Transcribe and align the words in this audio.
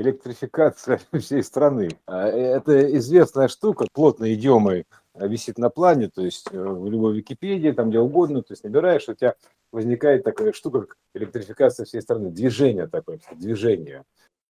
электрификация 0.00 1.00
всей 1.18 1.42
страны. 1.42 1.90
А, 2.06 2.26
это 2.26 2.96
известная 2.96 3.48
штука, 3.48 3.86
плотной 3.92 4.34
идиомой 4.34 4.86
висит 5.14 5.58
на 5.58 5.70
плане, 5.70 6.08
то 6.08 6.22
есть 6.22 6.48
э, 6.52 6.58
в 6.58 6.88
любой 6.88 7.16
Википедии, 7.16 7.72
там 7.72 7.90
где 7.90 7.98
угодно, 7.98 8.42
то 8.42 8.52
есть 8.52 8.64
набираешь, 8.64 9.08
у 9.08 9.14
тебя 9.14 9.34
возникает 9.72 10.24
такая 10.24 10.52
штука, 10.52 10.82
как 10.82 10.96
электрификация 11.14 11.84
всей 11.84 12.00
страны, 12.00 12.30
движение 12.30 12.86
такое, 12.86 13.20
движение. 13.32 14.04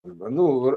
Ну, 0.04 0.72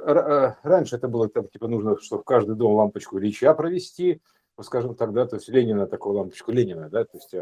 раньше 0.62 0.96
это 0.96 1.06
было 1.08 1.28
там, 1.28 1.46
типа, 1.46 1.68
нужно, 1.68 1.96
чтобы 2.00 2.22
в 2.22 2.24
каждый 2.24 2.56
дом 2.56 2.74
лампочку 2.74 3.18
Ильича 3.18 3.54
провести, 3.54 4.20
ну, 4.56 4.64
скажем 4.64 4.94
так, 4.94 5.12
да, 5.12 5.26
то 5.26 5.36
есть 5.36 5.48
Ленина, 5.48 5.86
такую 5.86 6.16
лампочку 6.16 6.50
Ленина, 6.50 6.88
да, 6.88 7.04
то 7.04 7.18
есть, 7.18 7.34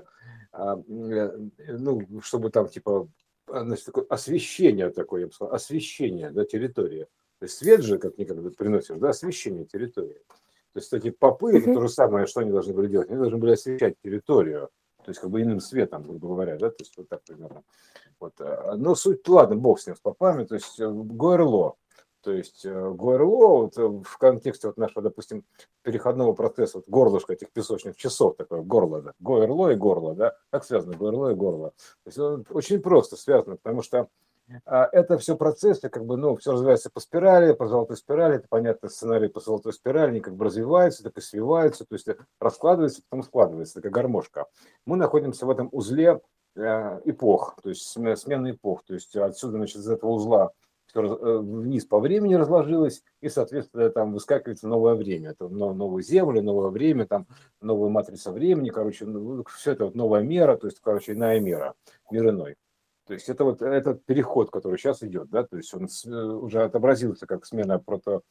а, 0.53 0.77
э, 0.77 1.39
ну, 1.79 2.07
чтобы 2.23 2.51
там, 2.51 2.69
типа, 2.69 3.09
значит, 3.47 3.87
такое 3.87 4.05
освещение 4.09 4.91
такое, 4.91 5.23
я 5.23 5.27
бы 5.29 5.33
сказал, 5.33 5.55
освещение, 5.55 6.31
да, 6.31 6.45
территории. 6.45 7.07
То 7.41 7.47
есть 7.47 7.57
свет 7.57 7.83
же, 7.83 7.99
как 7.99 8.19
никогда 8.19 8.51
приносишь, 8.51 8.99
да, 8.99 9.09
освещение 9.09 9.65
территории. 9.65 10.21
То 10.73 10.79
есть 10.79 10.93
эти 10.93 11.11
попы, 11.11 11.57
это 11.57 11.73
то 11.73 11.81
же 11.81 11.89
самое, 11.89 12.27
что 12.27 12.41
они 12.41 12.53
должны 12.53 12.75
были 12.75 12.87
делать, 12.87 13.09
они 13.09 13.19
должны 13.19 13.39
были 13.39 13.53
освещать 13.53 13.95
территорию, 14.05 14.69
то 15.03 15.11
есть 15.11 15.21
как 15.21 15.31
бы 15.31 15.41
иным 15.41 15.59
светом, 15.59 16.03
грубо 16.03 16.29
говоря, 16.29 16.59
да, 16.59 16.69
то 16.69 16.77
есть 16.79 16.95
вот 16.99 17.09
так 17.09 17.23
примерно. 17.23 17.63
Вот. 18.21 18.35
А, 18.41 18.77
но 18.77 18.95
суть, 18.95 19.27
ладно, 19.27 19.57
бог 19.57 19.81
с 19.81 19.87
ним, 19.87 19.97
с 19.97 20.01
попами, 20.01 20.45
то 20.45 20.55
есть 20.55 20.79
э, 20.79 20.87
ГОРЛО, 20.87 21.77
то 22.21 22.31
есть 22.31 22.67
э, 22.67 22.91
ГОРЛО 22.91 23.63
вот, 23.63 23.79
э, 23.79 23.87
в 23.87 24.19
контексте 24.19 24.67
вот 24.67 24.77
нашего, 24.77 25.01
допустим, 25.01 25.43
переходного 25.83 26.35
процесса, 26.35 26.79
вот 26.79 26.89
горлышко 26.89 27.33
этих 27.33 27.51
песочных 27.51 27.97
часов, 27.97 28.37
такое 28.37 28.61
горло, 28.61 29.01
да, 29.01 29.15
ГОРЛО 29.21 29.71
и 29.71 29.77
горло, 29.77 30.15
да, 30.15 30.37
как 30.51 30.65
связано 30.65 30.95
ГОРЛО 30.95 31.31
и 31.31 31.35
горло? 31.35 31.73
То 32.05 32.43
есть 32.45 32.51
очень 32.51 32.81
просто 32.81 33.17
связано, 33.17 33.57
потому 33.57 33.81
что 33.81 34.09
это 34.65 35.19
все 35.19 35.37
процессы, 35.37 35.89
как 35.89 36.05
бы, 36.05 36.17
ну, 36.17 36.37
все 36.37 36.53
развивается 36.53 36.91
по 36.91 37.01
спирали, 37.01 37.53
по 37.53 37.67
золотой 37.67 37.97
спирали, 37.97 38.37
это 38.37 38.47
понятно, 38.49 38.89
сценарий 38.89 39.29
по 39.29 39.41
золотой 39.41 39.73
спирали, 39.73 40.11
они 40.11 40.21
как 40.21 40.37
бы 40.37 40.45
развиваются, 40.45 41.03
так 41.03 41.17
и 41.19 41.21
свиваются, 41.21 41.85
то 41.85 41.95
есть 41.95 42.09
раскладывается, 42.41 43.03
потом 43.09 43.25
складывается, 43.25 43.75
такая 43.75 43.93
гармошка. 43.93 44.47
Мы 44.87 44.97
находимся 44.97 45.47
в 45.47 45.51
этом 45.51 45.69
узле 45.73 46.21
э, 46.57 47.01
эпох, 47.05 47.57
то 47.63 47.69
есть 47.69 47.83
смены 47.83 48.53
эпох, 48.53 48.85
то 48.85 48.95
есть 48.95 49.15
отсюда, 49.17 49.59
значит, 49.59 49.77
из 49.77 49.89
этого 49.89 50.11
узла 50.11 50.53
все 50.91 51.03
э, 51.03 51.39
вниз 51.39 51.85
по 51.87 52.01
времени 52.01 52.35
разложилось, 52.35 53.03
и, 53.21 53.29
соответственно, 53.29 53.91
там 53.91 54.13
выскакивает 54.13 54.63
новое 54.63 54.95
время. 54.95 55.31
Это 55.31 55.49
новые 55.49 56.03
земли, 56.03 56.41
новое 56.41 56.71
время, 56.71 57.07
там 57.07 57.27
новая 57.61 57.91
матрица 57.91 58.33
времени, 58.33 58.71
короче, 58.71 59.07
ну, 59.07 59.45
все 59.45 59.73
это 59.73 59.87
вот 59.87 59.95
новая 59.95 60.23
мера, 60.23 60.57
то 60.57 60.67
есть, 60.67 60.81
короче, 60.81 61.13
иная 61.13 61.41
мера, 61.41 61.75
мир 62.11 62.31
иной. 62.31 62.57
То 63.11 63.15
есть 63.15 63.29
это 63.29 63.43
вот 63.43 63.61
этот 63.61 64.05
переход, 64.05 64.53
который 64.53 64.79
сейчас 64.79 65.03
идет, 65.03 65.31
да, 65.31 65.43
то 65.43 65.57
есть 65.57 65.75
он 65.75 65.89
э, 65.89 66.17
уже 66.17 66.63
отобразился 66.63 67.27
как 67.27 67.45
смена 67.45 67.81
прото, 67.81 68.23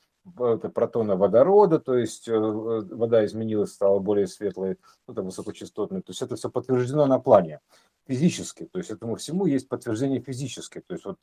протона 0.74 1.18
водорода, 1.18 1.80
то 1.80 1.98
есть 1.98 2.30
э, 2.30 2.34
вода 2.34 3.26
изменилась, 3.26 3.74
стала 3.74 4.00
более 4.00 4.26
светлой, 4.26 4.78
ну, 5.06 5.14
там, 5.14 5.26
высокочастотной. 5.26 6.02
То 6.02 6.12
есть 6.12 6.22
это 6.22 6.38
все 6.38 6.50
подтверждено 6.50 7.08
на 7.08 7.20
плане 7.20 7.60
физически, 8.08 8.70
то 8.72 8.80
есть 8.80 8.90
этому 8.90 9.18
всему 9.18 9.48
есть 9.48 9.68
подтверждение 9.68 10.22
физически. 10.22 10.80
То 10.80 10.94
есть 10.94 11.04
вот, 11.04 11.18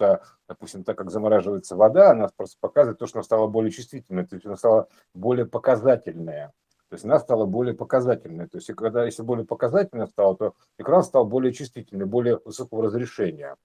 допустим, 0.47 0.85
так 0.85 0.99
как 0.99 1.11
замораживается 1.11 1.77
вода, 1.77 2.11
она 2.11 2.29
просто 2.37 2.59
показывает 2.61 2.99
то, 2.99 3.07
что 3.07 3.21
она 3.21 3.25
стала 3.25 3.47
более 3.47 3.71
чувствительной, 3.71 4.27
то 4.27 4.35
есть 4.35 4.45
она 4.45 4.59
стала 4.59 4.89
более 5.15 5.47
показательная. 5.47 6.53
То 6.89 6.95
есть 6.95 7.05
она 7.05 7.19
стала 7.19 7.47
более 7.47 7.75
показательной. 7.75 8.49
То 8.49 8.59
есть 8.59 8.73
когда 8.75 9.05
если 9.05 9.23
более 9.23 9.45
показательная 9.45 10.07
стала, 10.07 10.37
то 10.37 10.55
экран 10.79 11.03
стал 11.03 11.27
более 11.27 11.53
чувствительный, 11.53 12.07
более 12.07 12.41
высокого 12.45 12.85
разрешения. 12.85 13.57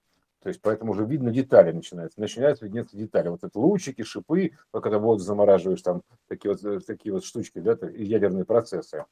То 0.41 0.49
есть 0.49 0.59
поэтому 0.61 0.93
уже 0.93 1.05
видно 1.05 1.31
детали 1.31 1.71
начинаются. 1.71 2.19
Начинаются 2.19 2.65
виднеться 2.65 2.97
детали. 2.97 3.29
Вот 3.29 3.43
это 3.43 3.59
лучики, 3.59 4.01
шипы, 4.01 4.53
когда 4.73 4.97
воду 4.97 5.21
замораживаешь, 5.21 5.83
там 5.83 6.01
такие 6.27 6.51
вот, 6.51 6.63
э, 6.63 6.79
такие 6.79 7.13
вот 7.13 7.23
штучки, 7.23 7.59
да, 7.59 7.77
ядерные 7.93 8.45
процессы. 8.45 9.05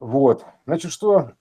Вот. 0.00 0.44
Значит, 0.66 0.90
что? 0.90 1.32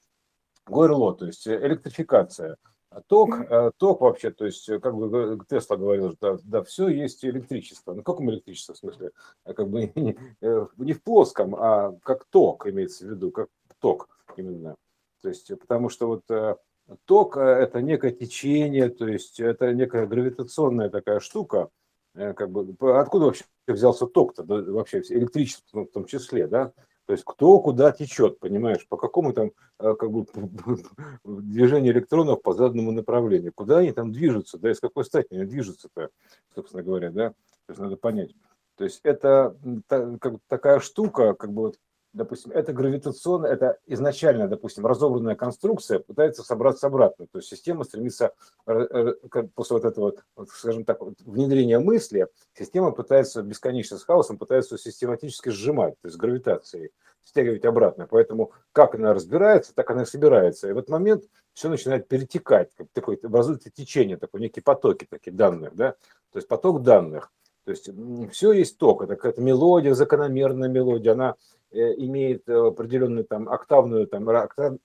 ГОРЛО, 0.68 1.16
то 1.16 1.26
есть 1.26 1.48
электрификация– 1.48 2.58
Ток, 3.08 3.30
э, 3.50 3.72
ток 3.78 4.02
вообще, 4.02 4.32
то 4.32 4.46
есть, 4.46 4.68
э, 4.68 4.80
как 4.80 4.96
бы 4.96 5.40
Тесла 5.48 5.78
говорил, 5.78 6.18
да, 6.20 6.38
да, 6.44 6.64
все 6.64 6.88
есть 6.88 7.24
электричество. 7.24 7.94
Ну, 7.94 8.02
каком 8.02 8.32
электричество, 8.32 8.74
в 8.74 8.78
смысле? 8.78 9.12
Как 9.46 9.70
бы 9.70 9.92
не, 9.96 10.18
э, 10.42 10.68
не 10.78 10.94
в 10.94 11.04
плоском, 11.04 11.56
а 11.56 11.96
как 12.02 12.26
ток 12.26 12.66
имеется 12.66 13.06
в 13.06 13.12
виду, 13.12 13.32
как 13.32 13.50
ток 13.80 14.10
именно. 14.38 14.76
То 15.22 15.30
есть, 15.30 15.52
потому 15.60 15.90
что 15.90 16.08
вот 16.08 16.66
ток– 17.06 17.38
это 17.38 17.82
некое 17.82 18.12
течение, 18.12 18.90
то 18.90 19.08
есть, 19.08 19.40
это 19.40 19.72
некая 19.74 20.08
гравитационная 20.08 20.90
такая 20.90 21.20
штука, 21.20 21.70
как 22.16 22.50
бы, 22.50 22.76
откуда 22.98 23.26
вообще 23.26 23.44
взялся 23.68 24.08
ток-то, 24.08 24.44
вообще 24.44 25.02
электричество 25.10 25.82
в 25.84 25.92
том 25.92 26.06
числе, 26.06 26.48
да? 26.48 26.72
То 27.10 27.14
есть 27.14 27.26
кто 27.26 27.58
куда 27.58 27.92
течет, 27.92 28.38
понимаешь, 28.38 28.88
по 28.88 28.96
какому 28.96 29.34
там 29.34 29.50
э, 29.80 29.96
как 29.96 30.12
бы 30.12 30.28
движению 31.24 31.92
электронов 31.92 32.44
по 32.44 32.54
заданному 32.54 32.92
направлению, 32.92 33.52
куда 33.52 33.80
они 33.80 33.92
там 33.94 34.12
движутся, 34.12 34.60
да, 34.60 34.70
из 34.70 34.80
какой 34.80 35.04
стати 35.06 35.34
они 35.34 35.46
движутся-то, 35.46 36.10
собственно 36.54 36.84
говоря, 36.84 37.10
да, 37.10 37.30
то 37.30 37.70
есть 37.70 37.80
надо 37.80 37.98
понять. 37.98 38.36
То 38.76 38.84
есть 38.84 39.00
это 39.02 39.58
как 39.90 40.36
такая 40.48 40.80
штука, 40.80 41.34
как 41.34 41.52
бы 41.52 41.64
вот 41.64 41.80
допустим, 42.14 42.52
это 42.52 42.74
гравитационная, 42.74 43.52
это 43.52 43.78
изначально, 43.86 44.48
допустим, 44.48 44.86
разобранная 44.86 45.36
конструкция 45.36 46.00
пытается 46.00 46.44
собраться 46.44 46.88
обратно. 46.88 47.28
То 47.32 47.40
есть 47.40 47.50
система 47.50 47.84
стремится, 47.84 48.34
э, 48.66 48.74
э, 48.74 49.44
после 49.56 49.76
вот 49.76 49.86
этого, 49.86 50.16
скажем 50.54 50.86
так, 50.86 51.00
внедрения 51.26 51.80
мысли, 51.80 52.28
система 52.58 52.92
пытается 52.92 53.44
бесконечно 53.44 53.98
с 53.98 54.04
хаосом, 54.04 54.38
пытается 54.38 54.78
систематически 54.78 55.50
сжимать, 55.50 55.96
то 56.02 56.08
есть 56.08 56.18
гравитацией, 56.18 56.92
стягивать 57.24 57.66
обратно. 57.66 58.08
Поэтому 58.10 58.52
как 58.72 58.96
она 58.96 59.14
разбирается, 59.14 59.74
так 59.76 59.90
она 59.92 60.04
и 60.04 60.06
собирается. 60.06 60.70
И 60.70 60.74
в 60.74 60.78
этот 60.78 60.90
момент 60.90 61.26
все 61.54 61.70
начинает 61.70 62.08
перетекать, 62.08 62.74
как 62.76 62.88
такое, 62.94 63.18
образуется 63.22 63.70
течение, 63.70 64.18
такой 64.18 64.42
некие 64.42 64.64
потоки 64.64 65.06
таких 65.10 65.36
данных, 65.36 65.76
да, 65.76 65.92
то 66.32 66.38
есть 66.38 66.48
поток 66.48 66.84
данных. 66.84 67.32
То 67.70 67.74
есть 67.74 68.34
все 68.34 68.52
есть 68.52 68.78
ток, 68.80 69.04
это 69.04 69.16
какая-то 69.16 69.42
мелодия, 69.42 69.94
закономерная 69.94 70.70
мелодия, 70.70 71.14
она 71.14 71.36
Э, 71.72 71.94
имеет 71.98 72.50
э, 72.50 72.54
определенную 72.54 73.26
там 73.26 73.48
октавную, 73.48 74.08
там, 74.08 74.28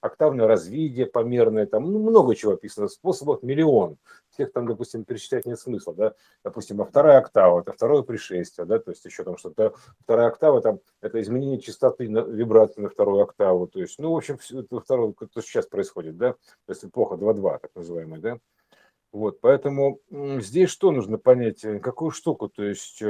октавное 0.03 0.47
развитие 0.47 1.06
померное, 1.06 1.65
там 1.65 1.91
ну, 1.91 1.99
много 1.99 2.34
чего 2.34 2.53
описано, 2.53 2.89
способов 2.89 3.43
миллион. 3.43 3.97
Всех 4.28 4.53
там, 4.53 4.67
допустим, 4.67 5.05
перечислять 5.05 5.47
нет 5.47 5.59
смысла, 5.59 5.94
да, 5.94 6.15
допустим, 6.44 6.83
а 6.83 6.84
вторая 6.84 7.21
октава, 7.21 7.61
это 7.61 7.73
второе 7.73 8.03
пришествие, 8.03 8.67
да, 8.67 8.78
то 8.78 8.91
есть 8.91 9.03
еще 9.06 9.25
там 9.25 9.39
что-то, 9.39 9.73
вторая 10.00 10.27
октава, 10.27 10.61
там, 10.61 10.81
это 11.00 11.23
изменение 11.23 11.59
частоты 11.59 12.06
на, 12.11 12.19
вибрации 12.19 12.83
на 12.83 12.91
вторую 12.91 13.23
октаву, 13.23 13.67
то 13.67 13.81
есть, 13.81 13.99
ну, 13.99 14.12
в 14.12 14.17
общем, 14.17 14.39
это 14.50 14.81
второе, 14.81 15.15
то 15.15 15.41
сейчас 15.41 15.67
происходит, 15.67 16.19
да, 16.19 16.33
то 16.33 16.39
есть 16.69 16.84
эпоха 16.84 17.15
2.2, 17.15 17.61
так 17.62 17.71
называемая, 17.75 18.21
да, 18.21 18.39
вот, 19.14 19.41
поэтому 19.41 20.00
здесь 20.10 20.70
что 20.70 20.91
нужно 20.91 21.19
понять, 21.19 21.64
э, 21.64 21.78
какую 21.78 22.10
штуку, 22.10 22.48
то 22.48 22.64
есть 22.64 23.02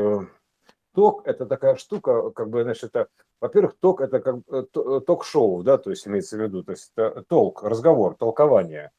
ток– 0.94 1.22
это 1.26 1.46
такая 1.46 1.76
штука, 1.76 2.30
как 2.30 2.50
бы, 2.50 2.62
значит, 2.62 2.84
это, 2.84 3.08
во-первых, 3.40 3.74
ток– 3.80 4.00
это 4.02 4.20
как 4.20 4.36
э, 4.48 5.00
ток-шоу, 5.00 5.62
да, 5.62 5.78
то 5.78 5.88
есть 5.88 6.06
имеется 6.06 6.36
в 6.36 6.40
виду, 6.40 6.62
то 6.62 6.72
есть 6.72 6.92
это 6.94 7.22
толк, 7.22 7.62
разговор, 7.62 8.16
толкование. 8.16 8.92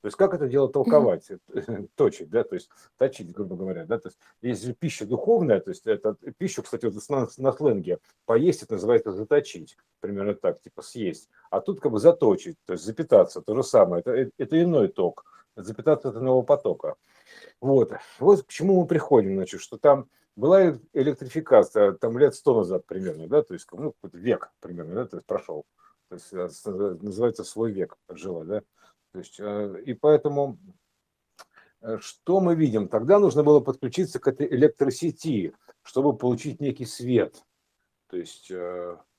То 0.00 0.08
есть 0.08 0.18
как 0.18 0.34
это 0.34 0.48
дело 0.48 0.70
толковать, 0.70 1.30
mm-hmm. 1.30 1.88
точить, 1.94 2.28
да, 2.28 2.44
то 2.44 2.54
есть 2.54 2.68
точить, 2.98 3.32
грубо 3.32 3.56
говоря, 3.56 3.86
да, 3.86 3.98
то 3.98 4.08
есть 4.08 4.18
есть 4.42 4.78
пища 4.78 5.06
духовная, 5.06 5.60
то 5.60 5.70
есть 5.70 5.86
это 5.86 6.16
пищу, 6.36 6.62
кстати, 6.62 6.86
вот 6.86 6.94
на, 7.08 7.28
на 7.38 7.52
сленге 7.52 7.98
поесть, 8.26 8.62
это 8.62 8.74
называется 8.74 9.12
заточить, 9.12 9.78
примерно 10.00 10.34
так, 10.34 10.60
типа 10.60 10.82
съесть, 10.82 11.30
а 11.50 11.60
тут 11.60 11.80
как 11.80 11.92
бы 11.92 11.98
заточить, 11.98 12.56
то 12.66 12.74
есть 12.74 12.84
запитаться, 12.84 13.40
то 13.40 13.54
же 13.54 13.62
самое, 13.62 14.00
это, 14.00 14.10
э, 14.10 14.30
это 14.36 14.62
иной 14.62 14.88
ток, 14.88 15.24
запитаться 15.56 16.08
от 16.08 16.16
нового 16.16 16.42
потока. 16.42 16.96
Вот, 17.60 17.92
вот 18.18 18.42
к 18.44 18.48
чему 18.48 18.80
мы 18.80 18.86
приходим, 18.86 19.34
значит, 19.34 19.60
что 19.60 19.78
там 19.78 20.08
была 20.36 20.78
электрификация 20.92 21.92
там 21.92 22.18
лет 22.18 22.34
сто 22.34 22.56
назад 22.56 22.86
примерно, 22.86 23.28
да, 23.28 23.42
то 23.42 23.54
есть 23.54 23.66
ну, 23.72 23.92
какой-то 23.92 24.18
век 24.18 24.50
примерно, 24.60 24.94
да, 24.94 25.06
то 25.06 25.16
есть 25.16 25.26
прошел, 25.26 25.64
то 26.08 26.16
есть 26.16 26.32
э, 26.32 26.96
называется 27.00 27.44
свой 27.44 27.72
век 27.72 27.96
отжила, 28.08 28.44
да, 28.44 28.62
то 29.12 29.18
есть 29.18 29.38
э, 29.38 29.82
и 29.84 29.94
поэтому 29.94 30.58
э, 31.80 31.98
что 32.00 32.40
мы 32.40 32.56
видим? 32.56 32.88
Тогда 32.88 33.18
нужно 33.18 33.44
было 33.44 33.60
подключиться 33.60 34.18
к 34.18 34.26
этой 34.26 34.48
электросети, 34.48 35.54
чтобы 35.82 36.16
получить 36.16 36.60
некий 36.60 36.86
свет. 36.86 37.44
То 38.14 38.18
есть, 38.18 38.48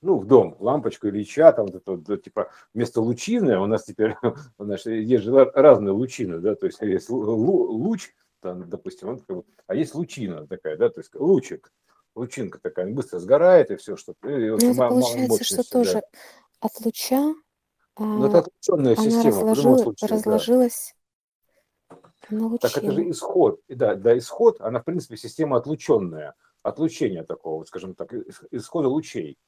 ну, 0.00 0.18
в 0.18 0.26
дом, 0.26 0.56
лампочку 0.58 1.08
Ильича, 1.08 1.52
там, 1.52 1.66
вот 1.66 1.86
это, 1.86 2.16
типа, 2.16 2.50
вместо 2.72 3.02
лучины, 3.02 3.58
у 3.58 3.66
нас 3.66 3.84
теперь, 3.84 4.16
у 4.58 4.64
нас 4.64 4.86
есть 4.86 5.22
же 5.22 5.44
разные 5.52 5.92
лучины, 5.92 6.38
да, 6.38 6.54
то 6.54 6.64
есть 6.64 6.80
есть 6.80 7.10
луч, 7.10 8.14
там, 8.40 8.70
допустим, 8.70 9.08
он 9.10 9.18
как 9.18 9.36
бы, 9.36 9.44
а 9.66 9.74
есть 9.74 9.94
лучина 9.94 10.46
такая, 10.46 10.78
да, 10.78 10.88
то 10.88 11.00
есть 11.00 11.14
лучик, 11.14 11.70
лучинка 12.14 12.58
такая, 12.58 12.90
быстро 12.90 13.18
сгорает 13.18 13.70
и 13.70 13.76
все, 13.76 13.98
что. 13.98 14.14
И, 14.22 14.28
ну, 14.28 14.56
это 14.56 14.74
получается, 14.74 15.44
что 15.44 15.70
тоже 15.70 16.02
от 16.60 16.80
луча 16.82 17.34
ну, 17.98 18.26
это 18.28 18.48
она 18.72 18.96
система. 18.96 19.26
разложила, 19.26 19.94
разложилась. 20.00 20.94
Так 22.62 22.78
это 22.78 22.92
же 22.92 23.10
исход. 23.10 23.60
Да, 23.68 23.94
да, 23.94 24.16
исход, 24.16 24.58
она, 24.62 24.80
в 24.80 24.84
принципе, 24.84 25.18
система 25.18 25.58
отлученная, 25.58 26.34
отлучение 26.68 27.22
такого, 27.22 27.64
скажем 27.64 27.94
так, 27.94 28.12
исхода 28.50 28.88
лучей. 28.88 29.38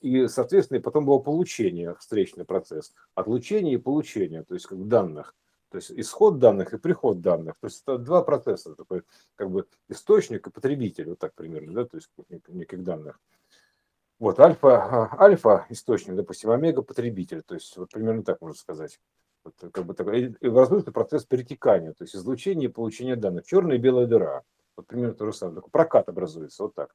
И, 0.00 0.28
соответственно, 0.28 0.80
потом 0.80 1.04
было 1.04 1.18
получение, 1.18 1.94
встречный 1.96 2.44
процесс. 2.44 2.92
Отлучение 3.14 3.74
и 3.74 3.78
получение, 3.78 4.42
то 4.42 4.54
есть 4.54 4.66
как 4.66 4.88
данных. 4.88 5.34
То 5.70 5.76
есть 5.76 5.92
исход 5.92 6.38
данных 6.38 6.72
и 6.72 6.78
приход 6.78 7.20
данных. 7.20 7.56
То 7.60 7.66
есть 7.66 7.82
это 7.82 7.98
два 7.98 8.22
процесса, 8.22 8.74
такой 8.74 9.02
как 9.34 9.50
бы 9.50 9.66
источник 9.88 10.46
и 10.46 10.50
потребитель, 10.50 11.10
вот 11.10 11.18
так 11.18 11.34
примерно, 11.34 11.72
да, 11.72 11.84
то 11.84 11.96
есть 11.96 12.10
неких 12.48 12.82
данных. 12.82 13.20
Вот 14.18 14.38
альфа, 14.40 14.76
а, 14.76 15.22
альфа 15.22 15.66
источник, 15.68 16.14
допустим, 16.14 16.50
омега 16.50 16.82
потребитель, 16.82 17.42
то 17.42 17.54
есть 17.54 17.76
вот 17.76 17.90
примерно 17.90 18.22
так 18.22 18.40
можно 18.40 18.56
сказать. 18.56 19.00
Вот, 19.44 19.54
как 19.72 19.84
бы 19.84 19.92
такой, 19.92 20.36
и 20.40 20.48
возможно 20.48 20.92
процесс 20.92 21.26
перетекания, 21.26 21.92
то 21.92 22.04
есть 22.04 22.16
излучение 22.16 22.70
и 22.70 22.72
получение 22.72 23.16
данных. 23.16 23.44
Черная 23.44 23.76
и 23.76 23.80
белая 23.80 24.06
дыра. 24.06 24.42
Вот 24.76 24.86
примерно 24.86 25.14
то 25.14 25.26
же 25.26 25.32
самое. 25.32 25.56
Такой 25.56 25.70
прокат 25.70 26.08
образуется, 26.08 26.64
вот 26.64 26.74
так. 26.74 26.94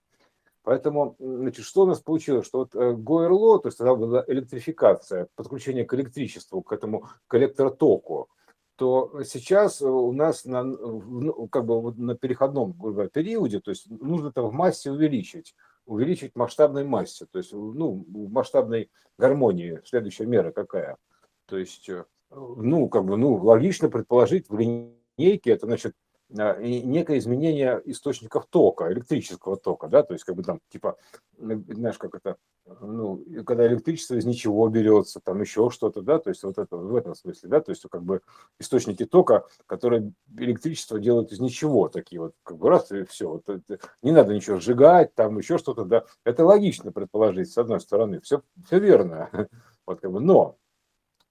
Поэтому, 0.63 1.15
значит, 1.19 1.65
что 1.65 1.83
у 1.83 1.85
нас 1.85 1.99
получилось? 1.99 2.45
Что 2.45 2.59
вот 2.59 2.75
э, 2.75 2.93
ГОРЛО, 2.93 3.59
то 3.59 3.69
есть 3.69 3.77
тогда 3.77 3.95
была 3.95 4.23
электрификация, 4.27 5.27
подключение 5.35 5.85
к 5.85 5.93
электричеству, 5.93 6.61
к 6.61 6.71
этому 6.73 7.07
коллектор-току, 7.27 8.29
то 8.75 9.23
сейчас 9.23 9.81
у 9.81 10.11
нас 10.13 10.45
на, 10.45 10.63
ну, 10.63 11.47
как 11.47 11.65
бы 11.65 11.93
на 11.95 12.15
переходном 12.15 12.73
говоря, 12.73 13.09
периоде, 13.09 13.59
то 13.59 13.71
есть 13.71 13.89
нужно 13.89 14.29
это 14.29 14.41
в 14.41 14.53
массе 14.53 14.91
увеличить, 14.91 15.55
увеличить 15.85 16.35
масштабной 16.35 16.83
массе, 16.85 17.25
то 17.25 17.39
есть 17.39 17.51
ну, 17.51 18.05
в 18.07 18.31
масштабной 18.31 18.89
гармонии. 19.17 19.81
Следующая 19.85 20.27
мера 20.27 20.51
какая? 20.51 20.97
То 21.45 21.57
есть, 21.57 21.89
э, 21.89 22.05
ну, 22.29 22.87
как 22.89 23.05
бы, 23.05 23.17
ну, 23.17 23.35
логично 23.35 23.89
предположить 23.89 24.49
в 24.49 24.57
линейке, 24.57 25.51
это 25.51 25.65
значит 25.65 25.93
а, 26.37 26.59
некое 26.61 27.17
изменение 27.17 27.81
источников 27.85 28.45
тока, 28.49 28.91
электрического 28.91 29.57
тока, 29.57 29.87
да, 29.87 30.03
то 30.03 30.13
есть 30.13 30.25
как 30.25 30.35
бы 30.35 30.43
там 30.43 30.59
типа, 30.69 30.97
знаешь, 31.37 31.97
как 31.97 32.13
это, 32.13 32.37
ну, 32.81 33.23
когда 33.45 33.65
электричество 33.65 34.13
из 34.13 34.25
ничего 34.25 34.67
берется, 34.69 35.21
там 35.21 35.41
еще 35.41 35.71
что-то, 35.71 36.03
да, 36.03 36.19
то 36.19 36.29
есть 36.29 36.43
вот 36.43 36.59
это 36.59 36.77
в 36.77 36.95
этом 36.95 37.15
смысле, 37.15 37.49
да, 37.49 37.61
то 37.61 37.71
есть 37.71 37.83
как 37.89 38.03
бы 38.03 38.21
источники 38.59 39.05
тока, 39.05 39.47
которые 39.65 40.13
электричество 40.37 40.99
делают 40.99 41.31
из 41.31 41.39
ничего, 41.39 41.89
такие 41.89 42.21
вот, 42.21 42.35
как 42.43 42.57
бы 42.57 42.69
раз 42.69 42.91
и 42.91 43.05
все, 43.05 43.29
вот 43.29 43.49
это, 43.49 43.79
не 44.03 44.11
надо 44.11 44.35
ничего 44.35 44.59
сжигать, 44.59 45.15
там 45.15 45.39
еще 45.39 45.57
что-то, 45.57 45.83
да, 45.83 46.05
это 46.25 46.45
логично 46.45 46.91
предположить, 46.91 47.51
с 47.51 47.57
одной 47.57 47.79
стороны, 47.79 48.21
все, 48.21 48.43
все 48.67 48.77
верно, 48.77 49.29
вот 49.87 49.99
как 49.99 50.11
бы, 50.11 50.19
но 50.19 50.57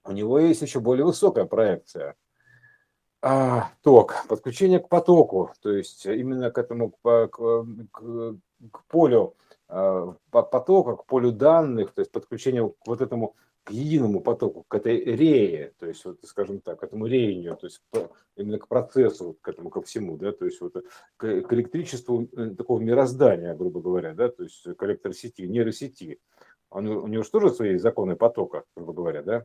у 0.03 0.11
него 0.11 0.39
есть 0.39 0.61
еще 0.61 0.81
более 0.81 1.05
высокая 1.05 1.45
проекция– 1.45 2.15
а, 3.21 3.71
ток, 3.83 4.25
подключение 4.27 4.79
к 4.79 4.87
потоку, 4.87 5.51
то 5.61 5.71
есть 5.71 6.05
именно 6.05 6.51
к 6.51 6.57
этому, 6.57 6.91
к, 6.91 7.27
к, 7.27 8.37
к 8.71 8.85
полю 8.87 9.35
а, 9.67 10.15
потока, 10.31 10.95
к 10.95 11.05
полю 11.05 11.31
данных, 11.31 11.91
то 11.93 12.01
есть 12.01 12.11
подключение 12.11 12.69
к 12.69 12.87
вот 12.87 13.01
этому 13.01 13.35
к 13.63 13.71
единому 13.71 14.21
потоку, 14.21 14.65
к 14.67 14.73
этой 14.73 15.03
рее, 15.03 15.73
то 15.77 15.85
есть, 15.85 16.03
вот, 16.05 16.17
скажем 16.23 16.59
так, 16.59 16.79
к 16.79 16.83
этому 16.83 17.05
реянию, 17.05 17.55
то 17.55 17.67
есть 17.67 17.81
именно 18.35 18.57
к 18.57 18.67
процессу, 18.67 19.37
к 19.41 19.47
этому, 19.47 19.69
ко 19.69 19.81
всему, 19.81 20.17
да, 20.17 20.31
то 20.31 20.45
есть 20.45 20.59
вот 20.61 20.73
к, 21.17 21.41
к 21.41 21.53
электричеству 21.53 22.27
э, 22.35 22.55
такого 22.57 22.79
мироздания, 22.79 23.53
грубо 23.53 23.81
говоря, 23.81 24.13
да, 24.13 24.29
то 24.29 24.43
есть 24.43 24.65
коллектор 24.77 25.13
сети, 25.13 25.47
нейросети. 25.47 26.19
Он, 26.71 26.87
у 26.87 27.07
него 27.07 27.23
же 27.23 27.29
тоже 27.29 27.51
свои 27.51 27.77
законы 27.77 28.15
потока, 28.15 28.63
грубо 28.75 28.93
говоря, 28.93 29.23
да, 29.23 29.43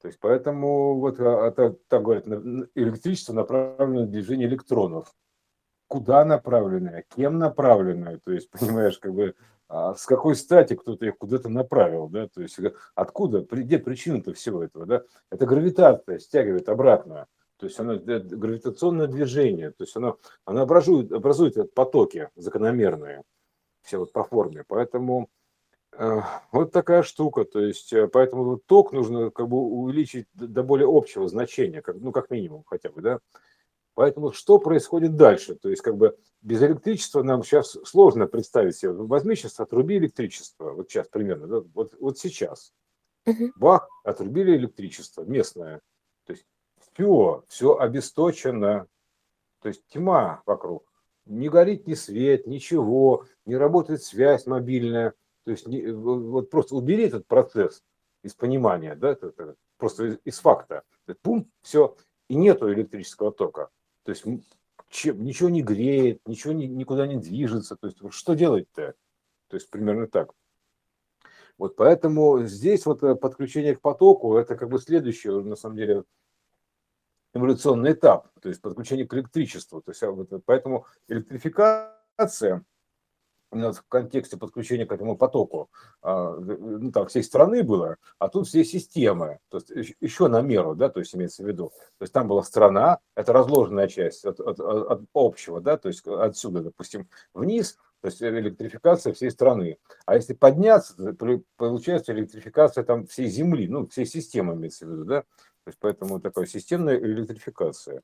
то 0.00 0.08
есть 0.08 0.18
поэтому 0.20 0.98
вот 0.98 1.18
а, 1.18 1.48
это, 1.48 1.76
так 1.88 2.02
говорят, 2.02 2.26
электричество 2.74 3.32
направлено 3.32 4.00
на 4.00 4.06
движение 4.06 4.48
электронов. 4.48 5.14
Куда 5.88 6.24
направленное, 6.24 7.04
кем 7.16 7.38
направленное, 7.38 8.20
то 8.22 8.32
есть, 8.32 8.50
понимаешь, 8.58 8.98
как 8.98 9.14
бы 9.14 9.34
а 9.70 9.94
с 9.94 10.06
какой 10.06 10.34
стати 10.34 10.74
кто-то 10.74 11.04
их 11.04 11.18
куда-то 11.18 11.50
направил, 11.50 12.08
да, 12.08 12.26
то 12.28 12.40
есть 12.40 12.58
откуда, 12.94 13.46
где 13.50 13.78
причина-то 13.78 14.32
всего 14.32 14.64
этого, 14.64 14.86
да, 14.86 15.02
это 15.30 15.44
гравитация 15.44 16.18
стягивает 16.20 16.70
обратно, 16.70 17.26
то 17.58 17.66
есть 17.66 17.78
оно 17.78 17.98
гравитационное 17.98 19.08
движение, 19.08 19.72
то 19.72 19.84
есть 19.84 19.94
оно, 19.94 20.18
оно 20.46 20.62
образует, 20.62 21.12
образует 21.12 21.74
потоки 21.74 22.30
закономерные, 22.34 23.24
все 23.82 23.98
вот 23.98 24.10
по 24.12 24.24
форме, 24.24 24.64
поэтому 24.66 25.28
Э, 25.28 25.37
вот 26.52 26.70
такая 26.70 27.02
штука, 27.02 27.44
то 27.44 27.58
есть 27.60 27.92
э, 27.92 28.06
поэтому 28.06 28.58
ток 28.58 28.92
нужно 28.92 29.30
как 29.30 29.48
бы 29.48 29.56
увеличить 29.56 30.28
до 30.32 30.62
более 30.62 30.86
общего 30.88 31.26
значения, 31.26 31.82
как, 31.82 31.96
ну 31.96 32.12
как 32.12 32.30
минимум 32.30 32.62
хотя 32.66 32.90
бы, 32.90 33.02
да. 33.02 33.18
Поэтому 33.94 34.30
что 34.30 34.60
происходит 34.60 35.16
дальше? 35.16 35.56
То 35.56 35.68
есть 35.68 35.82
как 35.82 35.96
бы 35.96 36.16
без 36.40 36.62
электричества 36.62 37.24
нам 37.24 37.42
сейчас 37.42 37.76
сложно 37.84 38.28
представить 38.28 38.76
себе. 38.76 38.92
Возьми 38.92 39.34
сейчас 39.34 39.58
отруби 39.58 39.98
электричество, 39.98 40.70
вот 40.70 40.88
сейчас 40.88 41.08
примерно, 41.08 41.48
да? 41.48 41.60
вот, 41.74 41.92
вот 41.98 42.16
сейчас. 42.16 42.72
Угу. 43.26 43.54
Бах, 43.56 43.88
отрубили 44.04 44.56
электричество 44.56 45.22
местное. 45.24 45.80
То 46.26 46.32
есть 46.32 46.46
все, 46.94 47.42
все 47.48 47.76
обесточено. 47.76 48.86
То 49.62 49.68
есть 49.68 49.82
тьма 49.88 50.42
вокруг. 50.46 50.84
Не 51.26 51.48
горит 51.48 51.88
ни 51.88 51.94
свет, 51.94 52.46
ничего, 52.46 53.26
не 53.44 53.56
работает 53.56 54.04
связь 54.04 54.46
мобильная 54.46 55.14
то 55.48 55.52
есть 55.52 55.66
не, 55.66 55.80
вот 55.92 56.50
просто 56.50 56.74
убери 56.74 57.04
этот 57.04 57.26
процесс 57.26 57.82
из 58.22 58.34
понимания, 58.34 58.94
да, 58.94 59.12
это, 59.12 59.28
это 59.28 59.54
просто 59.78 60.04
из, 60.04 60.18
из 60.26 60.38
факта. 60.40 60.82
Пум, 61.22 61.50
все, 61.62 61.96
и 62.28 62.34
нету 62.34 62.70
электрического 62.70 63.32
тока. 63.32 63.70
То 64.02 64.10
есть 64.10 64.26
чем, 64.90 65.24
ничего 65.24 65.48
не 65.48 65.62
греет, 65.62 66.20
ничего 66.28 66.52
не, 66.52 66.66
никуда 66.66 67.06
не 67.06 67.16
движется. 67.16 67.76
То 67.76 67.86
есть 67.86 67.98
что 68.10 68.34
делать-то? 68.34 68.94
То 69.48 69.56
есть 69.56 69.70
примерно 69.70 70.06
так. 70.06 70.34
Вот 71.56 71.76
поэтому 71.76 72.42
здесь 72.42 72.84
вот 72.84 73.02
э, 73.02 73.14
подключение 73.14 73.74
к 73.74 73.80
потоку, 73.80 74.36
это 74.36 74.54
как 74.54 74.68
бы 74.68 74.78
следующий, 74.78 75.30
на 75.30 75.56
самом 75.56 75.76
деле, 75.78 76.04
эволюционный 77.32 77.92
этап, 77.92 78.28
то 78.42 78.50
есть 78.50 78.60
подключение 78.60 79.06
к 79.06 79.14
электричеству. 79.14 79.80
То 79.80 79.92
есть, 79.92 80.02
а 80.02 80.10
вот, 80.10 80.28
поэтому 80.44 80.84
электрификация– 81.08 82.66
в 83.50 83.82
контексте 83.88 84.36
подключения 84.36 84.86
к 84.86 84.92
этому 84.92 85.16
потоку 85.16 85.70
а, 86.02 86.36
ну, 86.36 86.92
там, 86.92 87.06
всей 87.06 87.22
страны 87.22 87.62
было, 87.62 87.96
а 88.18 88.28
тут 88.28 88.46
все 88.46 88.64
системы, 88.64 89.38
то 89.48 89.58
есть 89.58 89.96
еще 90.00 90.28
на 90.28 90.40
меру, 90.42 90.74
да, 90.74 90.88
то 90.88 91.00
есть 91.00 91.14
имеется 91.14 91.42
в 91.42 91.48
виду. 91.48 91.70
То 91.98 92.02
есть 92.02 92.12
там 92.12 92.28
была 92.28 92.42
страна, 92.42 92.98
это 93.16 93.32
разложенная 93.32 93.88
часть 93.88 94.24
от, 94.24 94.40
от, 94.40 94.60
от 94.60 95.02
общего, 95.14 95.60
да, 95.60 95.76
то 95.76 95.88
есть 95.88 96.06
отсюда, 96.06 96.62
допустим, 96.62 97.08
вниз, 97.32 97.78
то 98.00 98.08
есть 98.08 98.22
электрификация 98.22 99.12
всей 99.12 99.30
страны. 99.30 99.78
А 100.06 100.14
если 100.14 100.34
подняться, 100.34 100.94
получается 101.56 102.12
электрификация 102.12 102.84
там 102.84 103.06
всей 103.06 103.28
Земли, 103.28 103.66
ну, 103.68 103.86
всей 103.88 104.06
системы 104.06 104.54
имеется 104.54 104.86
в 104.86 104.90
виду, 104.90 105.04
да, 105.04 105.22
то 105.22 105.70
есть 105.70 105.78
поэтому 105.80 106.20
такая 106.20 106.46
системная 106.46 106.98
электрификация. 106.98 108.02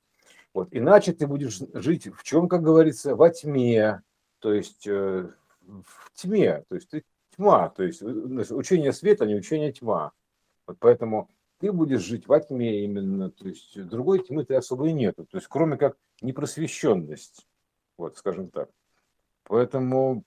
Вот. 0.52 0.68
Иначе 0.70 1.12
ты 1.12 1.26
будешь 1.26 1.60
жить 1.74 2.08
в 2.14 2.22
чем, 2.22 2.48
как 2.48 2.62
говорится, 2.62 3.16
во 3.16 3.30
тьме, 3.30 4.02
то 4.44 4.52
есть 4.52 4.86
э, 4.86 5.26
в 5.62 6.12
тьме, 6.12 6.64
то 6.68 6.74
есть 6.74 6.90
ты 6.90 7.02
тьма, 7.34 7.70
то 7.70 7.82
есть 7.82 8.02
учение 8.02 8.92
света, 8.92 9.24
не 9.24 9.36
учение 9.36 9.72
тьма. 9.72 10.12
Вот 10.66 10.76
поэтому 10.80 11.30
ты 11.60 11.72
будешь 11.72 12.02
жить 12.02 12.28
во 12.28 12.40
тьме 12.40 12.84
именно, 12.84 13.30
то 13.30 13.48
есть 13.48 13.82
другой 13.86 14.22
тьмы 14.22 14.44
ты 14.44 14.54
особо 14.54 14.88
и 14.88 14.92
нету, 14.92 15.24
то 15.24 15.38
есть 15.38 15.48
кроме 15.48 15.78
как 15.78 15.96
непросвещенность, 16.20 17.46
вот, 17.96 18.18
скажем 18.18 18.50
так. 18.50 18.68
Поэтому, 19.44 20.24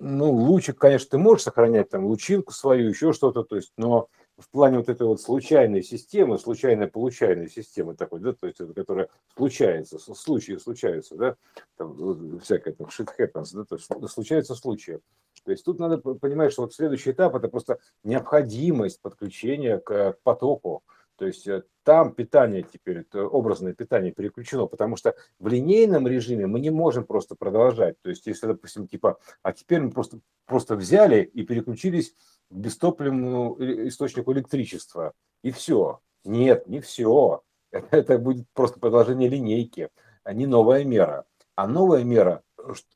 ну, 0.00 0.32
лучик, 0.32 0.76
конечно, 0.76 1.10
ты 1.10 1.18
можешь 1.18 1.44
сохранять 1.44 1.90
там 1.90 2.06
лучинку 2.06 2.52
свою, 2.52 2.88
еще 2.88 3.12
что-то, 3.12 3.44
то 3.44 3.54
есть, 3.54 3.72
но 3.76 4.08
в 4.38 4.48
плане 4.50 4.78
вот 4.78 4.88
этой 4.88 5.06
вот 5.06 5.20
случайной 5.20 5.82
системы, 5.82 6.38
случайной 6.38 6.86
получайной 6.86 7.50
системы 7.50 7.94
такой, 7.94 8.20
да, 8.20 8.32
то 8.32 8.46
есть, 8.46 8.58
которая 8.74 9.08
случается, 9.36 9.98
случаи 9.98 10.56
случаются, 10.56 11.16
да, 11.16 11.36
там, 11.76 12.38
всякое 12.40 12.74
там 12.74 12.86
shit 12.86 13.08
happens, 13.18 13.50
да, 13.52 13.64
то 13.64 13.76
есть 13.76 13.88
случаются 14.12 14.54
случаи. 14.54 15.00
То 15.44 15.50
есть 15.50 15.64
тут 15.64 15.78
надо 15.78 15.98
понимать, 15.98 16.52
что 16.52 16.62
вот 16.62 16.74
следующий 16.74 17.10
этап 17.10 17.34
это 17.34 17.48
просто 17.48 17.78
необходимость 18.04 19.00
подключения 19.00 19.78
к 19.78 20.16
потоку, 20.22 20.82
то 21.18 21.26
есть 21.26 21.48
э, 21.48 21.64
там 21.82 22.14
питание 22.14 22.62
теперь, 22.62 23.04
образное 23.12 23.74
питание 23.74 24.12
переключено, 24.12 24.66
потому 24.66 24.94
что 24.96 25.16
в 25.40 25.48
линейном 25.48 26.06
режиме 26.06 26.46
мы 26.46 26.60
не 26.60 26.70
можем 26.70 27.04
просто 27.04 27.34
продолжать. 27.34 28.00
То 28.02 28.10
есть 28.10 28.26
если, 28.26 28.46
допустим, 28.46 28.86
типа, 28.86 29.18
а 29.42 29.52
теперь 29.52 29.80
мы 29.80 29.90
просто, 29.90 30.20
просто 30.46 30.76
взяли 30.76 31.22
и 31.22 31.42
переключились 31.42 32.14
бестопливному 32.50 33.56
источнику 33.88 34.32
электричества, 34.32 35.12
и 35.42 35.50
все. 35.50 36.00
Нет, 36.24 36.66
не 36.66 36.80
все. 36.80 37.42
Это, 37.70 38.18
будет 38.18 38.46
просто 38.52 38.80
продолжение 38.80 39.28
линейки, 39.28 39.88
а 40.24 40.32
не 40.32 40.46
новая 40.46 40.84
мера. 40.84 41.26
А 41.54 41.66
новая 41.66 42.04
мера, 42.04 42.42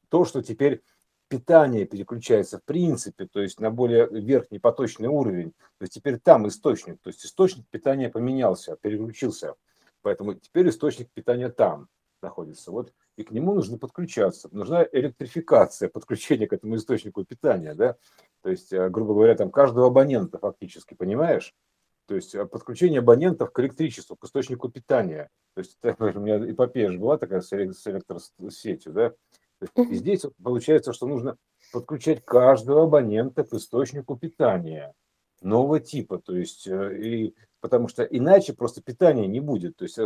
то, 0.08 0.24
что 0.24 0.42
теперь 0.42 0.82
питание 1.28 1.86
переключается 1.86 2.58
в 2.58 2.64
принципе, 2.64 3.26
то 3.26 3.40
есть 3.40 3.58
на 3.58 3.70
более 3.70 4.06
верхний 4.06 4.58
поточный 4.58 5.08
уровень, 5.08 5.52
то 5.78 5.82
есть 5.82 5.94
теперь 5.94 6.18
там 6.18 6.46
источник, 6.46 7.00
то 7.00 7.08
есть 7.08 7.24
источник 7.24 7.66
питания 7.70 8.10
поменялся, 8.10 8.76
переключился. 8.76 9.54
Поэтому 10.02 10.34
теперь 10.34 10.68
источник 10.68 11.10
питания 11.12 11.48
там 11.48 11.88
находится. 12.22 12.70
Вот 12.70 12.92
и 13.16 13.24
к 13.24 13.30
нему 13.30 13.54
нужно 13.54 13.78
подключаться. 13.78 14.48
Нужна 14.52 14.86
электрификация, 14.92 15.88
подключение 15.88 16.48
к 16.48 16.52
этому 16.52 16.76
источнику 16.76 17.24
питания, 17.24 17.74
да, 17.74 17.96
то 18.42 18.50
есть, 18.50 18.72
э, 18.72 18.88
грубо 18.88 19.14
говоря, 19.14 19.34
там 19.34 19.50
каждого 19.50 19.86
абонента 19.86 20.38
фактически, 20.38 20.94
понимаешь? 20.94 21.54
То 22.06 22.16
есть 22.16 22.34
э, 22.34 22.44
подключение 22.44 22.98
абонентов 22.98 23.52
к 23.52 23.60
электричеству, 23.60 24.16
к 24.16 24.24
источнику 24.24 24.68
питания. 24.68 25.30
То 25.54 25.60
есть 25.60 25.78
у 25.82 26.20
меня 26.20 26.38
эпопея 26.50 26.90
же 26.90 26.98
была 26.98 27.18
такая 27.18 27.40
с 27.40 27.52
электросетью, 27.52 28.92
да. 28.92 29.12
И 29.76 29.94
здесь 29.94 30.26
получается, 30.42 30.92
что 30.92 31.06
нужно 31.06 31.36
подключать 31.72 32.24
каждого 32.24 32.84
абонента 32.84 33.44
к 33.44 33.52
источнику 33.52 34.16
питания 34.16 34.92
нового 35.40 35.78
типа, 35.78 36.18
то 36.18 36.36
есть 36.36 36.66
э, 36.66 36.98
и 36.98 37.34
потому 37.62 37.88
что 37.88 38.02
иначе 38.02 38.52
просто 38.52 38.82
питания 38.82 39.26
не 39.26 39.40
будет, 39.40 39.76
то 39.76 39.84
есть 39.84 39.98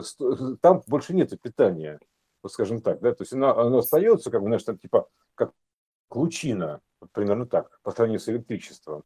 там 0.61 0.85
больше 0.87 1.13
нет 1.13 1.33
питания 1.43 1.99
вот 2.47 2.53
скажем 2.53 2.81
так, 2.81 3.01
да, 3.01 3.13
то 3.13 3.23
есть 3.23 3.33
оно, 3.33 3.59
оно 3.59 3.79
остается, 3.79 4.31
как 4.31 4.41
бы, 4.41 4.47
знаешь, 4.47 4.63
там, 4.63 4.79
типа, 4.79 5.09
как 5.35 5.53
лучина, 6.13 6.81
вот 7.01 7.11
примерно 7.11 7.45
так, 7.45 7.81
по 7.83 7.91
сравнению 7.91 8.21
с 8.21 8.29
электричеством. 8.29 9.03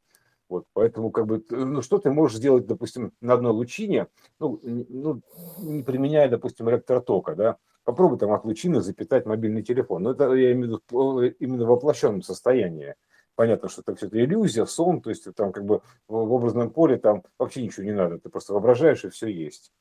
Вот, 0.51 0.67
поэтому, 0.75 1.11
как 1.11 1.27
бы, 1.27 1.43
ну, 1.49 1.81
что 1.81 1.99
ты 1.99 2.11
можешь 2.11 2.37
сделать, 2.37 2.67
допустим, 2.67 3.13
на 3.23 3.33
одной 3.33 3.53
лучине, 3.53 4.09
ну, 4.41 4.61
ну, 4.63 5.23
не 5.59 5.83
применяя, 5.83 6.29
допустим, 6.29 6.69
электротока, 6.69 7.35
да, 7.35 7.57
попробуй 7.85 8.19
там 8.19 8.33
от 8.33 8.45
лучины 8.45 8.83
запитать 8.83 9.25
мобильный 9.25 9.63
телефон. 9.63 10.03
Но 10.03 10.11
это 10.11 10.31
я 10.35 10.53
имею 10.53 10.81
в 10.81 10.93
виду 10.93 11.35
именно 11.39 11.65
в 11.65 11.69
воплощенном 11.69 12.21
состоянии. 12.21 12.95
Понятно, 13.41 13.71
что 13.71 13.81
это 13.81 13.95
все 13.95 14.07
это 14.07 14.23
иллюзия, 14.23 14.67
сон, 14.67 15.01
то 15.01 15.09
есть 15.09 15.27
там 15.35 15.51
как 15.51 15.65
бы 15.65 15.81
в 16.09 16.31
образном 16.31 16.71
поле 16.71 16.99
там 16.99 17.23
вообще 17.39 17.63
ничего 17.63 17.85
не 17.87 17.93
надо, 17.93 18.19
ты 18.19 18.29
просто 18.29 18.53
воображаешь 18.53 19.03
и 19.07 19.09
все 19.09 19.29
есть. 19.29 19.73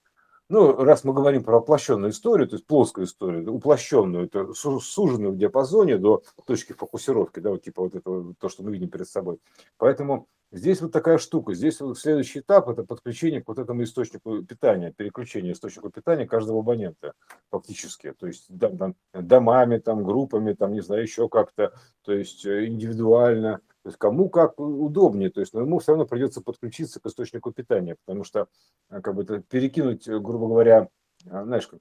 Ну, 0.50 0.75
раз 0.84 1.03
мы 1.03 1.13
говорим 1.13 1.44
про 1.44 1.58
воплощенную 1.60 2.10
историю, 2.10 2.48
то 2.48 2.56
есть 2.56 2.65
плоскую 2.65 3.06
историю, 3.06 3.53
уплощенную, 3.53 4.25
это 4.25 4.51
суженную 4.53 5.34
в 5.34 5.38
диапазоне 5.38 5.98
до 5.98 6.24
точки 6.46 6.74
фокусировки, 6.74 7.39
да, 7.39 7.51
вот 7.51 7.62
типа 7.62 7.84
вот 7.84 7.94
это 7.94 8.34
то, 8.39 8.50
что 8.50 8.63
мы 8.63 8.72
видим 8.72 8.89
перед 8.89 9.08
собой. 9.08 9.38
Поэтому 9.77 10.27
здесь 10.51 10.82
вот 10.82 10.91
такая 10.91 11.20
штука. 11.20 11.53
Здесь 11.53 11.79
вот 11.82 12.00
следующий 12.00 12.39
этап– 12.39 12.68
это 12.70 12.84
подключение 12.84 13.44
к 13.44 13.48
вот 13.48 13.60
этому 13.60 13.84
источнику 13.84 14.41
питания, 14.41 14.91
переключение 14.91 15.53
источнику 15.53 15.91
питания 15.91 16.25
каждого 16.25 16.62
абонента 16.62 17.13
фактически. 17.51 18.13
То 18.13 18.25
есть 18.25 18.48
домами, 18.50 19.77
там, 19.77 20.03
группами, 20.03 20.53
там, 20.53 20.74
не 20.74 20.82
знаю, 20.82 21.03
еще 21.03 21.29
как-то, 21.29 21.74
то 22.03 22.12
есть 22.12 22.44
э, 22.48 22.65
индивидуально– 22.65 23.62
то 23.83 23.89
есть 23.89 23.98
кому 23.98 24.29
как 24.29 24.59
удобнее, 24.59 25.29
то 25.29 25.39
есть 25.39 25.53
но 25.53 25.62
ему 25.62 25.79
все 25.79 25.93
равно 25.93 26.05
придется 26.05 26.41
подключиться 26.41 27.00
к 27.00 27.05
источнику 27.05 27.51
питания, 27.51 27.95
потому 28.05 28.24
что 28.24 28.48
э, 28.89 29.01
как 29.01 29.15
бы 29.15 29.24
это 29.24 29.39
перекинуть, 29.39 30.07
э, 30.07 30.19
грубо 30.19 30.48
говоря, 30.48 30.89
э, 31.25 31.43
знаешь, 31.43 31.67
как, 31.67 31.79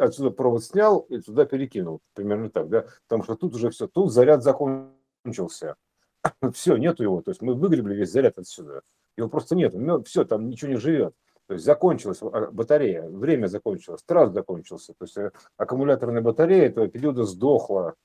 отсюда 0.00 0.30
провод 0.30 0.64
снял 0.64 1.00
и 1.00 1.20
туда 1.20 1.44
перекинул, 1.44 2.00
примерно 2.14 2.50
так, 2.50 2.68
да, 2.68 2.86
потому 3.06 3.22
что 3.22 3.36
тут 3.36 3.54
уже 3.54 3.70
все, 3.70 3.86
тут 3.86 4.12
заряд 4.12 4.42
закончился, 4.42 5.76
все, 6.52 6.76
нету 6.76 7.04
его, 7.04 7.22
то 7.22 7.30
есть 7.30 7.42
мы 7.42 7.54
выгребли 7.54 7.94
весь 7.94 8.10
заряд 8.10 8.38
отсюда, 8.38 8.82
его 9.16 9.28
просто 9.28 9.54
нет, 9.54 9.74
все, 10.08 10.24
там 10.24 10.48
ничего 10.48 10.72
не 10.72 10.78
живет. 10.78 11.14
То 11.46 11.52
есть 11.52 11.66
закончилась 11.66 12.20
а, 12.22 12.50
батарея, 12.50 13.06
время 13.06 13.48
закончилось, 13.48 14.02
трасс 14.02 14.32
закончился. 14.32 14.94
То 14.94 15.04
есть 15.04 15.18
аккумуляторная 15.58 16.22
батарея 16.22 16.68
этого 16.68 16.88
периода 16.88 17.24
сдохла, 17.24 17.96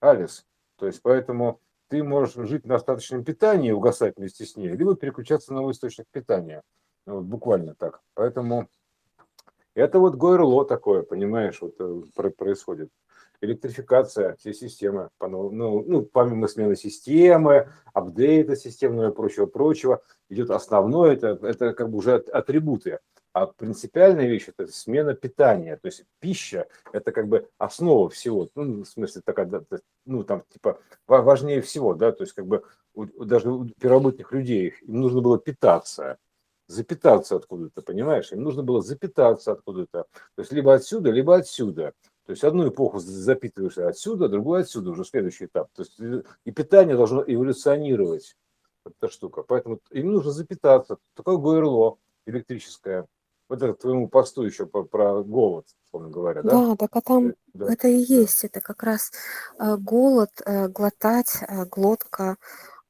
Алис. 0.00 0.44
То 0.76 0.86
есть 0.86 1.00
поэтому 1.00 1.60
ты 1.88 2.02
можешь 2.02 2.34
жить 2.48 2.64
на 2.64 2.76
остаточном 2.76 3.24
питании, 3.24 3.72
угасать 3.72 4.16
вместе 4.16 4.44
с 4.44 4.56
ней, 4.56 4.68
либо 4.68 4.94
переключаться 4.94 5.52
на 5.52 5.60
новый 5.60 5.72
источник 5.72 6.06
питания. 6.10 6.62
Ну, 7.06 7.16
вот 7.16 7.24
буквально 7.24 7.74
так. 7.74 8.00
Поэтому 8.14 8.68
это 9.74 9.98
вот 9.98 10.16
горло 10.16 10.64
такое, 10.64 11.02
понимаешь, 11.02 11.60
вот 11.60 11.74
э, 11.78 12.30
происходит. 12.36 12.90
Электрификация 13.40 14.34
всей 14.34 14.52
системы, 14.52 15.10
ну, 15.20 15.50
ну, 15.50 16.02
помимо 16.02 16.48
смены 16.48 16.74
системы, 16.74 17.70
апдейта 17.94 18.56
системного 18.56 19.10
и 19.10 19.14
прочего-прочего, 19.14 20.02
идет 20.28 20.50
основное, 20.50 21.12
это, 21.12 21.38
это 21.42 21.72
как 21.72 21.90
бы 21.90 21.98
уже 21.98 22.16
атрибуты. 22.16 22.98
А 23.38 23.46
принципиальная 23.46 24.26
вещь– 24.26 24.48
это 24.56 24.66
смена 24.66 25.14
питания. 25.14 25.76
То 25.76 25.86
есть 25.86 26.04
пища– 26.18 26.66
это 26.92 27.12
как 27.12 27.28
бы 27.28 27.48
основа 27.56 28.08
всего. 28.08 28.48
Ну, 28.56 28.82
в 28.82 28.88
смысле, 28.88 29.22
такая, 29.24 29.48
ну, 30.06 30.24
там, 30.24 30.42
типа, 30.48 30.80
важнее 31.06 31.60
всего, 31.62 31.94
да, 31.94 32.10
то 32.10 32.24
есть 32.24 32.32
как 32.32 32.48
бы 32.48 32.64
даже 32.96 33.52
у 33.52 33.66
первобытных 33.80 34.32
людей 34.32 34.74
им 34.82 35.02
нужно 35.02 35.20
было 35.20 35.38
питаться, 35.38 36.18
запитаться 36.66 37.36
откуда-то, 37.36 37.80
понимаешь? 37.82 38.32
Им 38.32 38.42
нужно 38.42 38.64
было 38.64 38.82
запитаться 38.82 39.52
откуда-то. 39.52 40.06
То 40.34 40.42
есть 40.42 40.50
либо 40.50 40.74
отсюда, 40.74 41.10
либо 41.10 41.36
отсюда. 41.36 41.92
То 42.26 42.32
есть 42.32 42.42
одну 42.42 42.68
эпоху 42.68 42.98
запитываешься 42.98 43.86
отсюда, 43.86 44.28
другую 44.28 44.62
отсюда, 44.62 44.90
уже 44.90 45.04
следующий 45.04 45.44
этап. 45.44 45.68
То 45.76 45.82
есть 45.82 46.26
и 46.44 46.50
питание 46.50 46.96
должно 46.96 47.22
эволюционировать, 47.24 48.36
эта 48.84 49.12
штука. 49.12 49.44
Поэтому 49.44 49.78
им 49.92 50.10
нужно 50.10 50.32
запитаться. 50.32 50.98
Такое 51.14 51.36
горло 51.36 51.98
электрическое 52.26 53.06
вот 53.48 53.62
это 53.62 53.74
твоему 53.74 54.08
посту 54.08 54.42
еще 54.42 54.66
про, 54.66 54.84
про 54.84 55.22
голод, 55.22 55.66
условно 55.86 56.10
говоря, 56.10 56.42
да? 56.42 56.50
Да, 56.50 56.76
так 56.76 56.96
а 56.96 57.00
там 57.00 57.34
да, 57.54 57.72
это 57.72 57.88
и 57.88 57.98
есть, 57.98 58.42
да. 58.42 58.48
это 58.48 58.60
как 58.60 58.82
раз 58.82 59.10
э, 59.58 59.76
голод, 59.76 60.30
э, 60.44 60.68
глотать, 60.68 61.38
э, 61.48 61.64
глотка, 61.64 62.36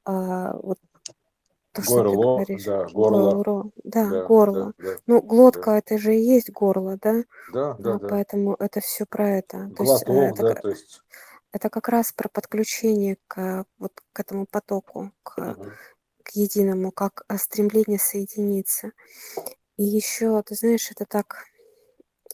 э, 0.06 0.50
вот 0.62 0.78
то, 1.72 1.82
что 1.82 2.02
ты 2.02 2.14
говоришь. 2.14 2.64
да, 2.64 2.86
горло. 2.86 3.34
горло. 3.34 3.70
Да, 3.84 4.08
да, 4.08 4.24
горло. 4.24 4.72
Да, 4.78 4.84
да, 4.84 4.96
ну, 5.06 5.22
глотка 5.22 5.70
да. 5.72 5.78
это 5.78 5.98
же 5.98 6.16
и 6.16 6.20
есть 6.20 6.50
горло, 6.50 6.98
да? 7.00 7.24
Да, 7.52 7.74
да, 7.78 7.94
а, 7.94 7.98
да. 7.98 8.08
Поэтому 8.08 8.56
это 8.58 8.80
все 8.80 9.06
про 9.06 9.28
это. 9.38 9.70
То 9.76 9.84
есть, 9.84 10.04
э, 10.08 10.12
это, 10.12 10.42
да, 10.42 10.54
то 10.54 10.68
есть... 10.70 11.02
это 11.52 11.70
как 11.70 11.88
раз 11.88 12.12
про 12.12 12.28
подключение 12.28 13.18
к 13.28 13.64
вот 13.78 13.92
к 14.12 14.20
этому 14.20 14.46
потоку, 14.46 15.12
к, 15.22 15.38
угу. 15.38 15.66
к 16.22 16.30
единому, 16.30 16.90
как 16.90 17.24
стремление 17.36 17.98
соединиться. 17.98 18.92
И 19.78 19.84
еще, 19.84 20.42
ты 20.42 20.56
знаешь, 20.56 20.90
это 20.90 21.06
так, 21.06 21.44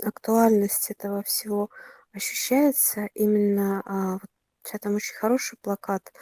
актуальность 0.02 0.90
этого 0.90 1.22
всего 1.22 1.70
ощущается 2.12 3.08
именно, 3.14 3.82
а, 3.86 4.14
вот 4.14 4.30
сейчас 4.64 4.80
там 4.80 4.96
очень 4.96 5.14
хороший 5.16 5.58
плакат 5.62 6.12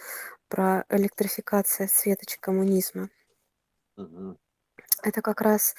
про 0.48 0.84
электрификация 0.90 1.88
светоч 1.88 2.38
коммунизма. 2.40 3.10
Мгм. 3.96 4.36
Это 5.02 5.22
как 5.22 5.40
раз 5.42 5.74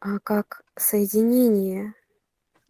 а, 0.00 0.18
как 0.20 0.62
соединение, 0.78 1.94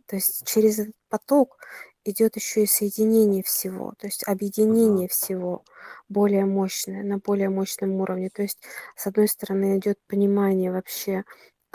то 0.06 0.16
есть 0.16 0.46
через 0.46 0.80
этот 0.80 0.94
поток 1.10 1.58
идет 2.04 2.36
еще 2.36 2.64
и 2.64 2.66
соединение 2.66 3.42
всего, 3.44 3.94
то 3.98 4.06
есть 4.08 4.24
объединение 4.28 5.08
всего 5.08 5.64
более 6.08 6.46
мощное, 6.46 7.02
на 7.04 7.18
более 7.18 7.50
мощном 7.50 7.92
уровне. 8.00 8.30
То 8.30 8.42
есть, 8.42 8.60
с 8.96 9.06
одной 9.06 9.28
стороны, 9.28 9.78
идет 9.78 9.98
понимание 10.08 10.72
вообще 10.72 11.24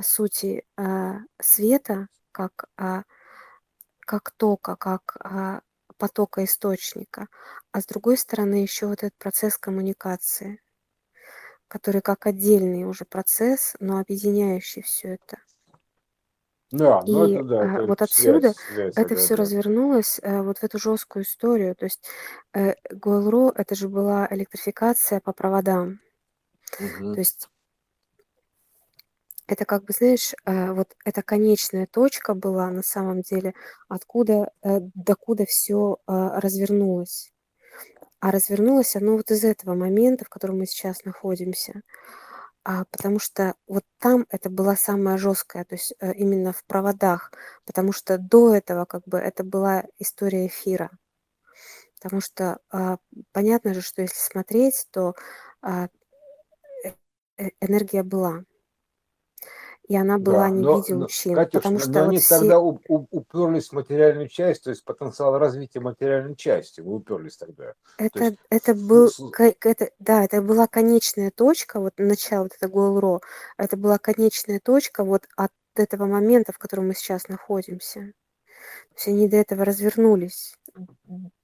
сути 0.04 0.66
а, 0.77 1.20
света 1.42 2.08
как, 2.32 2.66
а, 2.77 3.04
как 4.00 4.32
тока, 4.32 4.75
как 4.75 5.18
а, 5.20 5.62
потока 5.98 6.44
источника, 6.44 7.27
а 7.72 7.82
с 7.82 7.86
другой 7.86 8.18
стороны 8.18 8.56
еще 8.56 8.88
вот 8.88 9.04
этот 9.04 9.18
процесс 9.18 9.58
коммуникации, 9.58 10.62
который 11.68 12.01
как 12.01 12.27
отдельный 12.27 12.84
уже 12.84 13.06
процесс, 13.06 13.75
но 13.80 14.00
объединяющий 14.00 14.84
все 14.84 15.16
это. 15.16 15.38
Да, 16.70 17.01
ну 17.08 17.25
И 17.25 17.34
это 17.34 17.44
да, 17.46 17.75
это 17.75 17.86
вот 17.86 18.01
отсюда 18.01 18.54
связь, 18.54 18.94
это 18.98 19.10
да, 19.10 19.16
все 19.16 19.36
да. 19.36 19.42
развернулось 19.42 20.20
вот 20.22 20.58
в 20.58 20.63
эту 20.63 20.77
жесткую 20.77 21.24
историю. 21.24 21.75
То 21.75 21.86
есть 21.86 22.06
э, 22.54 22.74
Гойл-Ро 22.92 23.54
это 23.56 23.74
же 23.74 23.88
была 23.88 24.27
электрификация 24.30 25.22
по 25.22 25.32
проводам. 25.32 26.01
Угу. 26.77 27.13
То 27.13 27.20
есть 27.20 27.50
это 29.48 29.66
как 29.66 29.86
бы, 29.86 29.94
знаешь, 29.94 30.34
э, 30.46 30.72
вот 30.74 30.96
эта 31.06 31.24
конечная 31.24 31.88
точка 31.88 32.34
была 32.36 32.70
на 32.70 32.84
самом 32.84 33.22
деле, 33.22 33.54
откуда, 33.88 34.51
э, 34.62 34.80
докуда 34.94 35.46
все 35.46 35.98
а, 36.06 36.39
развернулось. 36.42 37.32
А 38.20 38.32
развернулось 38.32 38.96
оно 38.96 39.13
вот 39.18 39.32
из 39.32 39.44
этого 39.44 39.75
момента, 39.75 40.25
в 40.25 40.30
котором 40.30 40.60
мы 40.60 40.66
сейчас 40.66 41.06
находимся. 41.06 41.82
А, 42.66 42.86
потому 42.92 43.20
что 43.20 43.56
вот 43.68 43.84
там 44.00 44.25
это 44.30 44.50
была 44.50 44.75
самая 44.75 45.18
жесткая, 45.18 45.63
то 45.66 45.75
есть 45.75 45.94
э, 46.01 46.13
именно 46.13 46.51
в 46.54 46.66
проводах, 46.66 47.32
потому 47.66 47.94
что 47.94 48.18
до 48.18 48.54
этого 48.56 48.86
как 48.86 49.04
бы 49.06 49.18
это 49.18 49.44
была 49.46 49.86
история 50.00 50.48
эфира. 50.48 50.92
Потому 52.01 52.22
что 52.22 52.60
а, 52.72 52.98
понятно 53.32 53.74
же, 53.74 53.82
что 53.82 54.01
если 54.01 54.18
смотреть, 54.18 54.88
то 54.92 55.16
а, 55.62 55.88
энергия 57.62 58.04
была 58.04 58.44
и 59.88 59.96
она 59.96 60.17
была 60.17 60.44
Да, 60.44 60.50
не 60.50 60.60
в 60.60 60.62
но, 60.63 60.77
но, 60.89 61.08
Катюш, 61.08 61.63
потому 61.63 61.79
что 61.79 61.91
но 61.91 62.00
вот 62.00 62.08
они 62.10 62.17
все... 62.17 62.39
тогда 62.39 62.60
у- 62.60 62.79
у- 62.89 63.08
уперлись 63.12 63.70
в 63.70 63.74
материальную 63.74 64.27
часть, 64.27 64.63
то 64.63 64.70
есть 64.70 64.84
потенциал 64.84 65.38
развития 65.38 65.79
материальной 65.79 66.36
части. 66.36 66.82
Вы 66.82 66.96
уперлись 66.96 67.38
тогда. 67.38 67.74
То 67.98 68.06
Это, 68.06 68.24
есть, 68.25 68.38
это 68.50 68.74
был, 68.75 69.10
это, 69.39 69.89
да, 70.00 70.25
это 70.25 70.41
была 70.41 70.67
конечная 70.67 71.32
точка, 71.32 71.79
вот 71.79 71.94
начало 71.98 72.44
вот 72.44 72.53
это 72.60 72.67
Гойл-Ро, 72.67 73.22
это 73.58 73.77
была 73.77 73.98
конечная 73.98 74.60
точка 74.60 75.06
вот 75.06 75.24
от 75.38 75.51
этого 75.75 76.06
момента, 76.06 76.51
в 76.51 76.58
котором 76.58 76.88
мы 76.89 76.94
сейчас 76.94 77.29
находимся. 77.29 78.12
То 78.89 78.96
есть 78.96 79.08
они 79.08 79.27
до 79.29 79.38
этого 79.38 79.63
развернулись 79.63 80.56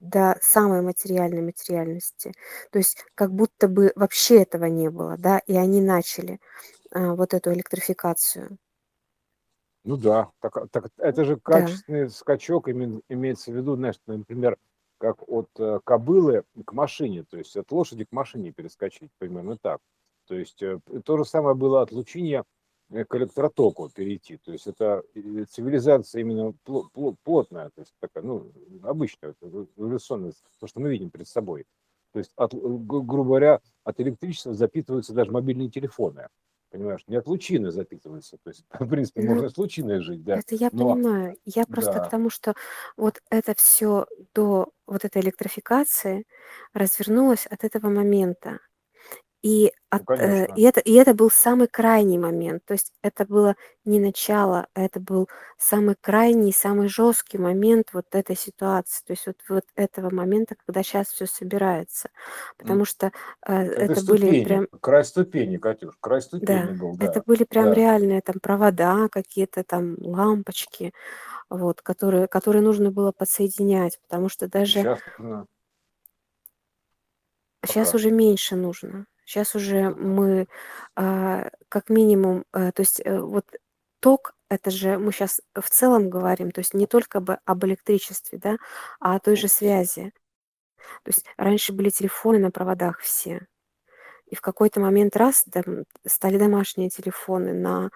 до 0.00 0.36
самой 0.42 0.82
материальной 0.82 1.42
материальности. 1.42 2.32
То 2.70 2.78
есть 2.78 3.04
как 3.14 3.32
будто 3.32 3.68
бы 3.68 3.92
вообще 3.94 4.42
этого 4.42 4.66
не 4.66 4.90
было, 4.90 5.16
да, 5.18 5.40
и 5.46 5.56
они 5.56 5.80
начали 5.80 6.40
а, 6.94 7.14
вот 7.14 7.34
эту 7.34 7.52
электрификацию. 7.52 8.56
Ну 9.82 9.96
да, 9.96 10.30
так, 10.40 10.70
так 10.70 10.90
это 10.96 11.24
же 11.24 11.36
качественный 11.36 12.04
да. 12.04 12.10
скачок 12.10 12.68
име, 12.68 13.00
имеется 13.08 13.50
в 13.50 13.56
виду, 13.56 13.74
знаешь, 13.74 13.96
например, 14.06 14.56
как 14.98 15.28
от 15.28 15.50
э, 15.58 15.80
кобылы 15.84 16.44
к 16.64 16.72
машине, 16.72 17.24
то 17.24 17.36
есть 17.36 17.56
от 17.56 17.70
лошади 17.72 18.04
к 18.04 18.12
машине 18.12 18.52
перескочить, 18.52 19.10
примерно 19.18 19.58
так. 19.58 19.80
То 20.26 20.36
есть 20.36 20.62
э, 20.62 20.78
то 21.04 21.18
же 21.18 21.24
самое 21.24 21.56
было 21.56 21.82
от 21.82 21.90
лучиния 21.90 22.44
э, 22.90 23.04
к 23.04 23.14
электротоку 23.16 23.90
перейти. 23.90 24.38
То 24.38 24.52
есть 24.52 24.68
это 24.68 25.02
цивилизация 25.50 26.20
именно 26.20 26.54
плотная, 27.24 27.70
то 27.70 27.80
есть 27.80 27.92
такая, 28.00 28.22
ну, 28.22 28.52
обычная, 28.84 29.34
эволюционная, 29.42 30.32
то, 30.60 30.66
что 30.68 30.80
мы 30.80 30.90
видим 30.90 31.10
перед 31.10 31.26
собой. 31.26 31.66
То 32.12 32.20
есть, 32.20 32.32
от, 32.36 32.54
грубо 32.54 33.24
говоря, 33.24 33.60
от 33.82 34.00
электричества 34.00 34.54
запитываются 34.54 35.12
даже 35.12 35.32
мобильные 35.32 35.68
телефоны 35.68 36.28
понимаешь, 36.74 37.04
не 37.06 37.16
от 37.16 37.26
лучины 37.28 37.70
запитывается. 37.70 38.36
То 38.42 38.50
есть, 38.50 38.64
в 38.78 38.88
принципе, 38.88 39.22
ну, 39.22 39.34
можно 39.34 39.48
с 39.48 39.56
лучиной 39.56 40.00
жить, 40.00 40.24
да. 40.24 40.36
Это 40.38 40.56
я 40.56 40.70
но... 40.72 40.92
понимаю. 40.92 41.36
Я 41.44 41.64
просто 41.66 41.94
да. 41.94 42.00
к 42.00 42.10
тому, 42.10 42.30
что 42.30 42.54
вот 42.96 43.22
это 43.30 43.54
все 43.56 44.06
до 44.34 44.72
вот 44.86 45.04
этой 45.04 45.22
электрификации 45.22 46.24
развернулось 46.72 47.46
от 47.46 47.64
этого 47.64 47.90
момента. 47.90 48.58
И, 49.44 49.74
ну, 49.92 49.98
от, 49.98 50.20
э, 50.22 50.46
и, 50.56 50.62
это, 50.62 50.80
и 50.80 50.94
это 50.94 51.12
был 51.12 51.30
самый 51.30 51.68
крайний 51.68 52.16
момент. 52.16 52.64
То 52.64 52.72
есть 52.72 52.94
это 53.02 53.26
было 53.26 53.56
не 53.84 54.00
начало, 54.00 54.68
а 54.72 54.80
это 54.80 55.00
был 55.00 55.28
самый 55.58 55.96
крайний, 56.00 56.50
самый 56.50 56.88
жесткий 56.88 57.36
момент 57.36 57.90
вот 57.92 58.06
этой 58.12 58.36
ситуации. 58.36 59.04
То 59.04 59.12
есть 59.12 59.26
вот, 59.26 59.36
вот 59.50 59.64
этого 59.76 60.08
момента, 60.08 60.54
когда 60.64 60.82
сейчас 60.82 61.08
все 61.08 61.26
собирается. 61.26 62.08
Потому 62.56 62.86
что 62.86 63.12
э, 63.46 63.54
это, 63.54 63.92
это 63.92 64.04
были 64.06 64.44
прям... 64.44 64.66
Край 64.80 65.04
ступени, 65.04 65.58
Катюш, 65.58 65.94
край 66.00 66.22
ступени 66.22 66.46
да, 66.46 66.72
был, 66.80 66.96
да. 66.96 67.04
Это 67.04 67.22
были 67.26 67.44
прям 67.44 67.66
да. 67.66 67.74
реальные 67.74 68.22
там 68.22 68.36
провода, 68.40 69.08
какие-то 69.10 69.62
там 69.62 69.96
лампочки, 69.98 70.94
вот, 71.50 71.82
которые, 71.82 72.28
которые 72.28 72.62
нужно 72.62 72.90
было 72.90 73.12
подсоединять, 73.12 74.00
потому 74.00 74.30
что 74.30 74.48
даже... 74.48 74.80
Сейчас, 74.80 74.98
да. 75.18 75.44
Сейчас 77.66 77.94
уже 77.94 78.10
меньше 78.10 78.56
нужно. 78.56 79.06
Сейчас 79.24 79.54
уже 79.54 79.90
мы 79.90 80.46
а, 80.96 81.50
как 81.68 81.88
минимум, 81.88 82.44
а, 82.52 82.72
то 82.72 82.82
есть 82.82 83.00
э, 83.04 83.18
вот 83.20 83.46
ток, 84.00 84.34
это 84.48 84.70
же 84.70 84.98
мы 84.98 85.12
сейчас 85.12 85.40
в 85.54 85.68
целом 85.70 86.10
говорим, 86.10 86.50
то 86.50 86.60
есть 86.60 86.74
не 86.74 86.86
только 86.86 87.20
бы 87.20 87.38
об 87.44 87.64
электричестве, 87.64 88.38
да, 88.38 88.56
а 89.00 89.16
о 89.16 89.20
той 89.20 89.36
же 89.36 89.48
связи. 89.48 90.12
То 91.02 91.08
есть 91.08 91.24
раньше 91.38 91.72
были 91.72 91.88
телефоны 91.90 92.38
на 92.38 92.50
проводах 92.50 93.00
все, 93.00 93.46
и 94.26 94.34
в 94.34 94.40
какой-то 94.40 94.80
момент 94.80 95.16
раз 95.16 95.44
там, 95.50 95.84
стали 96.06 96.38
домашние 96.38 96.90
телефоны 96.90 97.52
на, 97.52 97.90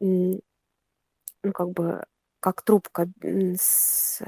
ну 0.00 0.42
как 1.54 1.70
бы, 1.70 2.04
как 2.40 2.62
трубка 2.62 3.06
с, 3.22 4.22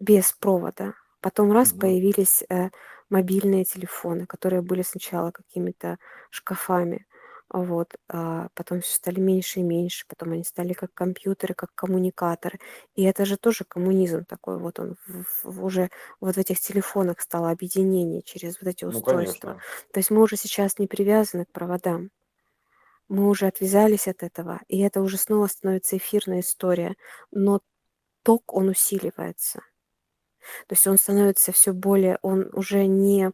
без 0.00 0.32
провода. 0.32 0.94
Потом 1.20 1.52
раз 1.52 1.72
угу. 1.72 1.80
появились 1.80 2.44
э, 2.48 2.70
мобильные 3.10 3.64
телефоны, 3.64 4.26
которые 4.26 4.62
были 4.62 4.82
сначала 4.82 5.30
какими-то 5.30 5.98
шкафами, 6.30 7.06
вот, 7.50 7.94
а 8.08 8.48
потом 8.54 8.82
все 8.82 8.96
стали 8.96 9.20
меньше 9.20 9.60
и 9.60 9.62
меньше, 9.62 10.04
потом 10.06 10.32
они 10.32 10.44
стали 10.44 10.74
как 10.74 10.92
компьютеры, 10.92 11.54
как 11.54 11.74
коммуникаторы. 11.74 12.58
И 12.94 13.04
это 13.04 13.24
же 13.24 13.38
тоже 13.38 13.64
коммунизм 13.64 14.24
такой, 14.26 14.58
вот 14.58 14.78
он 14.78 14.96
в, 15.06 15.24
в, 15.44 15.64
уже 15.64 15.90
вот 16.20 16.34
в 16.36 16.38
этих 16.38 16.60
телефонах 16.60 17.20
стало 17.20 17.50
объединение 17.50 18.22
через 18.22 18.60
вот 18.60 18.68
эти 18.68 18.84
ну, 18.84 18.90
устройства. 18.90 19.52
Конечно. 19.52 19.62
То 19.92 19.98
есть 20.00 20.10
мы 20.10 20.22
уже 20.22 20.36
сейчас 20.36 20.78
не 20.78 20.86
привязаны 20.86 21.46
к 21.46 21.52
проводам. 21.52 22.10
Мы 23.08 23.26
уже 23.26 23.46
отвязались 23.46 24.06
от 24.06 24.22
этого, 24.22 24.60
и 24.68 24.80
это 24.80 25.00
уже 25.00 25.16
снова 25.16 25.46
становится 25.46 25.96
эфирная 25.96 26.40
история. 26.40 26.94
Но 27.30 27.62
ток, 28.22 28.52
он 28.52 28.68
усиливается. 28.68 29.62
То 30.68 30.74
есть 30.74 30.86
он 30.86 30.98
становится 30.98 31.52
все 31.52 31.72
более, 31.72 32.18
он 32.22 32.50
уже 32.54 32.86
не 32.86 33.32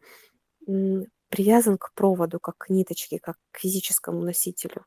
привязан 1.29 1.79
к 1.79 1.93
проводу, 1.95 2.41
как 2.41 2.59
к 2.59 2.69
ниточке, 2.71 3.19
как 3.19 3.37
к 3.53 3.59
физическому 3.59 4.23
носителю. 4.23 4.87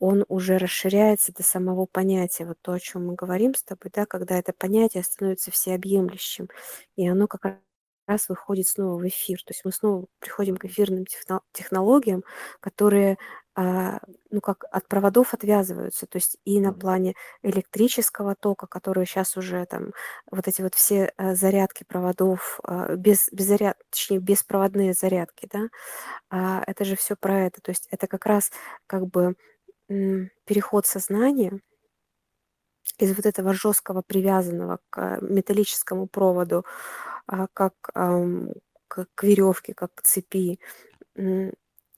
Он 0.00 0.24
уже 0.28 0.58
расширяется 0.58 1.32
до 1.32 1.42
самого 1.42 1.86
понятия, 1.86 2.46
вот 2.46 2.58
то, 2.62 2.72
о 2.72 2.80
чем 2.80 3.06
мы 3.06 3.14
говорим 3.14 3.54
с 3.54 3.62
тобой, 3.64 3.90
да, 3.94 4.06
когда 4.06 4.38
это 4.38 4.52
понятие 4.52 5.04
становится 5.04 5.50
всеобъемлющим, 5.52 6.48
и 6.96 7.08
оно 7.08 7.28
как 7.28 7.58
раз 8.06 8.28
выходит 8.28 8.68
снова 8.68 8.98
в 9.00 9.08
эфир. 9.08 9.38
То 9.44 9.52
есть 9.52 9.64
мы 9.64 9.72
снова 9.72 10.06
приходим 10.20 10.56
к 10.56 10.64
эфирным 10.66 11.04
технологиям, 11.52 12.24
которые 12.60 13.18
ну, 13.56 14.40
как 14.40 14.64
от 14.70 14.88
проводов 14.88 15.32
отвязываются, 15.32 16.06
то 16.06 16.16
есть 16.16 16.38
и 16.44 16.60
на 16.60 16.72
плане 16.72 17.14
электрического 17.42 18.34
тока, 18.34 18.66
которые 18.66 19.06
сейчас 19.06 19.36
уже 19.36 19.64
там, 19.66 19.92
вот 20.30 20.48
эти 20.48 20.60
вот 20.62 20.74
все 20.74 21.12
а, 21.16 21.34
зарядки 21.36 21.84
проводов, 21.84 22.58
а, 22.64 22.96
без, 22.96 23.28
без 23.32 23.46
заряд, 23.46 23.76
точнее, 23.90 24.18
беспроводные 24.18 24.92
зарядки, 24.92 25.48
да, 25.52 25.68
а, 26.30 26.64
это 26.66 26.84
же 26.84 26.96
все 26.96 27.14
про 27.16 27.46
это, 27.46 27.60
то 27.60 27.70
есть 27.70 27.86
это 27.90 28.08
как 28.08 28.26
раз 28.26 28.50
как 28.86 29.06
бы 29.06 29.36
переход 29.88 30.86
сознания 30.86 31.60
из 32.98 33.14
вот 33.16 33.26
этого 33.26 33.54
жесткого 33.54 34.02
привязанного 34.02 34.80
к 34.90 35.18
металлическому 35.20 36.06
проводу, 36.08 36.64
а, 37.26 37.46
как 37.52 37.74
к 38.88 39.22
веревке, 39.24 39.74
как 39.74 39.94
к 39.94 40.02
цепи, 40.02 40.58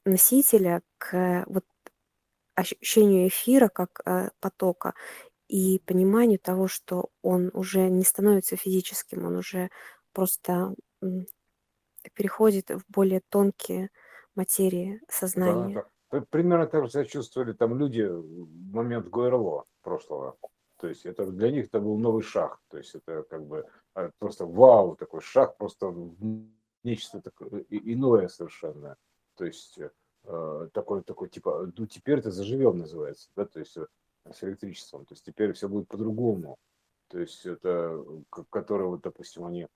носителя 0.07 0.83
к 0.99 1.45
вот 1.47 1.65
ощущению 2.55 3.29
эфира 3.29 3.69
как 3.69 4.01
э, 4.05 4.31
потока 4.41 4.95
и 5.49 5.81
пониманию 5.85 6.39
того, 6.39 6.69
что 6.69 7.11
он 7.23 7.51
уже 7.53 7.89
не 7.89 8.03
становится 8.03 8.57
физическим, 8.57 9.27
он 9.27 9.37
уже 9.37 9.71
просто 10.13 10.75
переходит 12.15 12.71
в 12.71 12.83
более 12.89 13.21
тонкие 13.29 13.91
материи 14.35 15.01
сознания. 15.09 15.85
Да, 16.11 16.21
Примерно 16.31 16.67
так 16.67 16.85
же 16.85 16.91
себя 16.91 17.05
чувствовали 17.05 17.53
там 17.53 17.77
люди 17.79 18.03
в 18.03 18.73
момент 18.73 19.09
ГРЛО 19.09 19.65
прошлого. 19.83 20.37
То 20.79 20.89
есть 20.89 21.07
это 21.07 21.27
для 21.27 21.51
них 21.51 21.67
это 21.67 21.81
был 21.81 21.99
новый 21.99 22.23
шаг. 22.23 22.61
То 22.69 22.79
есть 22.79 22.95
это 22.95 23.23
как 23.25 23.45
бы 23.47 23.67
а, 23.95 24.11
просто 24.19 24.47
вау, 24.47 24.95
такой 24.97 25.21
шаг, 25.21 25.57
просто 25.57 25.93
нечто 26.85 27.21
такое 27.21 27.65
иное 27.71 28.29
совершенно. 28.29 28.97
То 29.37 29.45
есть 29.45 29.79
э, 30.25 30.69
такой, 30.73 31.03
такой 31.03 31.29
типа, 31.29 31.71
ну 31.77 31.87
теперь 31.87 32.19
это 32.19 32.31
заживем 32.31 32.79
называется, 32.79 33.29
да, 33.37 33.45
то 33.45 33.61
есть 33.61 33.77
э, 33.77 33.87
с 34.33 34.43
электричеством, 34.43 35.05
то 35.05 35.15
есть 35.15 35.25
теперь 35.25 35.53
все 35.53 35.69
будет 35.69 35.89
по-другому. 35.89 36.59
То 37.09 37.21
есть 37.21 37.47
это, 37.47 38.05
которые 38.51 38.89
вот, 38.89 39.03
допустим, 39.03 39.45
они, 39.45 39.69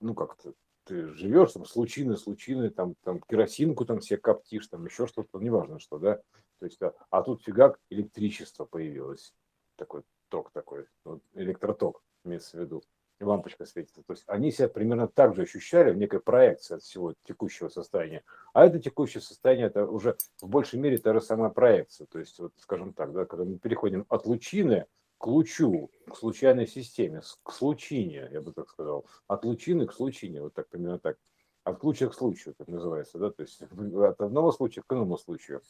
ну 0.00 0.14
как-то, 0.14 0.52
ты 0.84 1.08
живешь 1.08 1.52
там 1.52 1.64
с 1.64 1.74
лучиной, 1.74 2.70
там, 2.70 2.94
там 3.02 3.20
керосинку 3.20 3.86
там 3.86 4.02
себе 4.02 4.18
коптишь, 4.18 4.68
там 4.68 4.84
еще 4.84 5.06
что-то, 5.06 5.38
неважно 5.38 5.78
что, 5.78 5.98
да, 5.98 6.20
то 6.58 6.66
есть, 6.66 6.80
а, 6.82 6.94
а 7.10 7.22
тут 7.22 7.42
фигак 7.42 7.78
электричество 7.90 8.66
появилось, 8.66 9.32
такой 9.76 10.02
ток 10.28 10.50
такой, 10.52 10.86
вот, 11.04 11.22
электроток 11.32 12.02
имеется 12.24 12.58
в 12.58 12.60
виду 12.60 12.82
лампочка 13.24 13.64
светится. 13.64 14.02
То 14.02 14.12
есть 14.12 14.24
они 14.26 14.50
себя 14.50 14.68
примерно 14.68 15.08
так 15.08 15.34
же 15.34 15.42
ощущали 15.42 15.90
в 15.90 15.96
некой 15.96 16.20
проекции 16.20 16.74
от 16.76 16.82
всего 16.82 17.14
текущего 17.24 17.68
состояния. 17.68 18.22
А 18.52 18.66
это 18.66 18.78
текущее 18.78 19.20
состояние, 19.20 19.66
это 19.68 19.86
уже 19.86 20.16
в 20.40 20.48
большей 20.48 20.78
мере 20.78 20.98
та 20.98 21.14
же 21.14 21.20
самая 21.20 21.50
проекция. 21.50 22.06
То 22.06 22.18
есть, 22.18 22.38
вот, 22.38 22.52
скажем 22.58 22.92
так, 22.92 23.12
да, 23.12 23.24
когда 23.24 23.44
мы 23.44 23.58
переходим 23.58 24.04
от 24.08 24.26
лучины 24.26 24.86
к 25.18 25.26
лучу, 25.26 25.90
к 26.10 26.16
случайной 26.16 26.66
системе, 26.66 27.22
к 27.42 27.52
случине, 27.52 28.28
я 28.30 28.40
бы 28.42 28.52
так 28.52 28.68
сказал, 28.68 29.06
от 29.26 29.44
лучины 29.44 29.86
к 29.86 29.92
случине, 29.92 30.42
вот 30.42 30.54
так 30.54 30.68
примерно 30.68 30.98
так, 30.98 31.16
от 31.64 31.80
случая 31.80 32.08
к 32.08 32.14
случаю, 32.14 32.54
так 32.54 32.68
называется, 32.68 33.18
да, 33.18 33.30
то 33.30 33.42
есть 33.42 33.60
от 33.62 34.20
одного 34.20 34.52
случая 34.52 34.82
к 34.86 34.92
иному 34.92 35.18
случаю. 35.18 35.62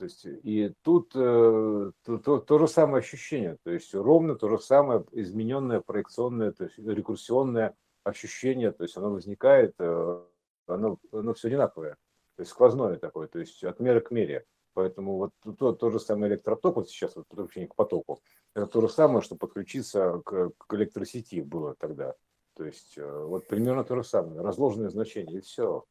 То 0.00 0.04
есть 0.04 0.24
и 0.24 0.72
тут 0.80 1.12
э, 1.14 1.92
то, 2.04 2.18
то, 2.18 2.38
то 2.38 2.58
же 2.58 2.66
самое 2.66 3.00
ощущение, 3.00 3.58
то 3.62 3.70
есть 3.70 3.94
ровно 3.94 4.34
то 4.34 4.48
же 4.48 4.58
самое 4.58 5.04
измененное 5.12 5.80
проекционное, 5.80 6.52
то 6.52 6.64
есть 6.64 6.78
рекурсионное 6.78 7.76
ощущение, 8.02 8.72
то 8.72 8.82
есть 8.82 8.96
оно 8.96 9.10
возникает, 9.10 9.74
э, 9.78 10.24
оно, 10.66 10.98
оно 11.12 11.34
все 11.34 11.48
одинаковое, 11.48 11.98
то 12.36 12.40
есть 12.40 12.50
сквозное 12.50 12.96
такое, 12.96 13.28
то 13.28 13.40
есть 13.40 13.62
от 13.62 13.78
меры 13.78 14.00
к 14.00 14.10
мере. 14.10 14.46
Поэтому 14.72 15.18
вот 15.18 15.32
то, 15.58 15.74
то 15.74 15.90
же 15.90 16.00
самое 16.00 16.32
электроток, 16.32 16.76
вот 16.76 16.88
сейчас 16.88 17.14
вот 17.14 17.26
подключение 17.28 17.68
к 17.68 17.74
потоку, 17.74 18.22
это 18.54 18.66
то 18.66 18.80
же 18.80 18.88
самое, 18.88 19.20
что 19.20 19.36
подключиться 19.36 20.22
к, 20.24 20.52
к 20.56 20.74
электросети 20.74 21.42
было 21.42 21.74
тогда. 21.78 22.14
То 22.54 22.64
есть 22.64 22.96
э, 22.96 23.24
вот 23.26 23.46
примерно 23.48 23.84
то 23.84 23.96
же 23.96 24.04
самое, 24.04 24.40
разложенное 24.40 24.88
значение, 24.88 25.40
и 25.40 25.42
все. 25.42 25.84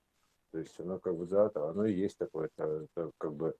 То 0.52 0.58
есть 0.58 0.80
оно 0.80 0.98
как 0.98 1.16
бы, 1.16 1.28
да, 1.28 1.52
оно 1.54 1.86
и 1.86 1.94
есть 1.94 2.18
такое, 2.18 2.50
это, 2.56 2.88
это 2.96 3.12
как 3.20 3.36
бы 3.36 3.54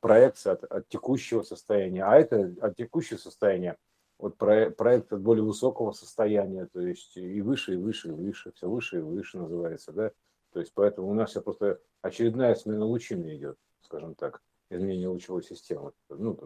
проекция 0.00 0.54
от, 0.54 0.64
от 0.64 0.88
текущего 0.88 1.42
состояния, 1.42 2.04
а 2.04 2.16
это 2.16 2.54
от 2.60 2.76
текущего 2.76 3.18
состояния, 3.18 3.76
вот 4.18 4.36
про, 4.36 4.70
проект 4.70 5.12
от 5.12 5.20
более 5.20 5.44
высокого 5.44 5.92
состояния, 5.92 6.66
то 6.72 6.80
есть 6.80 7.16
и 7.16 7.42
выше, 7.42 7.74
и 7.74 7.76
выше, 7.76 8.08
и 8.08 8.12
выше, 8.12 8.52
все 8.52 8.68
выше 8.68 8.98
и 8.98 9.00
выше 9.00 9.38
называется, 9.38 9.92
да, 9.92 10.10
то 10.52 10.60
есть 10.60 10.72
поэтому 10.74 11.10
у 11.10 11.14
нас 11.14 11.30
сейчас 11.30 11.42
просто 11.42 11.80
очередная 12.00 12.54
смена 12.54 12.84
лучины 12.84 13.36
идет, 13.36 13.58
скажем 13.82 14.14
так, 14.14 14.40
изменение 14.70 15.08
лучевой 15.08 15.42
системы, 15.42 15.92
ну, 16.08 16.38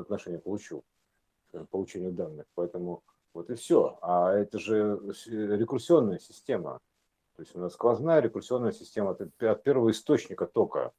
отношение 0.00 0.40
к 0.40 0.46
лучу, 0.46 0.84
получению 1.70 2.12
данных, 2.12 2.46
поэтому 2.54 3.02
вот 3.32 3.50
и 3.50 3.54
все. 3.54 3.98
А 4.00 4.32
это 4.32 4.58
же 4.58 5.00
рекурсионная 5.26 6.18
система, 6.18 6.80
то 7.36 7.42
есть 7.42 7.54
у 7.56 7.58
нас 7.58 7.72
сквозная 7.72 8.20
рекурсионная 8.20 8.72
система 8.72 9.10
от 9.10 9.62
первого 9.62 9.90
источника 9.90 10.46
тока. 10.46 10.92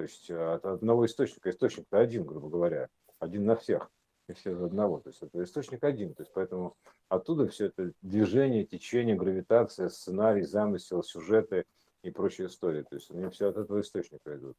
То 0.00 0.04
есть 0.04 0.30
э, 0.30 0.54
от 0.54 0.64
одного 0.64 1.04
источника, 1.04 1.50
источник-то 1.50 1.98
один, 1.98 2.24
грубо 2.24 2.48
говоря, 2.48 2.88
один 3.18 3.44
на 3.44 3.54
всех, 3.54 3.90
и 4.28 4.32
все 4.32 4.52
из 4.52 4.62
одного. 4.62 4.98
То 5.00 5.10
есть 5.10 5.22
это 5.22 5.44
источник 5.44 5.84
один. 5.84 6.14
То 6.14 6.22
есть 6.22 6.32
поэтому 6.32 6.74
оттуда 7.10 7.46
все 7.48 7.66
это 7.66 7.92
движение, 8.00 8.64
течение, 8.64 9.14
гравитация, 9.14 9.90
сценарий, 9.90 10.44
замысел, 10.44 11.02
сюжеты 11.02 11.66
и 12.02 12.10
прочие 12.10 12.46
истории. 12.46 12.80
То 12.80 12.94
есть 12.94 13.10
они 13.10 13.28
все 13.28 13.50
от 13.50 13.58
этого 13.58 13.82
источника 13.82 14.34
идут. 14.34 14.56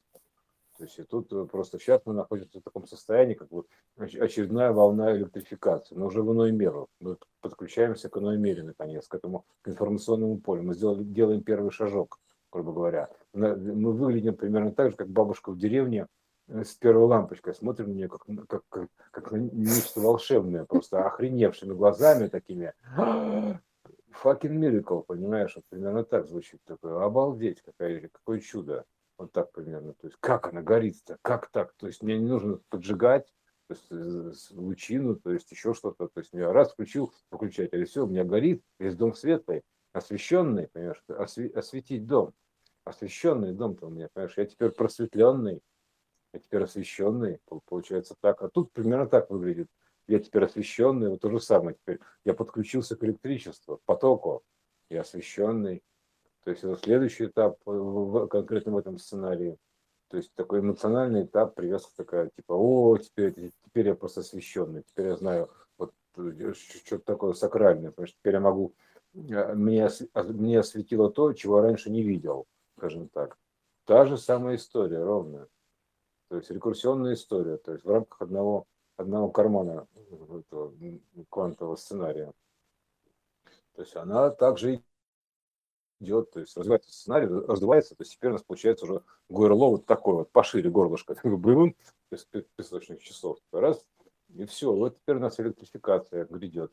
То 0.77 0.83
есть 0.83 0.99
и 0.99 1.03
тут 1.03 1.33
э, 1.33 1.43
просто 1.45 1.79
сейчас 1.79 2.03
мы 2.05 2.13
находимся 2.13 2.59
в 2.59 2.63
таком 2.63 2.85
состоянии, 2.85 3.33
как 3.33 3.49
бы 3.49 3.65
очередная 3.97 4.71
волна 4.71 5.11
электрификации, 5.15 5.95
но 5.95 6.05
уже 6.05 6.21
в 6.21 6.31
иной 6.31 6.51
меру. 6.51 6.87
Мы 6.99 7.17
подключаемся 7.39 8.09
к 8.09 8.17
иной 8.17 8.37
мере, 8.37 8.61
наконец, 8.61 9.07
к 9.07 9.15
этому 9.15 9.47
к 9.63 9.69
информационному 9.69 10.37
полю. 10.37 10.61
Мы 10.61 10.75
сделали, 10.75 11.03
делаем 11.03 11.41
первый 11.41 11.71
шажок, 11.71 12.19
грубо 12.51 12.73
говоря. 12.73 13.09
Мы 13.33 13.93
выглядим 13.93 14.35
примерно 14.35 14.71
так 14.71 14.91
же, 14.91 14.97
как 14.97 15.09
бабушка 15.09 15.51
в 15.51 15.57
деревне 15.57 16.07
э, 16.47 16.63
с 16.63 16.73
первой 16.75 17.05
лампочкой. 17.05 17.53
Смотрим 17.53 17.89
на 17.89 17.93
нее 17.93 18.09
как, 18.09 18.25
как, 18.47 18.63
как, 18.69 18.87
как 19.11 19.31
на 19.31 19.37
нечто 19.37 20.01
волшебное, 20.01 20.65
просто 20.65 21.05
охреневшими 21.05 21.73
глазами 21.73 22.27
такими. 22.27 22.73
Fucking 24.23 24.57
miracle, 24.59 25.03
понимаешь? 25.07 25.55
Вот 25.55 25.63
примерно 25.69 26.03
так 26.03 26.27
звучит. 26.27 26.59
Такое, 26.65 27.01
обалдеть, 27.01 27.61
какое, 27.61 28.09
какое 28.09 28.39
чудо. 28.39 28.85
Вот 29.17 29.31
так 29.31 29.51
примерно. 29.51 29.93
То 29.93 30.07
есть 30.07 30.17
как 30.19 30.47
она 30.47 30.61
горит-то? 30.61 31.17
Как 31.21 31.47
так? 31.51 31.73
То 31.77 31.87
есть 31.87 32.03
мне 32.03 32.17
не 32.17 32.27
нужно 32.27 32.59
поджигать, 32.69 33.33
то 33.67 33.75
есть 33.75 33.87
э, 33.91 34.55
лучину, 34.55 35.15
то 35.15 35.31
есть 35.31 35.49
еще 35.51 35.73
что-то. 35.73 36.07
То 36.07 36.19
есть 36.19 36.31
я 36.33 36.51
раз 36.51 36.73
включил 36.73 37.13
выключатель, 37.29 37.81
и 37.81 37.85
все, 37.85 38.03
у 38.03 38.07
меня 38.07 38.25
горит, 38.25 38.63
весь 38.79 38.95
дом 38.95 39.13
светлый, 39.13 39.61
освещенный, 39.93 40.67
понимаешь, 40.67 41.03
осве- 41.07 41.51
осветить 41.53 42.05
дом. 42.05 42.33
Освещенный 42.83 43.53
дом-то 43.53 43.87
у 43.87 43.89
меня, 43.89 44.09
понимаешь, 44.13 44.37
я 44.37 44.45
теперь 44.45 44.71
просветленный, 44.71 45.61
я 46.33 46.39
теперь 46.39 46.63
освещенный, 46.63 47.39
получается 47.65 48.15
так. 48.19 48.41
А 48.41 48.49
тут 48.49 48.71
примерно 48.71 49.07
так 49.07 49.29
выглядит. 49.29 49.67
Я 50.07 50.19
теперь 50.19 50.45
освещенный, 50.45 51.09
вот 51.09 51.21
то 51.21 51.29
же 51.29 51.39
самое 51.39 51.75
теперь. 51.75 51.99
Я 52.25 52.33
подключился 52.33 52.95
к 52.95 53.03
электричеству, 53.03 53.77
к 53.77 53.83
потоку, 53.85 54.43
я 54.89 55.01
освещенный, 55.01 55.83
то 56.43 56.49
есть 56.49 56.63
это 56.63 56.75
следующий 56.75 57.25
этап 57.25 57.59
в, 57.65 58.27
конкретно 58.27 58.73
в 58.73 58.77
этом 58.77 58.97
сценарии. 58.97 59.57
То 60.09 60.17
есть 60.17 60.33
такой 60.33 60.59
эмоциональный 60.59 61.23
этап, 61.23 61.55
привязка 61.55 61.91
такая, 61.95 62.29
типа, 62.35 62.53
о, 62.53 62.97
теперь, 62.97 63.33
теперь 63.63 63.87
я 63.87 63.95
просто 63.95 64.21
освященный, 64.21 64.83
теперь 64.83 65.07
я 65.07 65.15
знаю 65.15 65.49
вот 65.77 65.93
э, 66.17 66.53
что-то 66.53 67.03
такое 67.05 67.33
сакральное, 67.33 67.91
потому 67.91 68.07
что 68.07 68.17
теперь 68.17 68.33
я 68.33 68.39
могу, 68.41 68.73
мне, 69.13 69.89
мне 70.15 70.59
осветило 70.59 71.11
то, 71.11 71.33
чего 71.33 71.57
я 71.57 71.63
раньше 71.63 71.89
не 71.89 72.03
видел, 72.03 72.45
скажем 72.77 73.09
так. 73.09 73.37
Та 73.85 74.05
же 74.05 74.17
самая 74.17 74.55
история, 74.55 75.03
ровно. 75.03 75.47
То 76.29 76.37
есть 76.37 76.49
рекурсионная 76.49 77.13
история, 77.13 77.57
то 77.57 77.73
есть 77.73 77.83
в 77.83 77.89
рамках 77.89 78.21
одного, 78.21 78.65
одного 78.95 79.29
кармана 79.29 79.87
этого 80.09 80.73
квантового 81.29 81.75
сценария. 81.75 82.31
То 83.75 83.81
есть 83.81 83.95
она 83.95 84.29
также 84.29 84.81
идет, 85.99 86.31
то 86.31 86.39
есть 86.39 86.55
развивается 86.55 86.91
сценарий, 86.91 87.27
раздувается, 87.27 87.95
то 87.95 88.03
есть 88.03 88.13
теперь 88.13 88.31
у 88.31 88.33
нас 88.33 88.43
получается 88.43 88.85
уже 88.85 89.03
горло 89.29 89.69
вот 89.69 89.85
такое 89.85 90.15
вот, 90.15 90.31
пошире 90.31 90.69
горлышко, 90.69 91.15
такой 91.15 91.37
есть 92.15 92.29
песочных 92.55 93.01
часов, 93.01 93.39
раз, 93.51 93.85
и 94.29 94.45
все, 94.45 94.73
вот 94.73 94.97
теперь 94.97 95.17
у 95.17 95.19
нас 95.19 95.39
электрификация 95.39 96.25
грядет. 96.25 96.71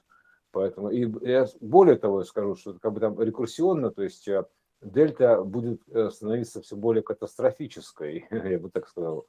Поэтому, 0.51 0.91
и 0.91 1.07
я 1.29 1.47
более 1.61 1.97
того 1.97 2.25
скажу, 2.25 2.57
что 2.57 2.79
как 2.79 2.93
бы 2.93 3.01
там 3.01 3.21
рекурсионно, 3.21 3.91
то 3.91 4.03
есть 4.03 4.27
э, 4.29 4.45
дельта 4.81 5.43
будет 5.43 5.83
э, 5.89 6.11
становиться 6.11 6.63
все 6.63 6.77
более 6.77 7.03
катастрофической, 7.03 8.27
я 8.31 8.59
бы 8.59 8.71
так 8.71 8.89
сказал. 8.89 9.27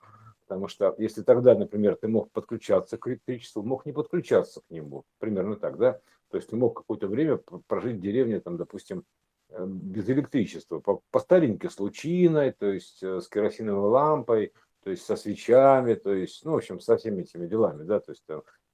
Потому 0.48 0.68
что 0.68 0.96
если 0.98 1.22
тогда, 1.22 1.56
например, 1.56 1.96
ты 1.96 2.08
мог 2.08 2.32
подключаться 2.32 2.98
к 2.98 3.08
электричеству, 3.08 3.62
мог 3.62 3.86
не 3.86 3.92
подключаться 3.92 4.62
к 4.62 4.72
нему, 4.72 5.04
примерно 5.20 5.56
так, 5.56 5.78
да? 5.78 6.00
То 6.30 6.38
есть 6.38 6.50
ты 6.50 6.56
мог 6.56 6.78
какое-то 6.78 7.08
время 7.08 7.40
прожить 7.68 7.98
в 7.98 8.02
деревне, 8.02 8.40
там, 8.40 8.58
допустим, 8.58 9.04
Э, 9.50 9.66
без 9.66 10.08
электричества, 10.10 10.80
по, 10.80 11.02
по 11.12 11.20
старинке 11.20 11.70
с 11.70 11.80
лучиной, 11.80 12.52
то 12.52 12.68
есть 12.68 13.02
с 13.02 13.28
керосиновой 13.28 13.90
лампой, 13.90 14.54
то 14.84 14.92
есть 14.92 15.04
со 15.04 15.16
свечами, 15.16 15.96
то 15.96 16.14
есть, 16.14 16.46
ну, 16.46 16.52
в 16.52 16.58
общем, 16.58 16.80
со 16.80 16.98
всеми 16.98 17.24
этими 17.24 17.48
делами, 17.48 17.84
да, 17.84 18.00
то 18.00 18.12
есть 18.12 18.24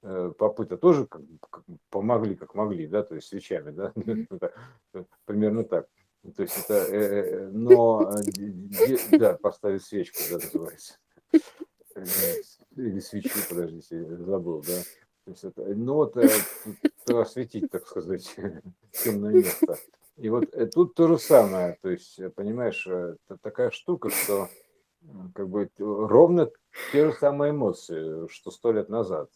э, 0.06 0.32
попы-то 0.38 0.78
тоже 0.78 1.08
как, 1.08 1.22
помогли, 1.90 2.36
как 2.36 2.56
могли, 2.56 2.88
да, 2.88 3.04
то 3.04 3.16
есть 3.16 3.28
свечами, 3.28 3.72
да, 3.72 3.94
примерно 5.26 5.64
так. 5.64 5.88
То 6.36 6.44
есть 6.44 6.58
это, 6.58 6.74
э, 6.74 7.50
но, 7.50 8.12
да, 9.12 9.38
поставить 9.38 9.84
свечку, 9.84 10.18
да, 10.30 10.36
называется. 10.36 10.98
Или 12.76 13.00
свечу, 13.00 13.40
подождите, 13.50 14.06
забыл, 14.18 14.62
да. 14.62 14.82
То 15.26 15.32
есть 15.32 15.44
это, 15.44 15.64
ну 15.64 15.94
вот, 15.96 16.14
то 17.06 17.20
осветить, 17.20 17.70
так 17.72 17.88
сказать, 17.88 18.36
темное 18.92 19.34
место. 19.34 19.78
И 20.18 20.30
вот 20.30 20.46
э, 20.54 20.68
тут 20.68 20.96
то 20.96 21.08
же 21.08 21.18
самое, 21.18 21.78
то 21.82 21.90
есть, 21.90 22.20
э, 22.20 22.30
понимаешь, 22.30 22.88
э, 22.88 23.18
это 23.28 23.38
такая 23.42 23.70
штука, 23.70 24.10
что 24.10 24.48
как 25.34 25.50
бы 25.50 25.70
ровно 25.78 26.52
те 26.92 27.06
же 27.10 27.14
самые 27.14 27.52
эмоции, 27.52 28.28
что 28.28 28.52
сто 28.52 28.72
лет 28.72 28.90
назад. 28.90 29.30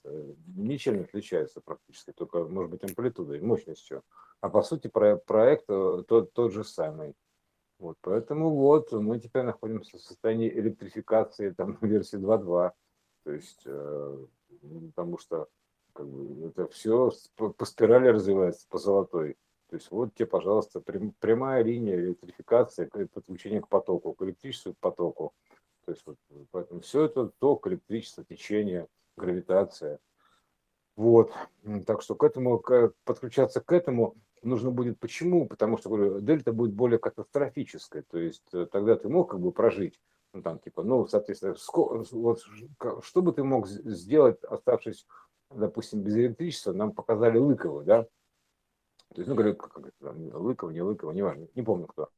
Ничем 0.55 0.95
не 0.95 1.03
отличается 1.03 1.61
практически, 1.61 2.11
только, 2.11 2.43
может 2.45 2.71
быть, 2.71 2.83
амплитудой, 2.83 3.41
мощностью. 3.41 4.03
А 4.41 4.49
по 4.49 4.61
сути 4.61 4.87
про 4.87 5.17
проект 5.17 5.67
тот, 5.67 6.33
тот 6.33 6.51
же 6.51 6.63
самый. 6.63 7.15
Вот, 7.79 7.97
поэтому 8.01 8.53
вот 8.55 8.91
мы 8.91 9.19
теперь 9.19 9.43
находимся 9.43 9.97
в 9.97 10.01
состоянии 10.01 10.49
электрификации 10.49 11.51
там 11.51 11.77
версии 11.81 12.17
2.2. 12.17 12.71
То 13.23 13.31
есть, 13.31 13.61
э, 13.65 14.25
потому 14.95 15.17
что 15.17 15.47
как 15.93 16.07
бы, 16.07 16.47
это 16.47 16.67
все 16.67 17.11
по, 17.35 17.49
по 17.49 17.65
спирали 17.65 18.09
развивается, 18.09 18.67
по 18.69 18.77
золотой. 18.77 19.37
То 19.69 19.75
есть 19.75 19.91
вот 19.91 20.13
тебе, 20.15 20.25
пожалуйста, 20.25 20.81
прямая 20.81 21.63
линия 21.63 21.95
электрификации, 21.95 22.89
подключение 23.13 23.61
к 23.61 23.67
потоку, 23.67 24.13
к 24.13 24.21
электричеству, 24.23 24.73
к 24.73 24.79
потоку. 24.79 25.33
То 25.85 25.91
есть 25.91 26.03
вот, 26.05 26.17
поэтому 26.51 26.81
все 26.81 27.05
это 27.05 27.31
ток, 27.39 27.67
электричество, 27.67 28.23
течение, 28.23 28.87
гравитация. 29.17 29.99
Вот. 30.95 31.31
Так 31.85 32.01
что 32.01 32.15
к 32.15 32.23
этому, 32.23 32.59
к, 32.59 32.93
подключаться 33.05 33.61
к 33.61 33.71
этому 33.71 34.15
нужно 34.43 34.71
будет 34.71 34.99
почему? 34.99 35.47
Потому 35.47 35.77
что, 35.77 35.89
говорю, 35.89 36.19
дельта 36.19 36.51
будет 36.51 36.73
более 36.73 36.99
катастрофической. 36.99 38.03
То 38.03 38.17
есть 38.17 38.43
э, 38.53 38.67
тогда 38.71 38.95
ты 38.95 39.09
мог 39.09 39.31
как 39.31 39.39
бы 39.39 39.51
прожить, 39.51 39.99
ну 40.33 40.41
там 40.41 40.59
типа, 40.59 40.83
ну, 40.83 41.07
соответственно, 41.07 41.55
вот, 42.11 42.41
что 43.01 43.21
бы 43.21 43.33
ты 43.33 43.43
мог 43.43 43.67
сделать, 43.67 44.43
оставшись, 44.43 45.07
допустим, 45.49 46.01
без 46.01 46.15
электричества, 46.15 46.73
нам 46.73 46.91
показали 46.91 47.37
Лыкову, 47.37 47.83
да, 47.83 48.07
то 49.15 49.21
есть, 49.21 49.27
ну, 49.27 49.35
говорю, 49.35 49.55
как, 49.55 49.73
как, 49.73 49.91
там, 49.99 50.35
Лыкова, 50.35 50.69
не 50.69 50.81
Лыкова, 50.81 51.11
неважно, 51.11 51.47
не 51.55 51.63
помню 51.63 51.87
кто, 51.87 52.09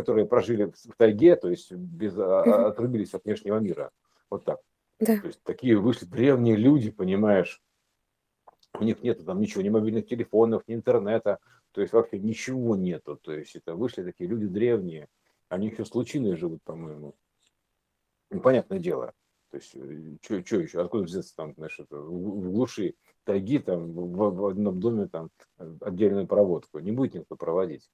которые 0.00 0.26
прожили 0.26 0.64
в 0.64 0.96
тайге, 0.96 1.36
то 1.36 1.50
есть 1.50 1.72
без, 1.72 2.16
а, 2.18 2.68
отрубились 2.68 3.12
от 3.12 3.24
внешнего 3.24 3.58
мира. 3.58 3.90
Вот 4.30 4.44
так. 4.44 4.60
Да. 4.98 5.18
То 5.18 5.26
есть 5.26 5.42
такие 5.42 5.76
вышли 5.76 6.06
древние 6.06 6.56
люди, 6.56 6.90
понимаешь, 6.90 7.62
у 8.78 8.84
них 8.84 9.02
нет 9.02 9.24
там 9.24 9.40
ничего, 9.40 9.62
ни 9.62 9.68
мобильных 9.68 10.06
телефонов, 10.06 10.62
ни 10.66 10.74
интернета, 10.74 11.38
то 11.72 11.82
есть 11.82 11.92
вообще 11.92 12.18
ничего 12.18 12.76
нету. 12.76 13.16
То 13.16 13.32
есть 13.32 13.56
это 13.56 13.74
вышли 13.74 14.02
такие 14.02 14.28
люди 14.28 14.46
древние, 14.46 15.08
они 15.48 15.68
еще 15.68 15.84
с 15.84 15.94
лучиной 15.94 16.36
живут, 16.36 16.62
по-моему. 16.62 17.14
Непонятное 18.30 18.78
дело. 18.78 19.12
То 19.50 19.56
есть, 19.56 19.70
что 20.22 20.56
еще, 20.56 20.80
откуда 20.80 21.04
взяться 21.04 21.34
там, 21.36 21.54
знаешь, 21.54 21.78
это, 21.78 21.96
в, 21.96 22.40
в 22.40 22.52
глуши 22.52 22.94
тайги, 23.24 23.58
там, 23.58 23.92
в, 23.92 24.30
в 24.34 24.46
одном 24.46 24.78
доме 24.78 25.08
там 25.08 25.30
отдельную 25.80 26.26
проводку, 26.26 26.78
не 26.78 26.92
будет 26.92 27.14
никто 27.14 27.36
проводить. 27.36 27.90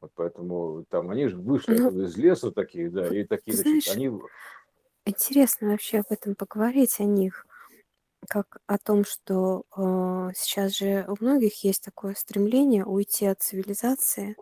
Вот 0.00 0.12
поэтому 0.14 0.84
там 0.88 1.10
они 1.10 1.28
же 1.28 1.36
вышли 1.36 1.76
ну, 1.76 2.02
из 2.02 2.16
леса 2.16 2.50
такие, 2.50 2.90
да, 2.90 3.06
и 3.06 3.24
такие, 3.24 3.56
знаешь, 3.56 3.84
значит, 3.84 3.96
они... 3.96 4.20
Интересно 5.04 5.70
вообще 5.70 5.98
об 5.98 6.06
этом 6.10 6.34
поговорить, 6.34 7.00
о 7.00 7.04
них, 7.04 7.46
как 8.28 8.58
о 8.66 8.78
том, 8.78 9.04
что 9.04 9.64
э, 9.76 10.30
сейчас 10.34 10.76
же 10.76 11.04
у 11.08 11.22
многих 11.22 11.64
есть 11.64 11.84
такое 11.84 12.14
стремление 12.14 12.84
уйти 12.84 13.26
от 13.26 13.42
цивилизации 13.42 14.36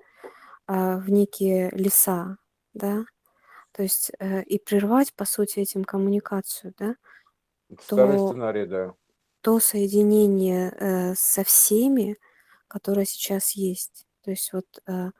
э, 0.66 0.96
в 0.98 1.10
некие 1.10 1.70
леса, 1.70 2.38
да, 2.74 3.04
то 3.72 3.82
есть 3.82 4.12
э, 4.18 4.42
и 4.42 4.58
прервать, 4.58 5.12
по 5.14 5.24
сути, 5.24 5.60
этим 5.60 5.84
коммуникацию, 5.84 6.74
да, 6.78 6.96
Старый 7.80 8.16
то, 8.16 8.28
сценарий, 8.28 8.66
да. 8.66 8.94
то 9.40 9.60
соединение 9.60 10.70
э, 10.70 11.14
со 11.14 11.44
всеми, 11.44 12.16
которое 12.66 13.04
сейчас 13.04 13.52
есть. 13.52 14.06
То 14.22 14.30
есть 14.30 14.52
вот 14.52 14.66
э, 14.86 15.10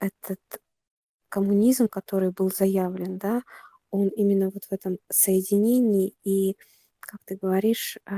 этот 0.00 0.40
коммунизм, 1.30 1.88
который 1.88 2.30
был 2.32 2.50
заявлен, 2.50 3.18
да, 3.18 3.42
он 3.90 4.08
именно 4.08 4.50
вот 4.50 4.64
в 4.66 4.72
этом 4.72 4.98
соединении 5.10 6.14
и, 6.24 6.56
как 7.00 7.20
ты 7.24 7.36
говоришь, 7.36 7.98
э, 8.06 8.12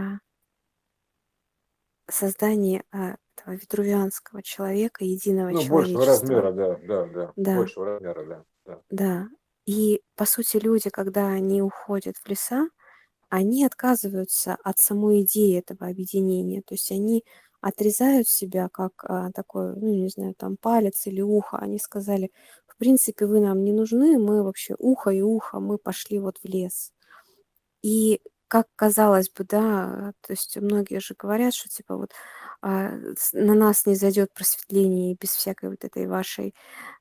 создании 2.11 2.83
э, 2.93 3.17
этого 3.37 3.55
витрувианского 3.55 4.43
человека, 4.43 5.05
единого 5.05 5.51
Ну, 5.51 5.65
большего 5.67 6.05
человечества. 6.05 6.43
размера, 6.43 6.53
да, 6.53 6.77
да, 6.87 7.07
да. 7.07 7.33
Да, 7.37 7.57
Большего 7.57 7.87
размера, 7.87 8.25
да, 8.27 8.45
да. 8.67 8.83
да. 8.91 9.29
И, 9.67 10.03
по 10.17 10.25
сути, 10.27 10.57
люди, 10.59 10.91
когда 10.91 11.29
они 11.29 11.63
уходят 11.63 12.17
в 12.19 12.29
леса, 12.29 12.69
они 13.31 13.65
отказываются 13.65 14.57
от 14.65 14.79
самой 14.79 15.23
идеи 15.23 15.59
этого 15.59 15.89
объединения. 15.89 16.63
То 16.63 16.75
есть 16.75 16.91
они 16.93 17.25
отрезают 17.63 18.29
себя 18.29 18.69
как 18.71 18.93
а, 19.05 19.33
такой, 19.33 19.77
ну, 19.77 19.89
не 19.95 20.09
знаю, 20.11 20.35
там 20.37 20.57
палец 20.59 21.07
или 21.07 21.23
ухо. 21.23 21.59
Они 21.59 21.79
сказали, 21.81 22.33
в 22.69 22.77
принципе, 22.79 23.27
вы 23.27 23.41
нам 23.41 23.65
не 23.65 23.73
нужны, 23.73 24.19
мы 24.19 24.45
вообще 24.45 24.77
ухо 24.79 25.11
и 25.11 25.23
ухо, 25.23 25.61
мы 25.61 25.79
пошли 25.79 26.21
вот 26.21 26.39
в 26.45 26.47
лес. 26.49 26.93
И 27.83 28.21
как 28.49 28.67
казалось 28.77 29.31
бы, 29.31 29.45
да, 29.45 30.13
то 30.21 30.33
есть 30.33 30.57
многие 30.59 31.01
же 31.01 31.15
говорят, 31.19 31.55
что 31.55 31.69
типа 31.71 31.97
вот 31.97 32.13
а, 32.63 32.93
на 33.33 33.55
нас 33.55 33.87
не 33.87 33.95
зайдет 33.97 34.33
просветление 34.35 35.17
без 35.21 35.31
всякой 35.31 35.71
вот 35.71 35.85
этой 35.85 36.07
вашей 36.07 36.55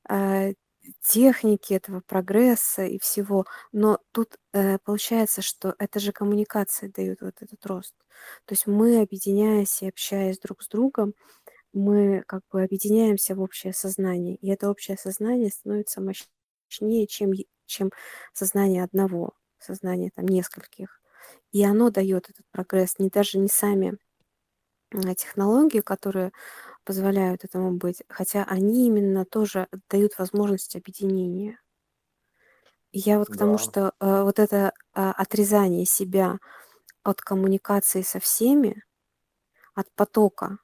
а, 0.08 0.50
техники, 1.00 1.74
этого 1.74 2.00
прогресса 2.00 2.84
и 2.84 2.98
всего. 2.98 3.46
Но 3.72 3.98
тут 4.12 4.36
э, 4.52 4.78
получается, 4.78 5.42
что 5.42 5.74
это 5.78 6.00
же 6.00 6.12
коммуникация 6.12 6.90
дает 6.90 7.20
вот 7.22 7.34
этот 7.40 7.64
рост. 7.66 7.94
То 8.46 8.52
есть 8.54 8.66
мы, 8.66 9.00
объединяясь 9.00 9.82
и 9.82 9.88
общаясь 9.88 10.38
друг 10.38 10.62
с 10.62 10.68
другом, 10.68 11.14
мы 11.72 12.22
как 12.26 12.42
бы 12.52 12.62
объединяемся 12.62 13.34
в 13.34 13.40
общее 13.40 13.72
сознание. 13.72 14.36
И 14.36 14.48
это 14.50 14.70
общее 14.70 14.96
сознание 14.96 15.50
становится 15.50 16.00
мощнее, 16.00 17.06
чем, 17.06 17.32
чем 17.66 17.90
сознание 18.32 18.84
одного, 18.84 19.32
сознание 19.58 20.10
там 20.14 20.26
нескольких. 20.26 21.00
И 21.52 21.64
оно 21.64 21.90
дает 21.90 22.30
этот 22.30 22.46
прогресс, 22.50 22.98
не 22.98 23.08
даже 23.08 23.38
не 23.38 23.48
сами 23.48 23.96
э, 24.92 25.14
технологии, 25.14 25.80
которые 25.80 26.32
позволяют 26.84 27.44
этому 27.44 27.72
быть, 27.72 28.02
хотя 28.08 28.44
они 28.44 28.86
именно 28.86 29.24
тоже 29.24 29.68
дают 29.90 30.18
возможность 30.18 30.76
объединения. 30.76 31.58
И 32.92 32.98
я 32.98 33.18
вот 33.18 33.30
к 33.30 33.36
тому, 33.36 33.56
Да. 33.56 33.58
что 33.58 33.92
э, 34.00 34.22
вот 34.22 34.38
это 34.38 34.72
а, 34.92 35.12
отрезание 35.12 35.86
себя 35.86 36.38
от 37.04 37.20
коммуникации 37.22 38.02
со 38.02 38.20
всеми, 38.20 38.82
от 39.74 39.88
потока, 39.96 40.58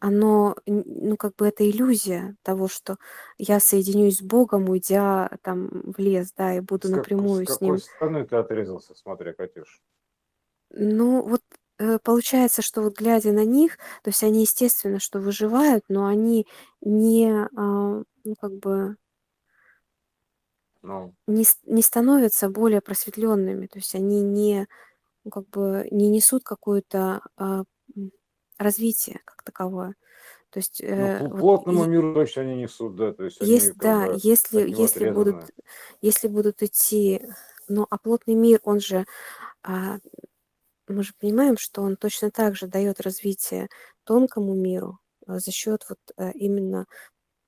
оно, 0.00 0.56
ну, 0.66 1.16
как 1.18 1.36
бы 1.36 1.46
это 1.48 1.68
иллюзия 1.70 2.36
того, 2.42 2.68
что 2.68 2.98
я 3.38 3.60
соединюсь 3.60 4.18
с 4.18 4.22
Богом, 4.22 4.68
уйдя 4.70 5.30
там 5.42 5.68
в 5.92 5.98
лес, 5.98 6.32
да, 6.36 6.54
и 6.56 6.60
буду 6.60 6.88
С, 6.88 6.90
как- 6.90 7.08
напрямую 7.08 7.46
с 7.46 7.48
с 7.48 7.60
Ним. 7.60 7.76
какой 7.76 7.80
стороны 7.80 8.24
ты 8.28 8.36
отрезался, 8.36 8.94
смотря, 8.94 9.32
Катюш? 9.32 9.82
Ну, 10.70 11.22
вот 11.26 11.40
э, 11.50 11.56
получается, 12.02 12.62
что 12.62 12.82
вот 12.82 12.98
глядя 12.98 13.32
на 13.32 13.44
них, 13.44 13.78
то 14.02 14.10
есть 14.10 14.22
они, 14.22 14.42
естественно, 14.42 15.00
что 15.00 15.20
выживают, 15.20 15.84
но 15.88 16.06
они 16.06 16.46
не, 16.80 17.30
а, 17.56 18.02
ну, 18.24 18.34
как 18.40 18.52
бы 18.54 18.96
Ну, 20.82 21.14
не, 21.26 21.44
не 21.64 21.82
становятся 21.82 22.48
более 22.50 22.80
просветленными, 22.80 23.66
то 23.66 23.78
есть 23.78 23.94
они 23.94 24.20
не, 24.22 24.66
ну, 25.24 25.30
как 25.30 25.48
бы 25.50 25.88
не 25.90 26.10
несут 26.10 26.44
какое-то 26.44 27.22
а, 27.36 27.64
развитие 28.58 29.20
как 29.24 29.42
таковое. 29.44 29.96
То 30.50 30.58
есть 30.60 30.80
ну, 30.94 31.14
э, 31.18 31.28
вот 31.28 31.46
плотному 31.46 31.84
е- 31.84 31.86
миру 31.86 32.14
точно 32.14 32.42
они 32.42 32.56
несут, 32.56 32.96
да, 32.96 33.12
то 33.12 33.24
есть 33.24 33.40
они 33.42 33.60
есть, 33.60 33.76
как 33.76 33.76
да, 33.76 34.06
бы 34.06 34.20
если, 34.22 34.64
если 34.68 35.04
будут, 35.04 35.36
отрезаны. 35.36 35.48
если 36.00 36.28
будут 36.28 36.62
идти, 36.62 37.20
ну, 37.68 37.86
а 37.90 37.98
плотный 37.98 38.34
мир, 38.34 38.60
он 38.64 38.80
же, 38.80 39.06
а, 39.62 39.98
мы 40.88 41.02
же 41.04 41.12
понимаем, 41.18 41.56
что 41.58 41.82
он 41.82 41.96
точно 41.96 42.30
так 42.30 42.56
же 42.56 42.66
дает 42.68 43.00
развитие 43.00 43.68
тонкому 44.04 44.54
миру 44.54 44.98
а, 45.26 45.38
за 45.40 45.50
счет 45.52 45.84
вот 45.88 45.98
а, 46.16 46.30
именно 46.32 46.86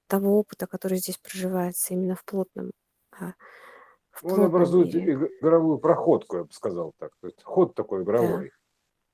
того 0.09 0.38
опыта, 0.40 0.66
который 0.68 0.99
здесь 0.99 1.18
проживается, 1.18 1.94
именно 1.94 2.16
в 2.16 2.25
плотном, 2.25 2.72
а, 3.12 3.35
в 4.12 4.22
Он 4.22 4.42
образует 4.44 4.94
мире. 4.94 4.94
иг- 4.94 5.31
игровую 5.40 5.79
проходку, 5.79 6.37
я 6.38 6.44
бы 6.44 6.53
сказал 6.53 6.92
так. 6.99 7.12
То 7.20 7.29
есть 7.29 7.42
ход 7.42 7.75
такой 7.75 8.03
Да, 8.18 8.42
игровой. 8.42 8.53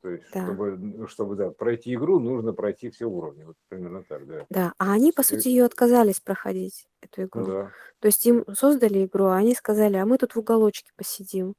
То 0.02 0.10
есть, 0.10 0.26
да. 0.32 0.42
чтобы, 0.42 1.08
чтобы 1.08 1.36
да, 1.36 1.50
пройти 1.50 1.94
игру, 1.94 2.20
нужно 2.20 2.52
пройти 2.54 2.90
все 2.90 3.06
уровни. 3.06 3.44
Вот 3.44 3.56
примерно 3.68 4.04
так, 4.04 4.26
да. 4.26 4.46
Да, 4.50 4.74
а 4.78 4.92
они, 4.92 5.12
по 5.12 5.22
сути, 5.22 5.48
ее 5.48 5.64
отказались 5.64 6.20
проходить, 6.20 6.86
эту 7.00 7.24
игру. 7.24 7.46
да. 7.46 7.74
То 8.00 8.06
есть 8.06 8.24
им 8.26 8.44
создали 8.54 9.04
игру, 9.06 9.26
а 9.26 9.36
они 9.36 9.54
сказали, 9.54 9.96
а 9.96 10.06
мы 10.06 10.18
тут 10.18 10.34
в 10.34 10.38
уголочке 10.38 10.92
посидим. 10.96 11.54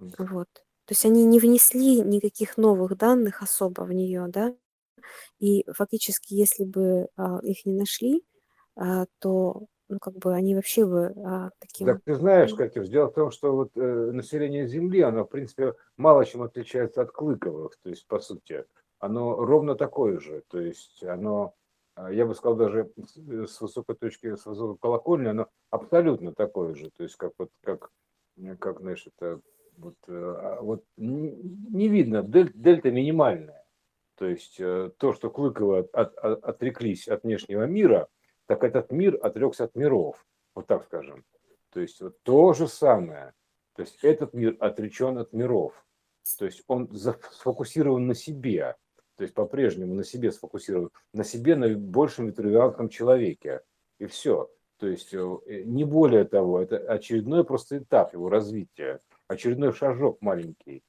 М. 0.00 0.10
Вот. 0.18 0.64
То 0.90 0.94
есть 0.94 1.04
они 1.04 1.24
не 1.24 1.38
внесли 1.38 2.00
никаких 2.00 2.56
новых 2.56 2.96
данных 2.96 3.42
особо 3.42 3.82
в 3.82 3.92
нее, 3.92 4.26
да. 4.26 4.56
И 5.40 5.64
фактически, 5.72 6.34
если 6.34 6.64
бы 6.64 7.08
а, 7.16 7.40
их 7.44 7.66
не 7.66 7.74
нашли, 7.74 8.24
а, 8.76 9.06
то, 9.20 9.66
ну, 9.88 9.98
как 10.00 10.14
бы 10.16 10.34
они 10.34 10.56
вообще 10.56 10.86
бы 10.86 11.14
а, 11.24 11.50
Так 11.82 11.98
таким... 11.98 12.02
ты 12.04 12.14
знаешь, 12.14 12.52
м, 12.52 12.58
Катюш, 12.58 12.88
дело 12.88 13.08
в 13.08 13.14
том, 13.14 13.30
что 13.30 13.54
вот 13.56 13.70
э, 13.76 14.10
население 14.12 14.66
Земли, 14.66 15.00
оно, 15.00 15.24
в 15.24 15.28
принципе, 15.30 15.74
мало 15.96 16.24
чем 16.26 16.42
отличается 16.42 17.00
от 17.02 17.10
клыковых, 17.10 17.78
то 17.82 17.88
есть, 17.88 18.06
по 18.06 18.20
сути, 18.20 18.66
оно 18.98 19.34
ровно 19.36 19.74
такое 19.76 20.18
же, 20.20 20.42
то 20.48 20.60
есть, 20.60 21.02
оно, 21.02 21.54
а, 21.94 22.12
я 22.12 22.26
бы 22.26 22.34
сказал, 22.34 22.56
даже 22.56 22.92
с 23.06 23.16
э, 23.16 23.46
с 23.46 23.60
высокой 23.62 23.96
точки, 23.96 24.34
с 24.36 24.44
высокой 24.44 24.76
колокольни, 24.78 25.28
оно 25.28 25.48
абсолютно 25.70 26.34
такое 26.34 26.74
же, 26.74 26.90
то 26.90 27.02
есть, 27.02 27.16
как 27.16 27.32
вот, 27.38 27.48
как, 27.62 27.90
как, 28.58 28.80
знаешь, 28.80 29.06
это, 29.06 29.40
вот, 29.80 29.96
э, 30.08 30.12
а, 30.12 30.60
вот 30.62 30.84
не, 30.96 31.88
видно, 31.88 32.22
дель- 32.22 32.52
дельта 32.54 32.90
минимальная, 32.90 33.64
то 34.16 34.26
есть, 34.26 34.56
э, 34.60 34.90
то, 34.98 35.12
что 35.12 35.30
клыковые 35.30 35.80
от- 35.80 35.94
от- 35.94 36.18
от- 36.18 36.44
отреклись 36.44 37.08
от 37.08 37.24
внешнего 37.24 37.64
мира, 37.64 38.08
так 38.46 38.64
этот 38.64 38.92
мир 38.92 39.18
отрекся 39.22 39.64
от 39.64 39.74
миров, 39.74 40.26
вот 40.54 40.66
так 40.66 40.84
скажем. 40.84 41.24
То 41.72 41.80
есть 41.80 42.00
вот 42.00 42.20
то 42.22 42.52
же 42.52 42.68
самое. 42.68 43.32
То 43.74 43.82
есть 43.82 44.02
этот 44.02 44.34
мир 44.34 44.56
отречен 44.60 45.18
от 45.18 45.32
миров. 45.32 45.72
То 46.38 46.44
есть 46.44 46.62
он 46.66 46.90
сфокусирован 46.94 48.06
на 48.06 48.14
себе. 48.14 48.76
То 49.16 49.22
есть 49.22 49.34
по-прежнему 49.34 49.94
на 49.94 50.04
себе 50.04 50.32
сфокусирован. 50.32 50.90
На 51.14 51.24
себе, 51.24 51.56
на 51.56 51.68
большем 51.76 52.26
витрувианском 52.26 52.88
человеке. 52.88 53.60
И 53.98 54.06
все. 54.06 54.50
То 54.78 54.86
есть 54.86 55.14
э, 55.14 55.62
не 55.64 55.84
более 55.84 56.24
того, 56.24 56.60
это 56.60 56.78
очередной 56.78 57.44
просто 57.44 57.78
этап 57.78 58.12
его 58.14 58.28
развития. 58.28 59.00
Очередной 59.30 59.72
шажок 59.72 60.20
маленький. 60.20 60.82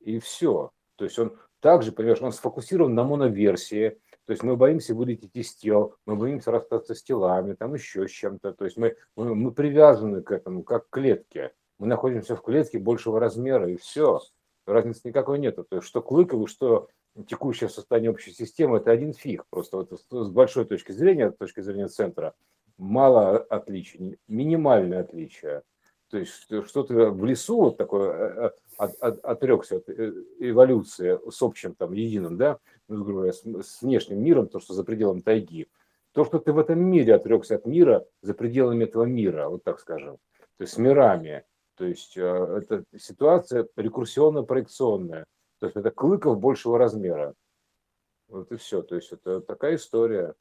И 0.00 0.18
все. 0.18 0.72
То 0.96 1.04
есть 1.04 1.18
он 1.18 1.38
также, 1.60 1.90
понимаешь, 1.90 2.20
он 2.20 2.32
сфокусирован 2.32 2.94
на 2.94 3.02
моноверсии. 3.02 3.98
То 4.26 4.32
есть 4.32 4.42
мы 4.42 4.56
боимся 4.56 4.94
вылететь 4.94 5.34
из 5.34 5.54
тел, 5.54 5.96
мы 6.04 6.14
боимся 6.16 6.50
расстаться 6.50 6.94
с 6.94 7.02
телами, 7.02 7.54
там 7.54 7.72
еще 7.72 8.06
с 8.06 8.10
чем-то. 8.10 8.52
То 8.52 8.66
есть 8.66 8.76
мы, 8.76 8.94
мы, 9.16 9.34
мы 9.34 9.52
привязаны 9.52 10.20
к 10.20 10.32
этому, 10.32 10.64
как 10.64 10.90
к 10.90 10.90
клетке. 10.90 11.54
Мы 11.78 11.86
находимся 11.86 12.36
в 12.36 12.42
клетке 12.42 12.78
большего 12.78 13.18
размера, 13.18 13.70
и 13.70 13.76
все. 13.76 14.20
Разницы 14.66 15.08
никакой 15.08 15.38
нет. 15.38 15.56
То 15.56 15.76
есть 15.76 15.86
что 15.86 16.02
клыковый, 16.02 16.46
что 16.46 16.90
текущее 17.26 17.70
состояние 17.70 18.10
общей 18.10 18.32
системы, 18.32 18.76
это 18.76 18.90
один 18.90 19.14
фиг. 19.14 19.46
Просто 19.48 19.78
вот 19.78 19.98
с 20.10 20.28
большой 20.28 20.66
точки 20.66 20.92
зрения, 20.92 21.30
с 21.30 21.36
точки 21.36 21.60
зрения 21.60 21.88
центра, 21.88 22.34
мало 22.76 23.38
отличий, 23.38 24.18
минимальное 24.28 25.00
отличие. 25.00 25.62
То 26.10 26.18
есть 26.18 26.32
что- 26.32 26.64
что-то 26.64 27.10
в 27.10 27.24
лесу 27.24 27.60
вот 27.60 27.76
такое 27.76 28.10
э, 28.12 28.50
от, 28.78 28.94
от- 29.00 29.24
отрекся 29.24 29.76
от 29.76 29.88
э, 29.88 30.12
эволюции 30.38 31.18
с 31.30 31.42
общим 31.42 31.74
там 31.74 31.92
единым, 31.92 32.36
да, 32.36 32.58
ну, 32.88 33.30
с, 33.30 33.42
с 33.44 33.82
внешним 33.82 34.22
миром, 34.22 34.48
то, 34.48 34.58
что 34.60 34.74
за 34.74 34.84
пределом 34.84 35.20
тайги. 35.20 35.68
То, 36.12 36.24
что 36.24 36.38
ты 36.38 36.52
в 36.52 36.58
этом 36.58 36.80
мире 36.80 37.14
отрекся 37.14 37.56
от 37.56 37.66
мира 37.66 38.06
за 38.22 38.34
пределами 38.34 38.84
этого 38.84 39.04
мира, 39.04 39.48
вот 39.48 39.62
так 39.64 39.78
скажем, 39.80 40.18
то 40.56 40.62
есть 40.62 40.72
с 40.72 40.78
мирами. 40.78 41.44
То 41.76 41.84
есть 41.84 42.16
э, 42.16 42.22
это 42.22 42.84
ситуация 42.98 43.68
рекурсионно-проекционная. 43.76 45.24
То 45.60 45.66
есть 45.66 45.76
это 45.76 45.90
клыков 45.90 46.40
большего 46.40 46.78
размера. 46.78 47.34
Вот 48.28 48.50
и 48.50 48.56
все. 48.56 48.82
То 48.82 48.96
есть 48.96 49.12
это 49.12 49.40
такая 49.40 49.76
история. 49.76 50.34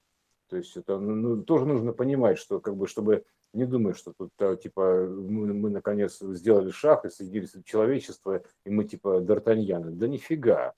То 0.50 0.58
есть 0.58 0.78
это 0.78 0.98
ну, 0.98 1.44
тоже 1.44 1.66
нужно 1.66 1.94
понимать, 1.94 2.38
что 2.40 2.60
как 2.60 2.76
бы, 2.76 2.88
чтобы 2.88 3.26
не 3.54 3.66
думать, 3.66 3.98
что 3.98 4.14
тут 4.18 4.32
а, 4.40 4.56
типа 4.56 5.08
мы, 5.08 5.54
мы 5.54 5.70
наконец 5.70 6.20
сделали 6.20 6.72
шаг 6.72 7.06
и 7.06 7.10
соединились 7.10 7.56
человечество, 7.66 8.44
и 8.66 8.70
мы 8.70 8.86
типа 8.86 9.22
Д'Артаньяны. 9.22 9.92
Да 9.92 10.08
нифига. 10.08 10.74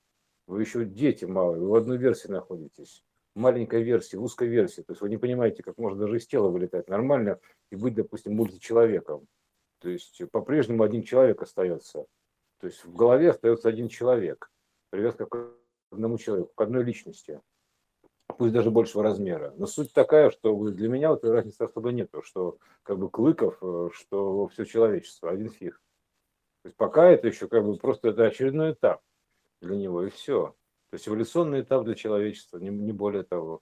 Вы 0.48 0.62
еще 0.62 0.86
дети 0.86 1.26
малые, 1.26 1.62
вы 1.62 1.70
в 1.70 1.76
одной 1.76 1.98
версии 1.98 2.28
находитесь. 2.28 3.04
маленькой 3.36 3.84
версии, 3.84 4.18
узкой 4.18 4.48
версии. 4.48 4.82
То 4.82 4.92
есть 4.94 5.02
вы 5.02 5.10
не 5.10 5.18
понимаете, 5.18 5.64
как 5.64 5.78
можно 5.78 6.00
даже 6.00 6.18
из 6.18 6.28
тела 6.28 6.50
вылетать 6.50 6.88
нормально 6.90 7.40
и 7.72 7.76
быть, 7.76 7.96
допустим, 7.96 8.36
мультичеловеком. 8.36 9.28
То 9.80 9.90
есть 9.90 10.22
по-прежнему 10.32 10.84
один 10.84 11.04
человек 11.04 11.42
остается. 11.42 12.06
То 12.60 12.68
есть 12.68 12.84
в 12.84 12.94
голове 12.94 13.30
остается 13.32 13.70
один 13.70 13.88
человек. 13.88 14.52
Привязка 14.90 15.26
к 15.26 15.54
одному 15.92 16.18
человеку, 16.18 16.52
к 16.54 16.62
одной 16.62 16.84
личности. 16.84 17.42
Пусть 18.38 18.54
даже 18.54 18.72
большего 18.72 19.04
размера. 19.04 19.54
Но 19.58 19.66
суть 19.66 19.92
такая, 19.92 20.30
что 20.30 20.56
для 20.70 20.88
меня 20.88 21.10
вот 21.10 21.24
разницы 21.24 21.64
особо 21.64 21.92
нету, 21.92 22.22
что 22.24 22.58
как 22.84 22.98
бы 22.98 23.10
Клыков, 23.10 23.58
э, 23.62 23.90
что 23.94 24.48
все 24.48 24.66
человечество, 24.66 25.32
один 25.32 25.50
фиг. 25.50 25.82
То 26.62 26.68
есть 26.68 26.78
пока 26.78 27.10
это 27.10 27.28
еще 27.28 27.48
как 27.48 27.66
бы 27.66 27.76
просто 27.78 28.10
это 28.10 28.26
очередной 28.26 28.74
этап 28.74 29.02
для 29.62 29.76
него, 29.76 30.04
и 30.04 30.10
все. 30.10 30.56
То 30.90 30.96
есть 30.96 31.08
эволюционный 31.08 31.62
этап 31.62 31.84
для 31.86 31.96
человечества, 31.96 32.58
не, 32.58 32.70
не 32.70 32.92
более 32.92 33.24
того. 33.24 33.62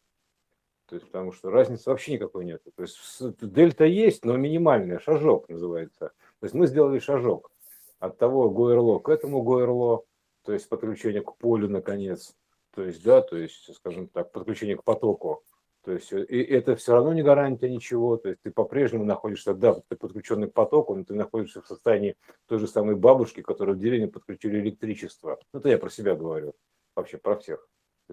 То 0.88 0.96
есть, 0.96 1.08
потому 1.08 1.34
что 1.34 1.50
разницы 1.50 1.90
вообще 1.90 2.14
никакой 2.14 2.46
нет. 2.46 2.62
То 2.76 2.82
есть 2.82 2.98
дельта 3.42 3.84
есть, 3.84 4.24
но 4.24 4.38
минимальная, 4.38 5.00
шажок 5.00 5.50
называется. 5.50 6.12
То 6.40 6.44
есть 6.44 6.54
мы 6.54 6.68
сделали 6.68 7.00
шажок 7.00 7.52
от 8.00 8.18
того 8.18 8.50
ГОРЛО 8.50 9.00
к 9.00 9.10
этому 9.10 9.44
ГОРЛО, 9.44 10.06
то 10.44 10.54
есть 10.54 10.70
подключение 10.70 11.22
к 11.22 11.36
полю, 11.36 11.68
наконец. 11.68 12.36
То 12.78 12.84
есть, 12.84 13.04
да, 13.04 13.24
то 13.24 13.36
есть, 13.36 13.74
скажем 13.74 14.08
так, 14.08 14.32
подключение 14.32 14.78
к 14.78 14.84
потоку. 14.84 15.44
То 15.84 15.94
есть, 15.94 16.14
и 16.14 16.44
это 16.44 16.76
все 16.76 16.94
равно 16.94 17.12
не 17.12 17.24
гарантия 17.24 17.72
ничего. 17.72 18.18
То 18.18 18.30
есть, 18.30 18.42
ты 18.44 18.52
по-прежнему 18.52 19.04
находишься, 19.04 19.56
да, 19.56 19.74
ты 19.88 19.96
подключенный 19.96 20.48
к 20.48 20.54
потоку, 20.54 20.94
но 20.94 21.04
ты 21.04 21.16
находишься 21.16 21.64
в 21.64 21.66
состоянии 21.66 22.16
той 22.46 22.60
же 22.60 22.68
самой 22.68 22.96
бабушки, 22.96 23.42
которая 23.42 23.76
в 23.76 23.80
деревне 23.80 24.08
подключили 24.08 24.60
электричество. 24.60 25.40
Ну, 25.52 25.60
это 25.60 25.70
я 25.70 25.80
про 25.80 25.90
себя 25.90 26.14
говорю 26.14 26.54
вообще 26.96 27.18
про 27.18 27.36
всех. 27.38 27.68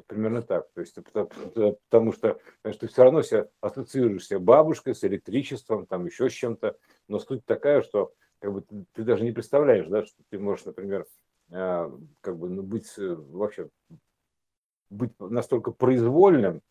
Примерно 0.06 0.40
так. 0.40 0.66
То 0.72 0.80
есть, 0.80 0.94
потому 0.94 2.12
что 2.14 2.40
конечно, 2.62 2.80
ты 2.80 2.86
все 2.90 3.04
равно 3.04 3.20
себя 3.20 3.48
ассоциируешься 3.60 4.38
бабушкой, 4.38 4.94
с 4.94 5.04
электричеством, 5.04 5.84
там 5.84 6.06
еще 6.06 6.30
с 6.30 6.32
чем-то. 6.32 6.78
Но 7.08 7.18
суть 7.18 7.44
такая, 7.44 7.82
что 7.82 8.14
как 8.38 8.54
бы, 8.54 8.62
ты, 8.62 8.86
ты 8.94 9.02
даже 9.02 9.24
не 9.24 9.32
представляешь, 9.32 9.88
да, 9.88 10.06
что 10.06 10.22
ты 10.30 10.38
можешь, 10.38 10.64
например, 10.64 11.04
а, 11.52 11.92
как 12.22 12.38
бы 12.38 12.48
ну, 12.48 12.62
быть 12.62 12.90
э, 12.96 13.14
вообще 13.14 13.68
быть 14.90 15.12
настолько 15.18 15.70
произвольным, 15.70 16.62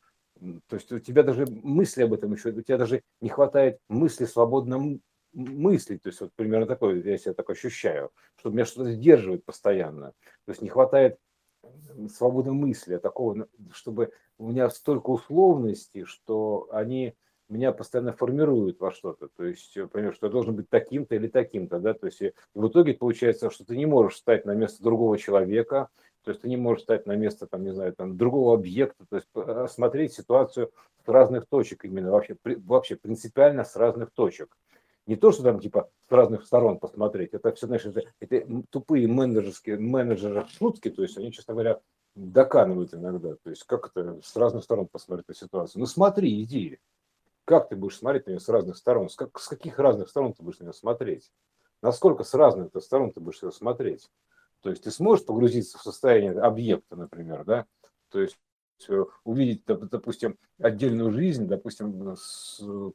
то 0.67 0.75
есть 0.75 0.91
у 0.91 0.99
тебя 0.99 1.23
даже 1.23 1.45
мысли 1.45 2.03
об 2.03 2.13
этом 2.13 2.33
еще, 2.33 2.49
у 2.49 2.61
тебя 2.61 2.77
даже 2.77 3.01
не 3.21 3.29
хватает 3.29 3.79
мысли 3.87 4.25
свободно 4.25 4.99
мыслить, 5.33 6.01
то 6.03 6.09
есть 6.09 6.21
вот 6.21 6.31
примерно 6.35 6.67
такое, 6.67 7.01
я 7.01 7.17
себя 7.17 7.33
так 7.33 7.49
ощущаю, 7.49 8.11
что 8.35 8.49
меня 8.49 8.65
что-то 8.65 8.91
сдерживает 8.91 9.45
постоянно, 9.45 10.13
то 10.45 10.49
есть 10.49 10.61
не 10.61 10.69
хватает 10.69 11.17
свободы 12.13 12.51
мысли, 12.51 12.97
такого, 12.97 13.47
чтобы 13.71 14.11
у 14.37 14.49
меня 14.49 14.69
столько 14.69 15.11
условностей, 15.11 16.03
что 16.03 16.67
они 16.71 17.15
меня 17.49 17.71
постоянно 17.71 18.13
формируют 18.13 18.79
во 18.79 18.91
что-то. 18.91 19.27
То 19.27 19.45
есть, 19.45 19.77
понимаешь, 19.91 20.15
что 20.15 20.27
я 20.27 20.31
должен 20.31 20.55
быть 20.55 20.69
таким-то 20.69 21.15
или 21.15 21.27
таким-то, 21.27 21.79
да, 21.79 21.93
то 21.93 22.07
есть 22.07 22.21
и 22.21 22.33
в 22.53 22.67
итоге 22.67 22.93
получается, 22.93 23.49
что 23.49 23.65
ты 23.65 23.77
не 23.77 23.85
можешь 23.85 24.17
стать 24.17 24.45
на 24.45 24.53
место 24.53 24.83
другого 24.83 25.17
человека, 25.17 25.89
то 26.23 26.31
есть 26.31 26.41
ты 26.41 26.49
не 26.49 26.57
можешь 26.57 26.83
стать 26.83 27.05
на 27.05 27.15
место, 27.15 27.47
там, 27.47 27.63
не 27.63 27.73
знаю, 27.73 27.93
там, 27.93 28.17
другого 28.17 28.55
объекта, 28.55 29.05
то 29.09 29.15
есть 29.17 29.73
смотреть 29.73 30.13
ситуацию 30.13 30.71
с 31.05 31.07
разных 31.07 31.45
точек 31.47 31.85
именно, 31.85 32.11
вообще, 32.11 32.37
вообще 32.43 32.95
принципиально 32.95 33.63
с 33.63 33.75
разных 33.75 34.11
точек 34.11 34.55
не 35.05 35.15
то, 35.15 35.31
что 35.31 35.43
там 35.43 35.59
типа 35.59 35.89
с 36.07 36.11
разных 36.11 36.45
сторон 36.45 36.79
посмотреть, 36.79 37.33
это 37.33 37.51
все, 37.53 37.67
знаешь, 37.67 37.85
это, 37.85 38.03
это 38.19 38.63
тупые 38.69 39.07
менеджерские, 39.07 39.77
менеджеры 39.77 40.45
шутки, 40.57 40.89
то 40.89 41.01
есть 41.01 41.17
они, 41.17 41.31
честно 41.31 41.53
говоря, 41.53 41.81
доканывают 42.15 42.93
иногда, 42.93 43.35
то 43.35 43.49
есть 43.49 43.63
как 43.63 43.91
это 43.93 44.19
с 44.23 44.35
разных 44.35 44.63
сторон 44.63 44.87
посмотреть 44.87 45.27
на 45.27 45.35
ситуацию. 45.35 45.79
Ну 45.79 45.87
смотри, 45.87 46.41
иди, 46.43 46.79
как 47.45 47.69
ты 47.69 47.75
будешь 47.75 47.97
смотреть 47.97 48.27
на 48.27 48.31
нее 48.31 48.39
с 48.39 48.47
разных 48.47 48.77
сторон, 48.77 49.09
с, 49.09 49.15
как, 49.15 49.37
с 49.39 49.47
каких 49.47 49.79
разных 49.79 50.09
сторон 50.09 50.33
ты 50.33 50.43
будешь 50.43 50.59
на 50.59 50.65
нее 50.65 50.73
смотреть, 50.73 51.31
насколько 51.81 52.23
с 52.23 52.33
разных 52.33 52.69
сторон 52.81 53.11
ты 53.11 53.19
будешь 53.19 53.43
ее 53.43 53.51
смотреть. 53.51 54.09
То 54.63 54.69
есть 54.69 54.83
ты 54.83 54.91
сможешь 54.91 55.25
погрузиться 55.25 55.77
в 55.77 55.81
состояние 55.81 56.31
объекта, 56.39 56.95
например, 56.95 57.43
да, 57.43 57.65
то 58.09 58.21
есть 58.21 58.37
э, 58.87 59.03
увидеть, 59.25 59.65
допустим, 59.65 60.37
отдельную 60.57 61.11
жизнь, 61.11 61.47
допустим, 61.47 62.15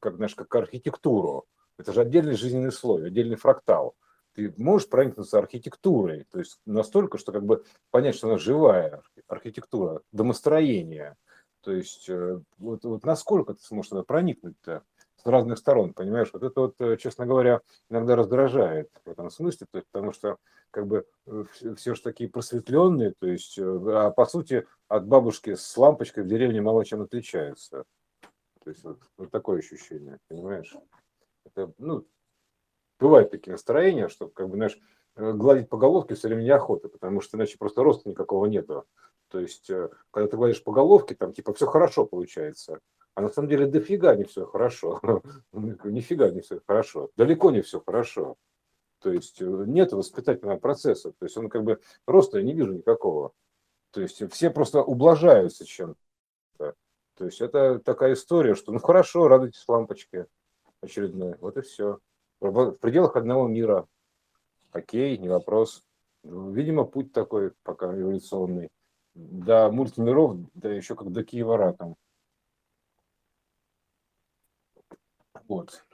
как, 0.00 0.16
знаешь, 0.16 0.34
как 0.34 0.54
архитектуру, 0.54 1.46
это 1.76 1.92
же 1.92 2.00
отдельный 2.00 2.36
жизненный 2.36 2.72
слой, 2.72 3.08
отдельный 3.08 3.36
фрактал. 3.36 3.94
Ты 4.32 4.52
можешь 4.56 4.88
проникнуться 4.88 5.38
архитектурой, 5.38 6.24
то 6.30 6.38
есть 6.38 6.58
настолько, 6.64 7.18
что 7.18 7.32
как 7.32 7.44
бы 7.44 7.64
понять, 7.90 8.14
что 8.14 8.28
она 8.28 8.38
живая 8.38 9.02
архитектура, 9.26 10.00
домостроение. 10.10 11.16
То 11.60 11.72
есть 11.72 12.08
э, 12.08 12.40
вот, 12.56 12.84
вот 12.84 13.04
насколько 13.04 13.52
ты 13.52 13.60
сможешь 13.62 13.90
туда 13.90 14.04
проникнуть-то 14.04 14.84
с 15.22 15.26
разных 15.26 15.58
сторон, 15.58 15.92
понимаешь? 15.92 16.30
Вот 16.32 16.42
это 16.42 16.60
вот, 16.60 16.80
э, 16.80 16.96
честно 16.96 17.26
говоря, 17.26 17.60
иногда 17.90 18.16
раздражает 18.16 18.90
в 19.04 19.10
этом 19.10 19.30
смысле, 19.30 19.66
то 19.70 19.78
есть, 19.78 19.88
потому 19.90 20.12
что 20.12 20.36
как 20.70 20.86
бы 20.86 21.06
э, 21.26 21.44
все 21.76 21.94
же 21.94 22.02
такие 22.02 22.30
просветленные, 22.30 23.14
то 23.18 23.26
есть, 23.26 23.58
а 23.58 24.10
по 24.10 24.26
сути 24.26 24.66
от 24.88 25.06
бабушки 25.06 25.54
с 25.54 25.76
лампочкой 25.76 26.24
в 26.24 26.28
деревне 26.28 26.60
мало 26.60 26.84
чем 26.84 27.02
отличаются. 27.02 27.84
То 28.64 28.70
есть 28.70 28.84
вот, 28.84 28.98
вот 29.16 29.30
такое 29.30 29.60
ощущение, 29.60 30.18
понимаешь? 30.28 30.74
Это, 31.46 31.72
ну, 31.78 32.06
бывают 32.98 33.30
такие 33.30 33.52
настроения, 33.52 34.08
что, 34.08 34.28
как 34.28 34.48
бы, 34.48 34.56
знаешь, 34.56 34.78
э, 35.16 35.32
гладить 35.32 35.68
по 35.68 35.76
головке 35.76 36.14
все 36.14 36.28
время 36.28 36.42
неохота, 36.42 36.88
потому 36.88 37.20
что 37.20 37.36
иначе 37.36 37.58
просто 37.58 37.82
роста 37.82 38.08
никакого 38.08 38.46
нету. 38.46 38.84
То 39.28 39.40
есть, 39.40 39.70
э, 39.70 39.88
когда 40.10 40.28
ты 40.28 40.36
гладишь 40.36 40.62
по 40.62 40.72
головке, 40.72 41.14
там, 41.14 41.32
типа, 41.32 41.52
все 41.54 41.66
хорошо 41.66 42.06
получается. 42.06 42.80
А 43.18 43.20
на 43.20 43.30
самом 43.30 43.48
деле 43.48 43.66
дофига 43.66 44.14
не 44.14 44.22
все 44.22 44.46
хорошо. 44.46 45.00
Нифига 45.52 46.30
не 46.30 46.40
все 46.40 46.60
хорошо. 46.64 47.10
Далеко 47.16 47.50
не 47.50 47.62
все 47.62 47.82
хорошо. 47.84 48.36
То 49.00 49.10
есть, 49.10 49.42
э, 49.42 49.44
нет 49.66 49.90
воспитательного 49.92 50.58
процесса. 50.58 51.10
То 51.10 51.24
есть, 51.24 51.36
он 51.36 51.48
как 51.48 51.64
бы 51.64 51.80
роста 52.06 52.38
я 52.38 52.44
не 52.44 52.54
вижу 52.54 52.74
никакого. 52.74 53.32
То 53.90 54.02
есть, 54.02 54.22
все 54.30 54.50
просто 54.50 54.84
ублажаются 54.84 55.64
чем-то. 55.64 56.74
То 57.16 57.24
есть, 57.24 57.40
это 57.40 57.80
такая 57.80 58.12
история, 58.12 58.54
что, 58.54 58.70
ну, 58.70 58.78
хорошо, 58.78 59.26
радуйтесь 59.26 59.64
лампочке 59.66 60.28
очередной. 60.80 61.34
Вот 61.40 61.56
и 61.56 61.62
все. 61.62 61.98
В 62.38 62.70
пределах 62.74 63.16
одного 63.16 63.48
мира. 63.48 63.88
Окей, 64.70 65.18
не 65.18 65.28
вопрос. 65.28 65.82
Видимо, 66.22 66.84
путь 66.84 67.12
такой 67.12 67.50
пока 67.64 67.86
эволюционный. 68.00 68.68
До 69.16 69.72
мультимиров, 69.72 70.36
да 70.54 70.72
еще 70.72 70.94
как 70.94 71.10
до 71.10 71.24
Киева 71.24 71.72
там. 71.72 71.96
Вот. 75.48 75.84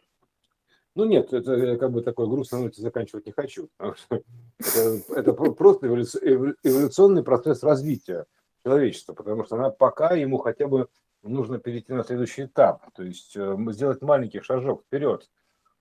Ну 0.94 1.04
нет, 1.04 1.32
это 1.32 1.76
как 1.76 1.90
бы 1.90 2.02
такой 2.02 2.28
грустной 2.28 2.62
ноте 2.62 2.82
заканчивать 2.82 3.26
не 3.26 3.32
хочу. 3.32 3.68
Это, 3.78 5.32
просто 5.32 5.86
эволюционный 5.88 7.24
процесс 7.24 7.62
развития 7.62 8.26
человечества, 8.64 9.14
потому 9.14 9.44
что 9.44 9.56
она 9.56 9.70
пока 9.70 10.14
ему 10.14 10.38
хотя 10.38 10.68
бы 10.68 10.88
нужно 11.22 11.58
перейти 11.58 11.92
на 11.92 12.04
следующий 12.04 12.44
этап, 12.44 12.84
то 12.94 13.02
есть 13.02 13.34
э, 13.34 13.56
сделать 13.70 14.02
маленький 14.02 14.40
шажок 14.40 14.82
вперед. 14.82 15.28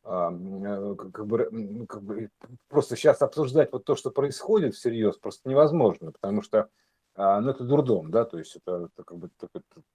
А, 0.05 0.31
э, 0.31 0.95
как 0.95 1.27
бы, 1.27 1.85
как 1.87 2.01
бы 2.01 2.29
просто 2.69 2.95
сейчас 2.95 3.21
обсуждать 3.21 3.71
вот 3.71 3.85
то, 3.85 3.95
что 3.95 4.09
происходит 4.09 4.73
всерьез, 4.73 5.17
просто 5.17 5.49
невозможно, 5.49 6.11
потому 6.11 6.41
что 6.41 6.69
а, 7.15 7.39
ну, 7.39 7.51
это 7.51 7.63
дурдом, 7.63 8.09
да, 8.09 8.25
то 8.25 8.37
есть 8.37 8.55
это, 8.55 8.89
это 8.93 9.03
как 9.03 9.17
бы, 9.17 9.29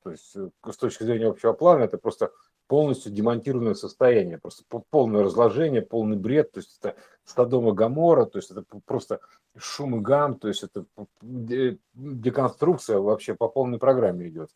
то 0.02 0.10
есть 0.10 0.36
э, 0.36 0.50
с 0.70 0.76
точки 0.76 1.02
зрения 1.02 1.26
общего 1.26 1.52
плана 1.52 1.82
это 1.82 1.98
просто 1.98 2.30
полностью 2.68 3.10
демонтированное 3.10 3.74
состояние, 3.74 4.38
просто 4.38 4.62
полное 4.90 5.24
разложение, 5.24 5.82
полный 5.82 6.16
бред, 6.16 6.52
то 6.52 6.60
есть 6.60 6.78
это 6.80 6.94
Стадома 7.24 7.72
Гамора, 7.72 8.26
то 8.26 8.38
есть 8.38 8.50
это 8.50 8.62
просто 8.84 9.20
шум 9.56 9.96
и 9.96 10.00
гам, 10.00 10.38
то 10.38 10.48
есть 10.48 10.62
это 10.62 10.84
деконструкция 11.22 12.98
вообще 12.98 13.34
по 13.34 13.48
полной 13.48 13.78
программе 13.78 14.28
идет. 14.28 14.50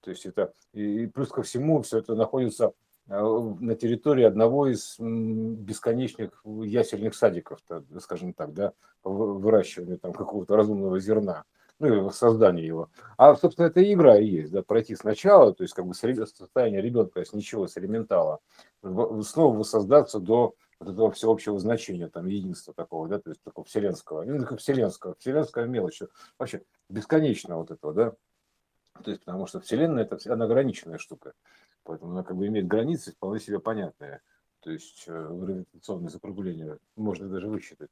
То 0.00 0.10
есть 0.10 0.26
это 0.26 0.52
и 0.72 1.06
плюс 1.06 1.28
ко 1.28 1.42
всему 1.42 1.82
все 1.82 1.98
это 1.98 2.14
находится 2.14 2.72
а, 3.08 3.54
на 3.60 3.74
территории 3.74 4.24
одного 4.24 4.68
из 4.68 4.96
бесконечных 4.98 6.42
ясельных 6.44 7.14
садиков, 7.14 7.58
скажем 8.00 8.32
так, 8.32 8.54
да, 8.54 8.72
выращивания 9.04 9.98
там 9.98 10.12
какого-то 10.12 10.56
разумного 10.56 10.98
зерна, 11.00 11.44
ну, 11.78 12.10
создания 12.10 12.66
его. 12.66 12.90
А, 13.16 13.34
собственно, 13.36 13.66
это 13.66 13.92
игра 13.92 14.18
и 14.18 14.26
есть, 14.26 14.52
да, 14.52 14.62
пройти 14.62 14.94
сначала, 14.96 15.54
то 15.54 15.62
есть 15.62 15.74
как 15.74 15.86
бы 15.86 15.94
состояние 15.94 16.82
ребенка 16.82 17.24
с 17.24 17.32
ничего, 17.32 17.66
с 17.66 17.76
элементала, 17.76 18.40
снова 18.82 19.56
воссоздаться 19.56 20.18
до 20.20 20.54
вот 20.80 20.92
этого 20.92 21.10
всеобщего 21.10 21.58
значения, 21.58 22.08
там, 22.08 22.26
единства 22.26 22.72
такого, 22.74 23.08
да, 23.08 23.18
то 23.18 23.30
есть 23.30 23.42
такого 23.42 23.66
вселенского, 23.66 24.24
ну, 24.24 24.44
как 24.44 24.60
вселенского, 24.60 25.14
вселенская 25.18 25.66
мелочь, 25.66 26.02
вообще 26.38 26.62
бесконечно 26.88 27.56
вот 27.56 27.70
этого, 27.70 27.94
да, 27.94 28.12
то 29.02 29.10
есть, 29.10 29.22
потому 29.24 29.46
что 29.46 29.60
Вселенная 29.60 30.04
это 30.04 30.32
она 30.32 30.44
ограниченная 30.44 30.98
штука. 30.98 31.32
Поэтому 31.84 32.12
она 32.12 32.22
как 32.22 32.36
бы 32.36 32.46
имеет 32.46 32.66
границы 32.66 33.12
вполне 33.12 33.40
себе 33.40 33.60
понятные. 33.60 34.20
То 34.60 34.70
есть 34.70 35.04
гравитационное 35.06 36.08
э, 36.08 36.12
закругление 36.12 36.78
можно 36.96 37.28
даже 37.28 37.48
высчитать. 37.48 37.90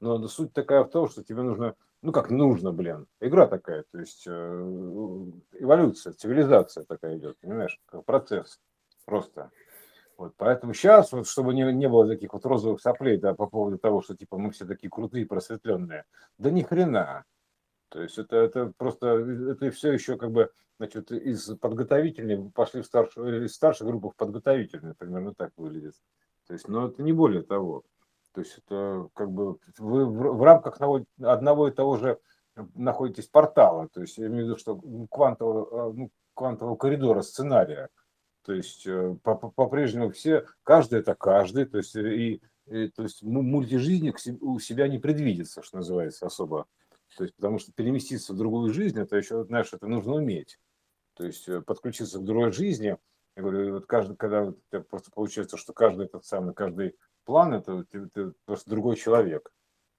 Но 0.00 0.26
суть 0.28 0.52
такая 0.52 0.84
в 0.84 0.90
том, 0.90 1.08
что 1.08 1.24
тебе 1.24 1.42
нужно 1.42 1.74
ну 2.04 2.12
как 2.12 2.30
нужно, 2.30 2.70
блин. 2.70 3.06
Игра 3.20 3.46
такая, 3.46 3.84
то 3.90 3.98
есть 3.98 4.24
э, 4.26 4.30
эволюция, 5.58 6.12
цивилизация 6.12 6.84
такая 6.84 7.16
идет, 7.16 7.38
понимаешь, 7.40 7.80
как 7.86 8.04
процесс 8.04 8.60
просто. 9.06 9.50
Вот, 10.18 10.34
поэтому 10.36 10.74
сейчас, 10.74 11.12
вот, 11.12 11.26
чтобы 11.26 11.54
не, 11.54 11.62
не 11.72 11.88
было 11.88 12.06
таких 12.06 12.34
вот 12.34 12.44
розовых 12.44 12.82
соплей, 12.82 13.16
да, 13.16 13.32
по 13.32 13.46
поводу 13.46 13.78
того, 13.78 14.02
что 14.02 14.14
типа 14.14 14.36
мы 14.36 14.50
все 14.50 14.66
такие 14.66 14.90
крутые, 14.90 15.26
просветленные, 15.26 16.04
да 16.36 16.50
ни 16.50 16.62
хрена. 16.62 17.24
То 17.88 18.02
есть 18.02 18.18
это, 18.18 18.36
это 18.36 18.72
просто, 18.76 19.06
это 19.06 19.70
все 19.70 19.92
еще 19.92 20.18
как 20.18 20.30
бы, 20.30 20.50
значит, 20.78 21.10
из 21.10 21.56
подготовительной 21.56 22.50
пошли 22.50 22.82
в 22.82 22.86
старшую, 22.86 23.46
из 23.46 23.54
старшей 23.54 23.86
группы 23.86 24.10
в 24.10 24.16
подготовительную, 24.16 24.94
примерно 24.94 25.34
так 25.34 25.52
выглядит. 25.56 25.94
То 26.46 26.52
есть, 26.52 26.68
но 26.68 26.88
это 26.88 27.02
не 27.02 27.14
более 27.14 27.42
того. 27.42 27.82
То 28.34 28.40
есть 28.40 28.58
это 28.58 29.08
как 29.14 29.30
бы 29.30 29.58
вы 29.78 30.06
в, 30.06 30.42
рамках 30.42 30.80
одного, 31.20 31.68
и 31.68 31.70
того 31.70 31.96
же 31.96 32.18
находитесь 32.74 33.28
портала, 33.28 33.88
то 33.88 34.00
есть 34.00 34.18
я 34.18 34.26
имею 34.26 34.44
в 34.44 34.48
виду, 34.48 34.58
что 34.58 34.80
квантового, 35.08 35.92
ну, 35.92 36.10
квантового 36.34 36.76
коридора 36.76 37.22
сценария. 37.22 37.88
То 38.44 38.52
есть 38.52 38.86
э, 38.86 39.16
по-прежнему 39.22 40.10
все, 40.10 40.46
каждый 40.64 40.98
это 40.98 41.14
каждый, 41.14 41.64
то 41.64 41.78
есть 41.78 41.94
и, 41.94 42.42
и 42.66 42.88
то 42.88 43.04
есть 43.04 43.22
мультижизник 43.22 44.18
у 44.40 44.58
себя 44.58 44.88
не 44.88 44.98
предвидится, 44.98 45.62
что 45.62 45.78
называется, 45.78 46.26
особо. 46.26 46.66
То 47.16 47.22
есть 47.22 47.36
потому 47.36 47.58
что 47.60 47.72
переместиться 47.72 48.32
в 48.32 48.36
другую 48.36 48.72
жизнь, 48.72 49.00
это 49.00 49.16
еще, 49.16 49.44
знаешь, 49.44 49.72
это 49.72 49.86
нужно 49.86 50.14
уметь. 50.14 50.58
То 51.14 51.24
есть 51.24 51.48
э, 51.48 51.62
подключиться 51.62 52.18
к 52.18 52.24
другой 52.24 52.50
жизни, 52.52 52.98
я 53.36 53.42
говорю, 53.42 53.74
вот 53.74 53.86
каждый, 53.86 54.16
когда 54.16 54.52
просто 54.90 55.10
получается, 55.12 55.56
что 55.56 55.72
каждый 55.72 56.06
этот 56.06 56.24
самый, 56.24 56.52
каждый 56.52 56.96
план 57.24 57.54
это, 57.54 57.84
это, 57.92 57.98
это 57.98 58.32
просто 58.44 58.70
другой 58.70 58.96
человек. 58.96 59.52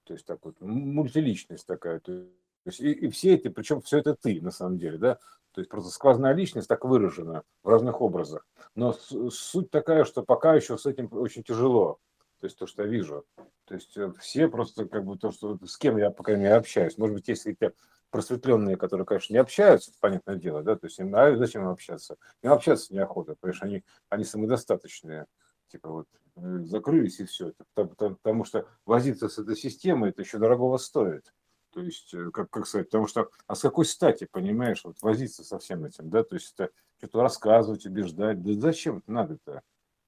То 0.06 0.14
есть 0.14 0.26
так 0.26 0.40
вот, 0.44 0.60
мультиличность 0.62 1.66
такая. 1.66 2.00
То 2.00 2.28
есть, 2.66 2.80
и, 2.80 2.92
и 2.92 3.10
все 3.10 3.34
эти, 3.34 3.48
причем 3.48 3.82
все 3.82 3.98
это 3.98 4.16
ты 4.16 4.42
на 4.42 4.52
самом 4.52 4.78
деле, 4.78 4.98
да? 4.98 5.20
То 5.52 5.62
есть 5.62 5.70
просто 5.70 5.90
сквозная 5.90 6.34
личность 6.34 6.68
так 6.68 6.84
выражена 6.84 7.44
в 7.64 7.70
разных 7.70 8.02
образах. 8.02 8.46
Но 8.76 8.94
суть 8.94 9.72
такая, 9.72 10.04
что 10.04 10.22
пока 10.22 10.54
еще 10.54 10.78
с 10.78 10.86
этим 10.86 11.08
очень 11.12 11.44
тяжело. 11.44 12.00
То 12.42 12.48
есть 12.48 12.60
то, 12.60 12.68
что 12.68 12.84
я 12.84 12.90
вижу. 12.90 13.26
То 13.66 13.76
есть 13.76 13.96
э, 13.98 14.12
все 14.20 14.48
просто 14.48 14.86
как 14.86 15.06
бы 15.06 15.18
то, 15.18 15.32
что 15.32 15.58
с 15.66 15.78
кем 15.78 15.98
я 15.98 16.12
пока 16.12 16.36
не 16.36 16.46
общаюсь. 16.46 16.98
Может 16.98 17.16
быть, 17.16 17.28
если 17.28 17.54
те 17.54 17.74
просветленные, 18.12 18.78
которые, 18.78 19.06
конечно, 19.06 19.34
не 19.34 19.40
общаются, 19.40 19.92
понятное 20.00 20.36
дело, 20.36 20.62
да, 20.64 20.76
то 20.76 20.88
есть 20.88 21.00
им, 21.00 21.14
а 21.16 21.36
зачем 21.36 21.64
им 21.64 21.70
общаться? 21.70 22.18
Им 22.44 22.52
общаться 22.52 22.94
неохота, 22.94 23.36
потому 23.36 23.54
что 23.54 23.66
они, 23.66 23.84
они 24.10 24.24
самодостаточные. 24.24 25.26
Типа 25.68 25.90
вот 25.90 26.08
э, 26.36 26.60
закрылись 26.64 27.20
и 27.20 27.26
все. 27.26 27.54
Потому 27.74 28.46
что 28.46 28.68
возиться 28.86 29.30
с 29.30 29.38
этой 29.38 29.56
системой, 29.56 30.10
это 30.10 30.22
еще 30.22 30.38
дорогого 30.38 30.78
стоит. 30.78 31.34
То 31.76 31.82
есть, 31.82 32.14
э, 32.14 32.32
как, 32.32 32.50
как 32.50 32.68
сказать, 32.68 32.88
потому 32.88 33.08
что, 33.08 33.30
а 33.48 33.56
с 33.56 33.62
какой 33.62 33.86
стати, 33.86 34.28
понимаешь, 34.32 34.84
вот 34.86 35.02
возиться 35.02 35.44
со 35.44 35.60
всем 35.60 35.84
этим, 35.84 36.10
да, 36.10 36.24
то 36.24 36.36
есть 36.36 36.54
это 36.54 36.72
что-то 36.98 37.22
рассказывать, 37.22 37.86
убеждать, 37.86 38.42
да 38.42 38.54
зачем 38.54 39.00
это 39.00 39.12
надо-то? 39.12 39.62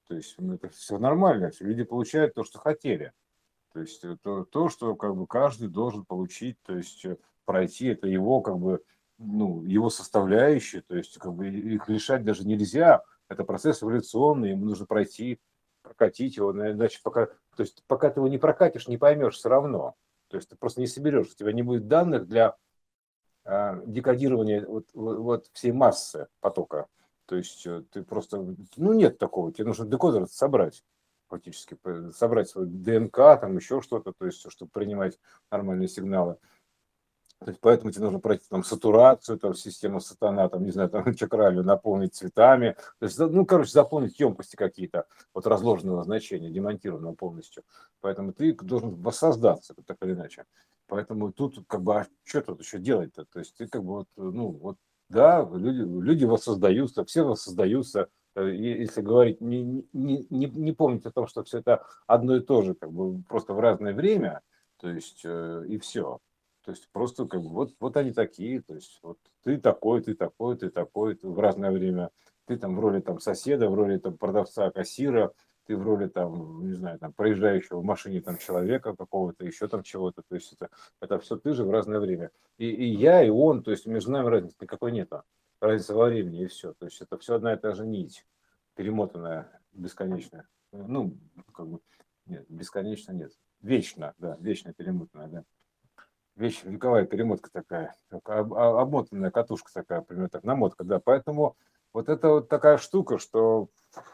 То 0.08 0.16
есть 0.16 0.36
ну, 0.38 0.54
это 0.54 0.70
все 0.70 0.98
нормально, 0.98 1.52
люди 1.60 1.84
получают 1.84 2.34
то, 2.36 2.46
что 2.46 2.60
хотели. 2.60 3.12
То 3.74 3.82
есть 3.82 4.04
э, 4.06 4.18
то, 4.22 4.46
то, 4.46 4.70
что 4.70 4.96
как 4.96 5.16
бы 5.16 5.28
каждый 5.28 5.68
должен 5.68 6.06
получить, 6.06 6.58
то 6.64 6.76
есть 6.78 7.04
э, 7.04 7.18
пройти, 7.44 7.88
это 7.88 8.08
его 8.08 8.40
как 8.42 8.58
бы, 8.58 8.82
ну, 9.18 9.64
его 9.64 9.90
составляющие, 9.90 10.82
то 10.82 10.96
есть 10.96 11.18
как 11.18 11.34
бы 11.34 11.50
их 11.50 11.90
лишать 11.90 12.24
даже 12.24 12.48
нельзя, 12.48 13.04
это 13.30 13.44
процесс 13.44 13.84
эволюционный, 13.84 14.52
ему 14.52 14.66
нужно 14.66 14.86
пройти, 14.86 15.40
прокатить 15.82 16.38
его, 16.38 16.52
иначе 16.52 17.00
пока, 17.04 17.28
то 17.28 17.62
есть 17.62 17.84
пока 17.88 18.10
ты 18.10 18.20
его 18.20 18.28
не 18.28 18.38
прокатишь, 18.38 18.88
не 18.88 18.98
поймешь 18.98 19.36
все 19.36 19.50
равно. 19.50 19.96
То 20.30 20.38
есть 20.38 20.50
ты 20.50 20.56
просто 20.56 20.82
не 20.82 20.88
соберешь, 20.88 21.28
у 21.28 21.36
тебя 21.36 21.54
не 21.54 21.64
будет 21.64 21.88
данных 21.88 22.28
для 22.28 22.58
э, 23.46 23.82
декодирования 23.86 24.66
вот, 24.66 24.90
вот 24.94 25.48
всей 25.54 25.72
массы 25.72 26.28
потока. 26.42 26.88
То 27.26 27.36
есть 27.36 27.66
э, 27.66 27.84
ты 27.92 28.04
просто, 28.04 28.56
ну 28.76 28.94
нет 28.94 29.18
такого, 29.18 29.54
тебе 29.54 29.68
нужно 29.68 29.86
декодер 29.86 30.28
собрать 30.28 30.84
фактически, 31.28 31.78
собрать 32.14 32.50
свой 32.50 32.66
ДНК, 32.68 33.16
там 33.16 33.58
еще 33.58 33.82
что-то, 33.82 34.14
то 34.14 34.26
есть, 34.26 34.50
чтобы 34.50 34.72
принимать 34.72 35.20
нормальные 35.52 35.88
сигналы. 35.88 36.38
То 37.40 37.52
есть 37.52 37.60
поэтому 37.62 37.92
тебе 37.92 38.06
нужно 38.06 38.20
пройти 38.20 38.46
там 38.50 38.64
сатурацию, 38.64 39.38
там 39.38 39.54
систему 39.54 40.00
сатана, 40.00 40.50
там, 40.50 40.64
не 40.64 40.72
знаю, 40.72 40.90
там 40.90 41.14
чакралью 41.16 41.64
наполнить 41.64 42.16
цветами. 42.16 42.76
То 43.00 43.06
есть, 43.06 43.20
ну, 43.20 43.46
короче, 43.46 43.72
заполнить 43.72 44.20
емкости 44.20 44.56
какие-то 44.56 45.06
вот 45.34 45.46
разложенного 45.46 46.04
значения, 46.04 46.50
демонтированного 46.50 47.14
полностью. 47.14 47.64
Поэтому 48.02 48.34
ты 48.34 48.54
должен 48.56 48.96
воссоздаться, 48.96 49.76
так 49.86 49.98
или 50.02 50.14
иначе. 50.14 50.46
Поэтому 50.88 51.32
тут 51.32 51.64
как 51.68 51.84
бы, 51.84 52.00
а 52.00 52.08
что 52.24 52.42
тут 52.42 52.62
еще 52.62 52.80
делать-то? 52.80 53.26
То 53.26 53.40
есть 53.40 53.56
ты 53.56 53.68
как 53.68 53.84
бы 53.84 53.98
вот, 53.98 54.08
ну, 54.16 54.50
вот, 54.50 54.78
да, 55.10 55.48
люди, 55.54 55.82
люди 55.82 56.26
воссоздаются, 56.26 57.06
все 57.06 57.24
воссоздаются, 57.24 58.10
если 58.36 59.02
говорить, 59.02 59.42
не, 59.42 59.64
не, 59.94 60.26
не, 60.30 60.46
не 60.48 60.72
помнить 60.72 61.06
о 61.06 61.12
том, 61.12 61.28
что 61.28 61.44
все 61.44 61.60
это 61.60 61.86
одно 62.08 62.36
и 62.38 62.40
то 62.40 62.62
же, 62.62 62.74
как 62.74 62.92
бы 62.92 63.22
просто 63.24 63.54
в 63.54 63.60
разное 63.60 63.94
время, 63.94 64.42
то 64.80 64.90
есть 64.90 65.22
э, 65.24 65.66
и 65.68 65.78
все. 65.80 66.20
То 66.68 66.72
есть 66.72 66.90
просто 66.92 67.26
как 67.28 67.42
бы 67.42 67.48
вот, 67.48 67.74
вот 67.80 67.96
они 67.96 68.12
такие, 68.12 68.62
то 68.62 68.76
есть 68.76 69.00
вот 69.02 69.18
ты 69.42 69.58
такой, 69.58 70.02
ты 70.02 70.16
такой, 70.16 70.58
ты 70.58 70.70
такой, 70.70 71.16
ты 71.16 71.30
в 71.30 71.40
разное 71.40 71.72
время, 71.72 72.10
ты 72.44 72.58
там 72.58 72.76
в 72.76 72.82
роли 72.82 73.00
там 73.00 73.22
соседа, 73.22 73.70
в 73.70 73.74
роли 73.74 73.98
там 74.00 74.18
продавца, 74.18 74.70
кассира, 74.72 75.32
ты 75.66 75.78
в 75.78 75.82
роли 75.82 76.10
там, 76.10 76.68
не 76.68 76.74
знаю, 76.74 77.00
там 77.00 77.14
проезжающего 77.14 77.80
в 77.80 77.86
машине 77.86 78.20
там 78.20 78.38
человека 78.38 78.94
какого-то, 78.98 79.46
еще 79.46 79.70
там 79.70 79.82
чего-то, 79.82 80.24
то 80.28 80.36
есть 80.36 80.52
это, 80.52 80.70
это 81.00 81.20
все 81.20 81.38
ты 81.38 81.54
же 81.54 81.64
в 81.64 81.72
разное 81.72 82.02
время. 82.02 82.32
И, 82.58 82.70
и 82.70 82.84
я, 82.84 83.24
и 83.24 83.30
он, 83.30 83.64
то 83.64 83.72
есть 83.72 83.86
между 83.86 84.12
нами 84.12 84.28
разницы 84.28 84.58
никакой 84.60 84.92
нет, 84.92 85.10
разница 85.62 85.96
во 85.96 86.08
времени 86.08 86.42
и 86.42 86.48
все, 86.48 86.74
то 86.74 86.84
есть 86.84 87.02
это 87.02 87.18
все 87.18 87.36
одна 87.36 87.54
и 87.54 87.58
та 87.58 87.72
же 87.72 87.86
нить, 87.86 88.26
перемотанная 88.76 89.62
бесконечная, 89.72 90.50
ну, 90.74 91.18
как 91.54 91.66
бы, 91.70 91.80
нет, 92.26 92.46
бесконечно 92.50 93.14
нет, 93.14 93.32
вечно, 93.62 94.14
да, 94.18 94.36
вечно 94.42 94.74
перемотанная, 94.74 95.30
да 95.30 95.44
вещь, 96.38 96.62
вековая 96.64 97.06
перемотка 97.06 97.50
такая, 97.52 97.96
обмотанная 98.24 99.32
катушка 99.32 99.72
такая, 99.74 100.02
примерно 100.02 100.30
так, 100.30 100.44
намотка, 100.44 100.84
да. 100.84 101.00
Поэтому 101.00 101.58
вот 101.94 102.10
это 102.10 102.30
вот 102.30 102.50
такая 102.50 102.78
штука, 102.78 103.18
что 103.18 103.70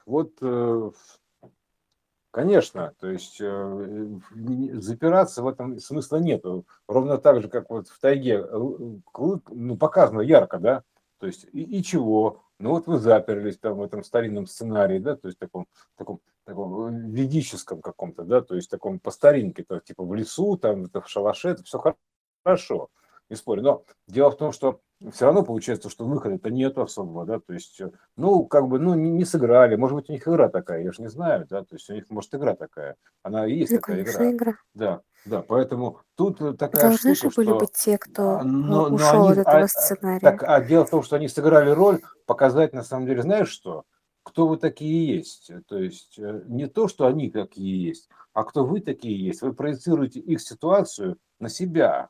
вот, 0.06 0.34
э, 0.42 0.92
конечно, 2.32 2.94
то 3.00 3.10
есть 3.10 3.40
э, 3.42 4.08
запираться 4.76 5.44
в 5.44 5.48
этом 5.48 5.80
смысла 5.80 6.18
нету. 6.18 6.66
Ровно 6.88 7.18
так 7.18 7.42
же, 7.42 7.50
как 7.50 7.70
вот 7.70 7.90
в 7.90 8.00
тайге, 8.00 8.46
э, 8.50 8.58
ну, 9.50 9.78
показано 9.78 10.22
ярко, 10.22 10.60
да, 10.60 10.84
то 11.20 11.28
есть 11.28 11.46
и, 11.52 11.62
и 11.62 11.84
чего? 11.84 12.44
Ну 12.60 12.70
вот 12.70 12.88
вы 12.88 13.00
заперлись 13.00 13.58
там 13.58 13.78
в 13.78 13.82
этом 13.82 14.04
старинном 14.04 14.48
сценарии, 14.48 15.00
да, 15.00 15.18
то 15.18 15.28
есть 15.28 15.40
таком, 15.40 15.68
таком, 15.98 16.22
таком 16.46 17.12
ведическом 17.12 17.82
каком-то, 17.82 18.24
да, 18.24 18.42
то 18.42 18.56
есть 18.56 18.70
таком 18.70 19.00
по 19.00 19.12
старинке, 19.12 19.64
то, 19.64 19.80
типа 19.80 20.04
в 20.06 20.14
лесу, 20.14 20.56
там 20.58 20.86
это 20.86 21.02
в 21.02 21.10
шалаше, 21.10 21.50
это 21.50 21.64
все 21.64 21.80
хорошо, 21.80 21.98
не 23.30 23.36
спорю. 23.36 23.62
Но 23.62 23.84
дело 24.08 24.32
в 24.32 24.38
том, 24.38 24.52
что 24.52 24.82
все 25.12 25.26
равно 25.26 25.44
получается, 25.44 25.90
что 25.90 26.06
выхода-то 26.06 26.50
нету 26.50 26.82
особого, 26.82 27.26
да, 27.26 27.40
то 27.40 27.54
есть, 27.54 27.82
ну, 28.16 28.46
как 28.46 28.68
бы, 28.68 28.80
ну, 28.80 28.94
не, 28.94 29.10
не 29.10 29.26
сыграли, 29.26 29.76
может 29.76 29.96
быть, 29.96 30.10
у 30.10 30.14
них 30.14 30.26
игра 30.28 30.48
такая, 30.50 30.82
я 30.84 30.92
же 30.92 31.02
не 31.02 31.10
знаю, 31.10 31.46
да, 31.50 31.64
то 31.64 31.76
есть 31.76 31.90
у 31.90 31.94
них, 31.94 32.06
может, 32.10 32.34
игра 32.34 32.56
такая, 32.56 32.96
она 33.22 33.46
и 33.46 33.56
есть 33.56 33.72
ну, 33.72 33.80
такая 33.80 34.02
игра. 34.02 34.32
игра. 34.32 34.54
Да, 34.74 35.02
да, 35.26 35.42
поэтому 35.42 36.00
тут 36.16 36.58
такая 36.58 36.84
Должны 36.84 37.16
штука, 37.16 37.32
же 37.32 37.36
были 37.36 37.48
что... 37.48 37.60
быть 37.60 37.72
те, 37.74 37.98
кто 37.98 38.38
а, 38.38 38.44
но, 38.44 38.84
ушел 38.84 39.20
но 39.20 39.28
они, 39.28 39.32
от 39.32 39.38
этого 39.40 39.64
а, 39.64 39.68
сценария. 39.68 40.20
Так, 40.20 40.44
а 40.44 40.62
дело 40.62 40.86
в 40.86 40.90
том, 40.90 41.04
что 41.04 41.18
они 41.18 41.28
сыграли 41.28 41.72
роль, 41.72 42.02
показать, 42.26 42.74
на 42.74 42.84
самом 42.84 43.06
деле, 43.06 43.24
знаешь 43.24 43.50
что? 43.50 43.84
Кто 44.24 44.48
вы 44.48 44.56
такие 44.56 45.18
есть? 45.18 45.52
То 45.68 45.78
есть 45.78 46.18
э, 46.18 46.44
не 46.46 46.68
то, 46.68 46.88
что 46.88 47.08
они 47.08 47.30
какие 47.30 47.88
есть, 47.88 48.08
а 48.32 48.46
кто 48.46 48.66
вы 48.66 48.80
такие 48.80 49.22
есть. 49.22 49.42
Вы 49.42 49.52
проецируете 49.52 50.22
их 50.22 50.40
ситуацию 50.40 51.18
на 51.40 51.50
себя. 51.50 52.10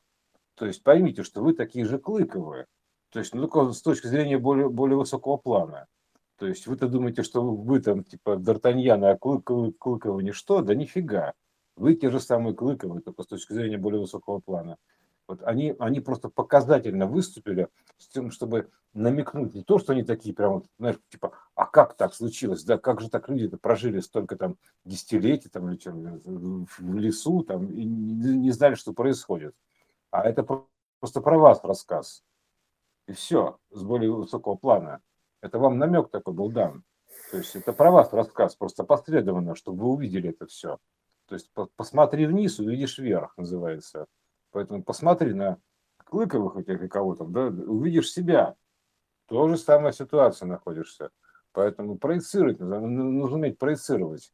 То 0.55 0.65
есть 0.65 0.83
поймите, 0.83 1.23
что 1.23 1.41
вы 1.41 1.53
такие 1.53 1.85
же 1.85 1.97
клыковые. 1.97 2.67
То 3.09 3.19
есть, 3.19 3.33
ну, 3.33 3.47
только 3.47 3.71
с 3.71 3.81
точки 3.81 4.07
зрения 4.07 4.37
более, 4.37 4.69
более 4.69 4.97
высокого 4.97 5.37
плана. 5.37 5.87
То 6.37 6.47
есть 6.47 6.67
вы-то 6.67 6.87
думаете, 6.87 7.23
что 7.23 7.41
вы 7.41 7.79
там 7.79 8.03
типа 8.03 8.31
Д'Артаньяна, 8.37 9.11
а 9.11 9.17
Клыковы, 9.17 9.71
Клыковы 9.71 10.23
ничто? 10.23 10.61
Да 10.61 10.73
нифига. 10.73 11.33
Вы 11.75 11.95
те 11.95 12.09
же 12.09 12.19
самые 12.19 12.55
Клыковы, 12.55 13.01
только 13.01 13.23
с 13.23 13.27
точки 13.27 13.53
зрения 13.53 13.77
более 13.77 14.01
высокого 14.01 14.39
плана. 14.39 14.77
Вот 15.27 15.41
они, 15.43 15.73
они 15.79 16.01
просто 16.01 16.29
показательно 16.29 17.07
выступили 17.07 17.69
с 17.97 18.07
тем, 18.09 18.29
чтобы 18.29 18.69
намекнуть 18.93 19.53
не 19.53 19.63
то, 19.63 19.79
что 19.79 19.93
они 19.93 20.03
такие 20.03 20.35
прям, 20.35 20.63
знаешь, 20.77 20.97
типа, 21.09 21.31
а 21.55 21.65
как 21.65 21.95
так 21.95 22.13
случилось, 22.13 22.63
да, 22.63 22.77
как 22.77 22.99
же 22.99 23.09
так 23.09 23.29
люди-то 23.29 23.57
прожили 23.57 24.01
столько 24.01 24.35
там 24.35 24.57
десятилетий 24.83 25.49
там 25.49 25.71
или 25.71 26.65
в 26.77 26.95
лесу 26.97 27.43
там 27.43 27.67
и 27.67 27.85
не, 27.85 28.35
не 28.35 28.51
знали, 28.51 28.75
что 28.75 28.91
происходит 28.91 29.55
а 30.13 30.29
это 30.29 30.43
просто 30.99 31.21
про 31.21 31.39
вас 31.39 31.63
рассказ. 31.63 32.23
И 33.07 33.13
все, 33.13 33.57
с 33.71 33.81
более 33.81 34.11
высокого 34.11 34.55
плана. 34.55 35.01
Это 35.41 35.57
вам 35.57 35.79
намек 35.79 36.11
такой 36.11 36.35
был 36.35 36.51
дан. 36.51 36.83
То 37.31 37.37
есть 37.37 37.55
это 37.55 37.73
про 37.73 37.89
вас 37.89 38.13
рассказ, 38.13 38.55
просто 38.55 38.83
последовательно, 38.83 39.55
чтобы 39.55 39.83
вы 39.83 39.89
увидели 39.89 40.29
это 40.29 40.45
все. 40.45 40.77
То 41.25 41.33
есть 41.33 41.51
посмотри 41.75 42.27
вниз, 42.27 42.59
увидишь 42.59 42.99
вверх, 42.99 43.35
называется. 43.37 44.05
Поэтому 44.51 44.83
посмотри 44.83 45.33
на 45.33 45.57
Клыковых 46.05 46.57
этих 46.57 46.83
и 46.83 46.87
кого 46.87 47.15
там, 47.15 47.33
да, 47.33 47.47
увидишь 47.47 48.11
себя. 48.11 48.55
То 49.25 49.47
же 49.47 49.57
самая 49.57 49.93
ситуация 49.93 50.45
находишься. 50.45 51.09
Поэтому 51.53 51.97
проецировать 51.97 52.59
нужно, 52.59 52.81
нужно 52.81 53.37
уметь 53.37 53.57
проецировать. 53.57 54.31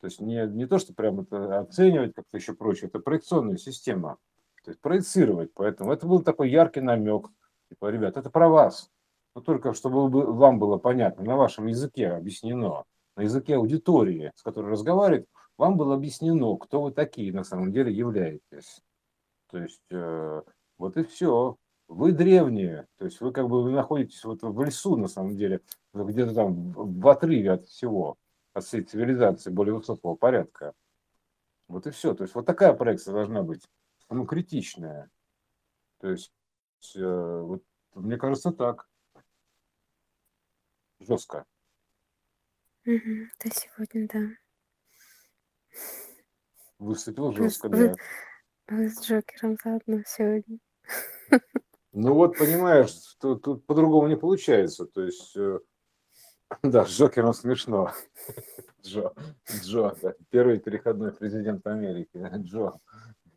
То 0.00 0.06
есть 0.06 0.20
не, 0.20 0.46
не 0.46 0.66
то, 0.66 0.78
что 0.78 0.94
прям 0.94 1.20
это 1.20 1.58
оценивать 1.58 2.14
как-то 2.14 2.36
еще 2.36 2.54
прочее, 2.54 2.86
это 2.86 3.00
проекционная 3.00 3.56
система. 3.56 4.18
То 4.66 4.72
есть 4.72 4.80
проецировать. 4.80 5.54
Поэтому 5.54 5.92
это 5.92 6.08
был 6.08 6.22
такой 6.22 6.50
яркий 6.50 6.80
намек. 6.80 7.28
Типа, 7.68 7.88
ребят, 7.88 8.16
это 8.16 8.30
про 8.30 8.48
вас. 8.48 8.90
Но 9.36 9.40
только 9.40 9.72
чтобы 9.74 10.08
вам 10.08 10.58
было 10.58 10.76
понятно, 10.76 11.22
на 11.24 11.36
вашем 11.36 11.66
языке 11.66 12.08
объяснено, 12.08 12.82
на 13.16 13.22
языке 13.22 13.54
аудитории, 13.54 14.32
с 14.34 14.42
которой 14.42 14.72
разговаривает, 14.72 15.28
вам 15.56 15.76
было 15.76 15.94
объяснено, 15.94 16.56
кто 16.56 16.82
вы 16.82 16.90
такие 16.90 17.32
на 17.32 17.44
самом 17.44 17.70
деле 17.70 17.92
являетесь. 17.92 18.82
То 19.52 19.58
есть 19.58 19.82
э, 19.92 20.42
вот 20.78 20.96
и 20.96 21.04
все. 21.04 21.56
Вы 21.86 22.10
древние, 22.10 22.88
то 22.98 23.04
есть 23.04 23.20
вы 23.20 23.30
как 23.30 23.48
бы 23.48 23.62
вы 23.62 23.70
находитесь 23.70 24.24
вот 24.24 24.42
в 24.42 24.62
лесу 24.64 24.96
на 24.96 25.06
самом 25.06 25.36
деле, 25.36 25.60
где-то 25.94 26.34
там 26.34 26.72
в 26.72 27.08
отрыве 27.08 27.52
от 27.52 27.66
всего, 27.66 28.16
от 28.52 28.64
всей 28.64 28.82
цивилизации 28.82 29.50
более 29.50 29.76
высокого 29.76 30.16
порядка. 30.16 30.72
Вот 31.68 31.86
и 31.86 31.92
все. 31.92 32.14
То 32.14 32.24
есть 32.24 32.34
вот 32.34 32.46
такая 32.46 32.72
проекция 32.72 33.14
должна 33.14 33.44
быть, 33.44 33.62
ну, 34.08 34.26
критичная. 34.26 35.10
То 35.98 36.10
есть, 36.10 36.32
э, 36.94 37.40
вот, 37.40 37.62
мне 37.94 38.16
кажется, 38.16 38.52
так. 38.52 38.88
Жестко. 41.00 41.44
Угу, 42.86 43.28
да, 43.44 43.50
сегодня, 43.50 44.08
да. 44.12 45.80
Выступил 46.78 47.32
жестко, 47.32 47.68
вы, 47.68 47.88
да. 47.88 47.94
Вы 48.68 48.88
с 48.88 49.00
Джокером 49.02 49.56
заодно 49.62 50.02
сегодня. 50.06 50.58
Ну 51.92 52.14
вот, 52.14 52.36
понимаешь, 52.36 52.92
тут, 53.18 53.42
тут 53.42 53.64
по-другому 53.64 54.08
не 54.08 54.16
получается. 54.16 54.84
То 54.86 55.02
есть, 55.02 55.34
э, 55.36 55.60
да, 56.62 56.84
с 56.84 56.90
Джокером 56.90 57.32
смешно. 57.32 57.92
Джо, 58.82 59.12
Джо, 59.50 59.96
да, 60.02 60.14
первый 60.30 60.58
переходной 60.58 61.12
президент 61.12 61.66
Америки. 61.66 62.10
Джо, 62.36 62.78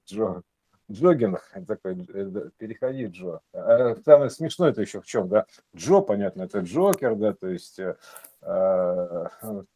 Джо, 0.06 0.44
Джогин, 0.92 1.38
такой, 1.68 2.06
э, 2.14 2.50
переходи, 2.58 3.06
Джо. 3.06 3.42
А 3.54 3.96
самое 4.04 4.30
смешное 4.30 4.72
это 4.72 4.82
еще 4.82 5.02
в 5.02 5.06
чем, 5.06 5.30
да? 5.30 5.46
Джо, 5.76 6.02
понятно, 6.02 6.44
это 6.44 6.60
Джокер, 6.60 7.16
да, 7.16 7.34
то 7.34 7.48
есть 7.48 7.80
э, 7.80 7.96
э 8.42 9.26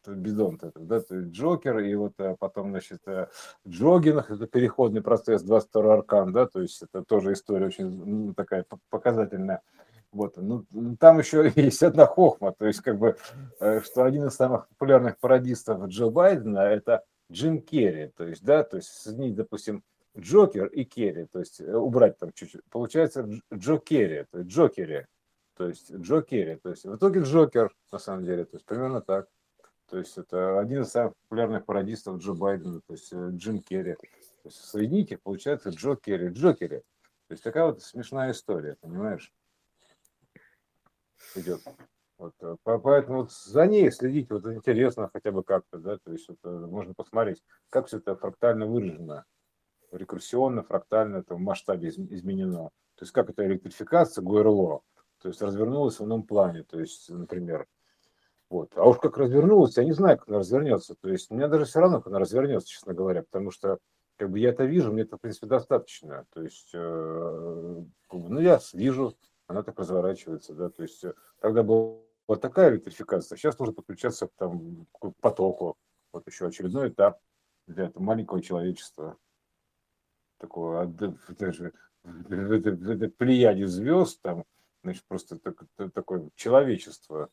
бидон 0.06 0.58
это, 0.60 0.72
да, 0.80 1.00
то 1.00 1.14
есть 1.14 1.32
Джокер, 1.32 1.78
и 1.78 1.94
вот 1.94 2.14
э, 2.18 2.36
потом, 2.38 2.70
значит, 2.70 3.02
Джогин, 3.66 4.18
это 4.18 4.46
переходный 4.46 5.02
процесс, 5.02 5.42
22 5.42 5.94
аркан, 5.94 6.32
да, 6.32 6.46
то 6.46 6.60
есть 6.60 6.82
это 6.82 7.04
тоже 7.04 7.32
история 7.32 7.66
очень 7.66 7.88
ну, 7.88 8.34
такая 8.34 8.64
показательная. 8.90 9.60
Вот, 10.12 10.36
ну, 10.36 10.64
там 10.98 11.18
еще 11.18 11.52
есть 11.56 11.82
одна 11.82 12.06
хохма, 12.06 12.52
то 12.52 12.66
есть 12.66 12.80
как 12.80 12.98
бы, 12.98 13.16
что 13.58 14.04
один 14.04 14.26
из 14.26 14.34
самых 14.34 14.68
популярных 14.68 15.18
пародистов 15.18 15.86
Джо 15.86 16.08
Байдена 16.08 16.60
это 16.60 17.02
Джим 17.32 17.60
Керри, 17.60 18.12
то 18.16 18.24
есть, 18.24 18.44
да, 18.44 18.62
то 18.62 18.76
есть 18.76 19.06
допустим, 19.34 19.82
Джокер 20.16 20.66
и 20.66 20.84
Керри, 20.84 21.26
то 21.26 21.40
есть 21.40 21.60
э, 21.60 21.74
убрать 21.74 22.18
там 22.18 22.32
чуть-чуть, 22.32 22.62
получается 22.70 23.28
Джо 23.52 23.78
Керри, 23.78 24.26
то 24.30 24.38
есть 24.38 24.50
Джокери, 24.50 25.06
то 25.56 25.68
есть 25.68 25.92
Джо 25.92 26.22
Керри, 26.22 26.56
то 26.56 26.70
есть 26.70 26.84
в 26.84 26.94
итоге 26.94 27.20
Джокер, 27.22 27.74
на 27.90 27.98
самом 27.98 28.24
деле, 28.24 28.44
то 28.44 28.56
есть 28.56 28.66
примерно 28.66 29.00
так. 29.00 29.28
То 29.90 29.98
есть 29.98 30.16
это 30.16 30.58
один 30.58 30.82
из 30.82 30.88
самых 30.88 31.14
популярных 31.16 31.66
пародистов 31.66 32.18
Джо 32.18 32.32
Байдена, 32.32 32.80
то 32.80 32.92
есть 32.94 33.12
э, 33.12 33.30
Джим 33.32 33.60
Керри. 33.60 33.94
То 33.94 34.48
есть 34.48 34.56
соедините, 34.58 35.18
получается 35.18 35.70
Джо 35.70 35.96
Керри, 35.96 36.28
Джокери. 36.28 36.78
То 37.28 37.32
есть 37.32 37.42
такая 37.42 37.66
вот 37.66 37.82
смешная 37.82 38.32
история, 38.32 38.76
понимаешь? 38.80 39.32
Идет. 41.34 41.60
Вот, 42.18 42.34
э, 42.40 42.56
поэтому 42.62 43.22
вот 43.22 43.32
за 43.32 43.66
ней 43.66 43.90
следить 43.90 44.30
вот 44.30 44.46
интересно 44.46 45.10
хотя 45.12 45.32
бы 45.32 45.42
как-то, 45.42 45.78
да, 45.78 45.98
то 45.98 46.12
есть 46.12 46.28
это 46.30 46.48
можно 46.48 46.94
посмотреть, 46.94 47.42
как 47.68 47.88
все 47.88 47.98
это 47.98 48.16
фрактально 48.16 48.66
выражено 48.66 49.24
рекурсионно, 49.96 50.62
фрактально 50.62 51.18
это 51.18 51.34
в 51.34 51.40
масштабе 51.40 51.88
изменено. 51.88 52.70
То 52.96 53.02
есть 53.02 53.12
как 53.12 53.30
это 53.30 53.46
электрификация 53.46 54.22
ГУРЛО, 54.22 54.82
то 55.20 55.28
есть 55.28 55.42
развернулась 55.42 55.98
в 55.98 56.04
ином 56.04 56.22
плане, 56.22 56.62
то 56.64 56.78
есть, 56.78 57.10
например, 57.10 57.66
вот. 58.50 58.72
А 58.76 58.84
уж 58.84 58.98
как 58.98 59.16
развернулась, 59.18 59.76
я 59.76 59.84
не 59.84 59.92
знаю, 59.92 60.18
как 60.18 60.28
она 60.28 60.38
развернется. 60.38 60.94
То 60.94 61.08
есть 61.08 61.30
мне 61.30 61.48
даже 61.48 61.64
все 61.64 61.80
равно, 61.80 61.98
как 61.98 62.08
она 62.08 62.18
развернется, 62.18 62.68
честно 62.68 62.94
говоря, 62.94 63.22
потому 63.22 63.50
что 63.50 63.78
как 64.16 64.30
бы 64.30 64.38
я 64.38 64.50
это 64.50 64.64
вижу, 64.64 64.92
мне 64.92 65.02
это, 65.02 65.16
в 65.16 65.20
принципе, 65.20 65.46
достаточно. 65.46 66.26
То 66.32 66.42
есть, 66.42 66.70
э, 66.72 67.82
ну, 68.12 68.40
я 68.40 68.60
вижу, 68.72 69.16
она 69.46 69.62
так 69.62 69.78
разворачивается, 69.78 70.54
да, 70.54 70.68
то 70.70 70.82
есть 70.82 71.02
э, 71.04 71.14
тогда 71.40 71.62
была 71.62 71.98
вот 72.28 72.40
такая 72.40 72.70
электрификация, 72.70 73.36
сейчас 73.36 73.58
нужно 73.58 73.74
подключаться 73.74 74.28
там, 74.38 74.86
к 74.92 75.12
потоку, 75.20 75.76
вот 76.12 76.26
еще 76.26 76.46
очередной 76.46 76.90
этап 76.90 77.18
для 77.66 77.86
этого 77.86 78.02
маленького 78.02 78.40
человечества 78.40 79.16
такого, 80.44 80.86
даже 81.38 81.72
в 82.02 82.90
этой 82.90 83.08
плеяде 83.08 83.66
звезд, 83.66 84.20
там, 84.20 84.44
значит, 84.82 85.04
просто 85.06 85.38
так, 85.38 85.64
такое 85.92 86.28
человечество, 86.34 87.30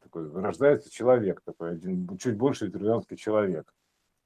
такой, 0.00 0.30
рождается 0.32 0.90
человек, 0.90 1.40
такой 1.44 1.72
один, 1.72 2.16
чуть 2.18 2.36
больше 2.36 2.66
ветеранский 2.66 3.16
человек, 3.16 3.72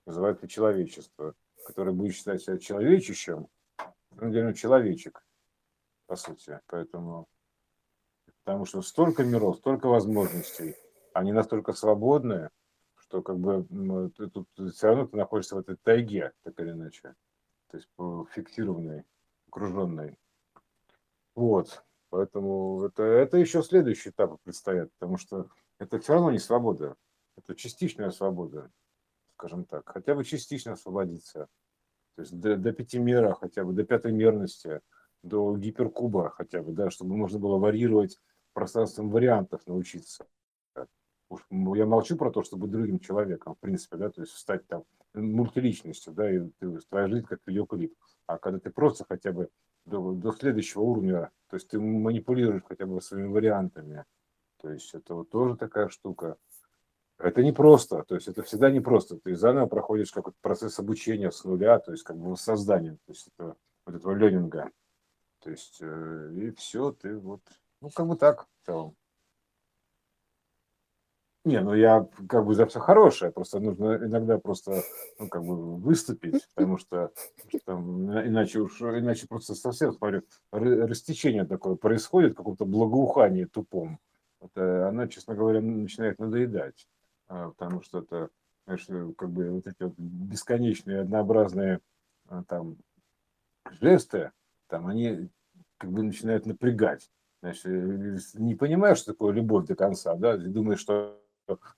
называется 0.07 0.49
человечество, 0.49 1.35
который 1.67 1.95
будет 1.95 2.15
считать 2.15 2.43
себя 2.43 2.59
человечищем, 2.59 3.49
самом 4.21 4.33
деле 4.33 4.55
человечек, 4.55 5.25
по 6.07 6.17
сути, 6.17 6.61
поэтому, 6.67 7.27
потому 8.45 8.67
что 8.67 8.83
столько 8.83 9.25
миров, 9.25 9.57
столько 9.57 9.89
возможностей, 9.89 10.77
они 11.15 11.33
настолько 11.33 11.73
свободные, 11.73 12.51
что 12.97 13.23
как 13.23 13.39
бы 13.39 14.11
ты 14.17 14.29
тут 14.29 14.47
все 14.75 14.89
равно 14.89 15.07
ты 15.07 15.17
находишься 15.17 15.57
в 15.57 15.61
этой 15.61 15.77
тайге, 15.77 16.33
так 16.43 16.61
или 16.61 16.71
иначе 16.71 17.15
то 17.71 17.77
есть 17.77 17.89
фиксированной, 18.33 19.05
окруженной. 19.49 20.19
Вот, 21.35 21.85
поэтому 22.11 22.85
это, 22.85 23.03
это 23.03 23.39
еще 23.39 23.63
следующий 23.63 24.11
этап 24.11 24.41
предстоят, 24.43 24.93
потому 24.99 25.17
что 25.17 25.49
это 25.79 25.99
все 25.99 26.15
равно 26.15 26.31
не 26.31 26.39
свобода, 26.39 26.97
это 27.37 27.55
частичная 27.55 28.11
свобода, 28.11 28.71
скажем 29.35 29.65
так, 29.65 29.89
хотя 29.89 30.15
бы 30.15 30.25
частично 30.25 30.73
освободиться. 30.73 31.49
То 32.17 32.23
есть 32.23 32.39
до, 32.39 32.57
до 32.57 32.73
пяти 32.73 32.99
мера, 32.99 33.35
хотя 33.35 33.65
бы 33.65 33.73
до 33.73 33.85
пятой 33.85 34.13
мерности, 34.13 34.81
до 35.23 35.57
гиперкуба 35.57 36.31
хотя 36.31 36.63
бы, 36.63 36.73
да, 36.73 36.91
чтобы 36.91 37.17
можно 37.17 37.39
было 37.39 37.59
варьировать 37.59 38.19
пространством 38.53 39.11
вариантов 39.11 39.67
научиться. 39.67 40.27
Уж 41.29 41.47
я 41.51 41.87
молчу 41.87 42.17
про 42.17 42.33
то, 42.33 42.43
чтобы 42.43 42.67
другим 42.67 42.99
человеком, 42.99 43.55
в 43.55 43.59
принципе, 43.59 43.97
да, 43.97 44.11
то 44.11 44.23
есть 44.23 44.37
стать 44.37 44.67
там 44.67 44.85
мультиличностью, 45.15 46.13
да, 46.13 46.31
и 46.31 46.41
ты, 46.59 46.79
твоя 46.89 47.09
жизнь 47.09 47.27
как 47.27 47.41
видеоклип. 47.47 47.95
А 48.27 48.39
когда 48.39 48.59
ты 48.59 48.71
просто 48.71 49.05
хотя 49.09 49.33
бы 49.33 49.49
до, 49.85 50.13
до 50.13 50.33
следующего 50.33 50.83
уровня, 50.83 51.31
то 51.49 51.57
есть 51.57 51.69
ты 51.69 51.81
манипулируешь 51.81 52.63
хотя 52.67 52.87
бы 52.87 53.01
своими 53.01 53.29
вариантами, 53.29 54.05
то 54.61 54.71
есть 54.71 54.95
это 54.95 55.15
вот 55.15 55.31
тоже 55.31 55.57
такая 55.57 55.89
штука. 55.89 56.37
Это 57.19 57.43
не 57.43 57.53
просто, 57.53 58.03
то 58.05 58.15
есть 58.15 58.29
это 58.29 58.43
всегда 58.43 58.71
не 58.71 58.81
просто. 58.81 59.19
Ты 59.19 59.35
заново 59.35 59.67
проходишь 59.67 60.11
какой-то 60.11 60.39
процесс 60.41 60.79
обучения 60.79 61.31
с 61.31 61.45
нуля, 61.45 61.79
то 61.79 61.93
есть 61.93 62.05
как 62.05 62.17
бы 62.17 62.31
воссоздание, 62.31 62.95
то 62.95 63.13
есть 63.13 63.29
это, 63.37 63.57
вот 63.85 63.95
этого 63.95 64.15
ленинга. 64.15 64.71
То 65.41 65.51
есть 65.51 65.79
э, 65.81 66.33
и 66.35 66.51
все, 66.53 66.93
ты 66.93 67.19
вот, 67.19 67.43
ну 67.81 67.91
как 67.91 68.07
бы 68.07 68.17
так 68.17 68.47
в 68.63 68.67
целом. 68.67 68.97
Не, 71.51 71.61
ну 71.63 71.75
я 71.75 72.07
как 72.29 72.47
бы 72.47 72.55
за 72.55 72.65
все 72.67 72.79
хорошее, 72.79 73.33
просто 73.33 73.59
нужно 73.59 73.97
иногда 73.97 74.39
просто 74.39 74.83
ну, 75.19 75.29
как 75.29 75.43
бы 75.43 75.75
выступить, 75.79 76.47
потому 76.55 76.79
что 76.79 77.11
там, 77.65 78.09
иначе 78.25 78.61
уж 78.61 78.81
иначе 78.81 79.27
просто 79.27 79.57
совсем 79.57 79.93
смотрю, 79.93 80.23
растечение 80.53 81.45
такое 81.45 81.75
происходит, 81.75 82.37
каком-то 82.37 82.67
благоухании 82.67 83.47
тупом. 83.47 83.99
Это, 84.41 84.89
она, 84.89 85.09
честно 85.09 85.35
говоря, 85.35 85.61
начинает 85.61 86.21
надоедать, 86.21 86.87
а, 87.27 87.51
потому 87.51 87.83
что 87.83 87.99
это, 87.99 88.29
знаешь, 88.67 88.87
как 89.17 89.31
бы 89.31 89.51
вот 89.51 89.67
эти 89.67 89.83
вот 89.83 89.95
бесконечные 89.99 91.01
однообразные 91.01 91.81
а, 92.29 92.45
там 92.45 92.77
жесты, 93.81 94.31
там 94.69 94.87
они 94.87 95.29
как 95.79 95.91
бы 95.91 96.05
начинают 96.05 96.47
напрягать. 96.47 97.11
Значит, 97.43 97.67
э, 97.67 98.19
не 98.35 98.55
понимаешь, 98.55 98.99
что 98.99 99.15
такое 99.15 99.33
любовь 99.33 99.67
до 99.67 99.75
конца, 99.75 100.15
да, 100.15 100.37
и 100.37 100.47
думаешь, 100.47 100.79
что 100.79 101.20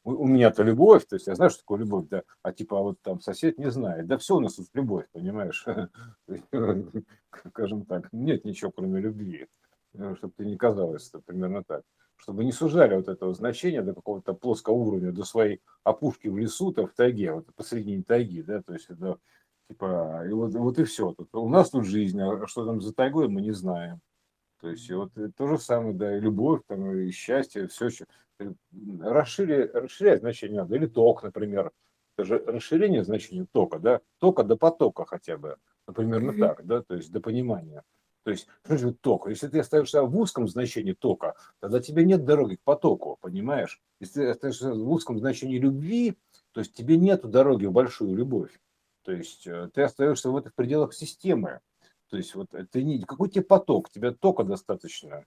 у 0.05 0.27
меня-то 0.27 0.63
любовь, 0.63 1.07
то 1.07 1.17
есть 1.17 1.27
я 1.27 1.35
знаю, 1.35 1.51
что 1.51 1.61
такое 1.61 1.81
любовь, 1.81 2.07
да, 2.09 2.23
а 2.43 2.53
типа 2.53 2.81
вот 2.81 3.01
там 3.03 3.21
сосед 3.21 3.59
не 3.59 3.71
знает. 3.71 4.07
Да 4.07 4.19
все 4.19 4.37
у 4.37 4.41
нас 4.41 4.55
тут 4.55 4.69
любовь, 4.75 5.07
понимаешь? 5.13 5.65
Скажем 7.49 7.85
так, 7.85 8.13
нет 8.13 8.45
ничего, 8.45 8.71
кроме 8.71 9.01
любви, 9.01 9.49
э, 9.95 10.15
чтобы 10.17 10.35
ты 10.37 10.45
не 10.47 10.57
казалось, 10.57 11.09
это 11.09 11.21
примерно 11.21 11.65
так. 11.65 11.83
Чтобы 12.17 12.45
не 12.45 12.53
сужали 12.53 12.95
вот 12.95 13.09
этого 13.09 13.35
значения 13.35 13.83
до 13.83 13.95
какого-то 13.95 14.35
плоского 14.35 14.75
уровня, 14.75 15.13
до 15.13 15.25
своей 15.25 15.61
опушки 15.83 16.29
в 16.29 16.39
лесу, 16.39 16.73
то 16.73 16.87
в 16.87 16.93
тайге, 16.93 17.33
вот 17.33 17.47
посредине 17.57 18.05
тайги, 18.05 18.43
да, 18.43 18.63
то 18.63 18.73
есть 18.75 18.91
это 18.91 19.19
Типа, 19.73 20.27
и 20.29 20.33
вот, 20.33 20.53
вот 20.53 20.79
и 20.79 20.85
все. 20.85 21.13
Тут, 21.13 21.35
у 21.35 21.49
нас 21.49 21.71
тут 21.71 21.87
жизнь, 21.87 22.21
а 22.21 22.47
что 22.47 22.67
там 22.67 22.83
за 22.83 22.93
тайгой, 22.93 23.29
мы 23.29 23.41
не 23.41 23.53
знаем. 23.53 24.01
То 24.63 24.69
есть 24.69 24.89
вот 24.93 25.11
то 25.37 25.47
же 25.49 25.59
самое, 25.59 25.93
да, 25.93 26.17
и 26.17 26.21
любовь, 26.21 26.61
там, 26.69 26.97
и 26.97 27.11
счастье, 27.11 27.67
все 27.67 27.87
еще. 27.87 28.07
Расшири, 29.01 29.69
расширять 29.73 30.21
значение 30.21 30.61
надо. 30.61 30.77
Или 30.77 30.87
ток, 30.87 31.25
например. 31.25 31.73
Это 32.17 32.27
же 32.27 32.39
расширение 32.39 33.03
значения 33.03 33.47
тока, 33.51 33.81
да? 33.81 34.01
Тока 34.19 34.45
до 34.45 34.57
потока 34.57 35.05
хотя 35.05 35.37
бы. 35.37 35.57
Например, 35.89 36.21
ну 36.21 36.39
так, 36.39 36.65
да, 36.65 36.83
то 36.83 36.95
есть 36.95 37.11
до 37.11 37.21
понимания. 37.21 37.83
То 38.23 38.31
есть, 38.31 38.47
что 38.65 38.79
же 38.79 38.95
ток? 38.95 39.29
Если 39.29 39.49
ты 39.49 39.59
остаешься 39.59 40.03
в 40.05 40.17
узком 40.17 40.47
значении 40.47 40.93
тока, 40.93 41.35
тогда 41.59 41.81
тебе 41.81 42.05
нет 42.05 42.25
дороги 42.25 42.55
к 42.55 42.63
потоку, 42.63 43.19
понимаешь? 43.21 43.83
Если 43.99 44.21
ты 44.21 44.29
остаешься 44.29 44.73
в 44.73 44.91
узком 44.91 45.19
значении 45.19 45.59
любви, 45.59 46.17
то 46.53 46.61
есть 46.61 46.73
тебе 46.75 46.99
нет 46.99 47.29
дороги 47.29 47.67
в 47.67 47.73
большую 47.73 48.15
любовь. 48.15 48.61
То 49.03 49.11
есть 49.11 49.45
э, 49.49 49.71
ты 49.75 49.83
остаешься 49.83 50.31
в 50.31 50.37
этих 50.37 50.55
пределах 50.55 50.95
системы. 50.95 51.59
То 52.13 52.19
есть 52.19 52.35
вот 52.35 52.53
это 52.53 52.83
не 52.83 53.01
какой 53.01 53.31
тебе 53.31 53.43
поток, 53.43 53.89
тебе 53.89 54.11
тока 54.11 54.45
достаточно. 54.45 55.25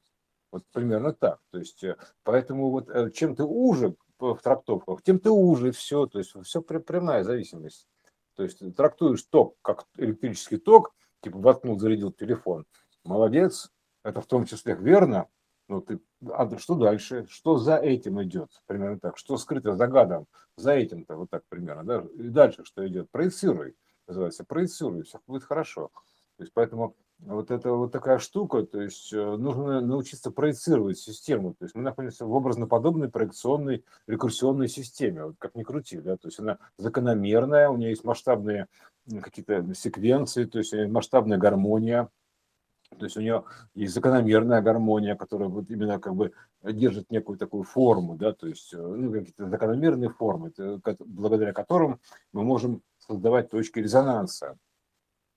Вот 0.52 0.64
примерно 0.72 1.14
так. 1.14 1.40
То 1.50 1.58
есть 1.58 1.84
э, 1.84 1.98
поэтому 2.24 2.70
вот 2.70 2.92
э, 2.92 3.10
чем 3.10 3.36
ты 3.36 3.44
уже 3.44 3.96
в 4.20 4.38
трактовках, 4.38 5.02
тем 5.02 5.18
ты 5.18 5.32
уже 5.32 5.72
все. 5.72 6.06
То 6.06 6.20
есть 6.20 6.36
все 6.44 6.62
прямая 6.62 7.24
зависимость. 7.24 7.88
То 8.36 8.44
есть 8.44 8.62
трактуешь 8.76 9.24
ток 9.24 9.56
как 9.64 9.88
электрический 9.98 10.58
ток, 10.58 10.94
типа 11.22 11.40
воткнул, 11.40 11.80
зарядил 11.80 12.12
телефон. 12.12 12.68
Молодец, 13.04 13.72
это 14.04 14.22
в 14.22 14.28
том 14.28 14.46
числе 14.46 14.76
верно, 14.76 15.28
но 15.68 15.82
ты, 15.82 16.00
а 16.30 16.56
что 16.60 16.76
дальше? 16.76 17.26
Что 17.28 17.58
за 17.58 17.78
этим 17.78 18.22
идет? 18.22 18.62
Примерно 18.68 19.00
так. 19.00 19.18
Что 19.18 19.38
скрыто 19.38 19.76
за 19.76 19.88
гадом? 19.88 20.28
За 20.56 20.74
этим-то 20.74 21.16
вот 21.16 21.32
так 21.32 21.46
примерно. 21.50 21.84
Да? 21.84 22.06
И 22.14 22.30
дальше 22.30 22.64
что 22.64 22.88
идет? 22.88 23.10
Проецируй. 23.10 23.76
Называется, 24.06 24.46
проецируй, 24.46 25.02
все 25.02 25.20
будет 25.26 25.46
хорошо. 25.46 25.90
То 26.38 26.44
есть 26.44 26.54
поэтому 26.54 26.96
вот 27.20 27.50
это 27.50 27.72
вот 27.72 27.92
такая 27.92 28.20
штука, 28.20 28.64
то 28.64 28.82
есть 28.82 29.14
э, 29.14 29.36
нужно 29.38 29.80
научиться 29.82 30.32
проецировать 30.32 31.00
систему. 31.00 31.54
То 31.54 31.66
есть 31.66 31.76
мы 31.76 31.82
находимся 31.82 32.26
в 32.26 32.34
образно-подобной 32.34 33.10
проекционной 33.10 33.86
рекурсионной 34.06 34.68
системе, 34.68 35.26
вот 35.26 35.36
как 35.40 35.56
ни 35.56 35.64
крути, 35.64 36.00
да, 36.00 36.18
то 36.18 36.28
есть 36.28 36.40
она 36.40 36.58
закономерная, 36.78 37.70
у 37.70 37.78
нее 37.78 37.92
есть 37.92 38.04
масштабные 38.04 38.68
какие-то 39.22 39.74
секвенции, 39.74 40.46
то 40.46 40.60
есть 40.60 40.74
масштабная 40.74 41.38
гармония, 41.38 42.10
то 42.98 43.06
есть 43.06 43.18
у 43.18 43.22
нее 43.22 43.46
есть 43.74 43.94
закономерная 43.94 44.62
гармония, 44.62 45.16
которая 45.16 45.48
вот 45.48 45.70
именно 45.70 46.00
как 46.00 46.16
бы 46.16 46.34
держит 46.64 47.12
некую 47.12 47.38
такую 47.38 47.64
форму, 47.64 48.16
да, 48.18 48.34
то 48.34 48.48
есть 48.48 48.74
э, 48.74 48.78
ну, 48.78 49.12
какие-то 49.12 49.50
закономерные 49.50 50.10
формы, 50.10 50.52
благодаря 51.00 51.54
которым 51.54 52.02
мы 52.34 52.44
можем 52.44 52.82
создавать 53.00 53.50
точки 53.50 53.80
резонанса 53.80 54.58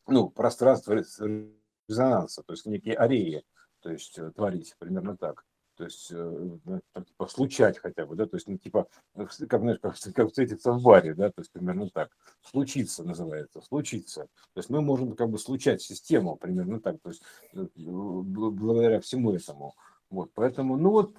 ну, 0.08 0.30
пространство 0.30 0.94
резонанса, 0.94 2.42
то 2.42 2.52
есть 2.52 2.66
некие 2.66 2.94
ареи, 2.94 3.44
то 3.80 3.90
есть 3.90 4.18
э, 4.18 4.30
творить, 4.32 4.74
примерно 4.78 5.16
так. 5.16 5.44
То 5.76 5.84
есть, 5.84 6.10
э, 6.10 6.16
ну, 6.64 6.80
типа, 7.04 7.28
случать 7.28 7.78
хотя 7.78 8.04
бы, 8.04 8.16
да, 8.16 8.26
то 8.26 8.36
есть, 8.36 8.48
ну, 8.48 8.58
типа, 8.58 8.88
как, 9.14 9.60
знаешь, 9.60 9.78
как, 9.80 9.94
как 10.14 10.28
встретиться 10.28 10.72
в 10.72 10.82
баре, 10.82 11.14
да, 11.14 11.30
то 11.30 11.40
есть, 11.40 11.52
примерно 11.52 11.88
так. 11.90 12.10
Случиться 12.42 13.04
называется, 13.04 13.60
случиться. 13.60 14.22
То 14.54 14.58
есть, 14.58 14.70
мы 14.70 14.80
можем 14.80 15.14
как 15.14 15.30
бы 15.30 15.38
случать 15.38 15.80
систему, 15.80 16.36
примерно 16.36 16.80
так, 16.80 16.96
то 17.00 17.10
есть, 17.10 17.22
э, 17.54 17.66
благодаря 17.76 19.00
всему 19.00 19.32
этому. 19.32 19.74
Вот, 20.10 20.32
поэтому, 20.34 20.76
ну, 20.76 20.90
вот 20.90 21.14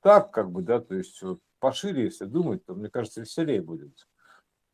так, 0.00 0.30
как 0.30 0.50
бы, 0.50 0.62
да, 0.62 0.80
то 0.80 0.94
есть, 0.94 1.22
пошире, 1.58 2.04
если 2.04 2.24
думать, 2.24 2.64
то, 2.64 2.74
мне 2.74 2.88
кажется, 2.88 3.20
веселее 3.20 3.60
будет. 3.60 4.08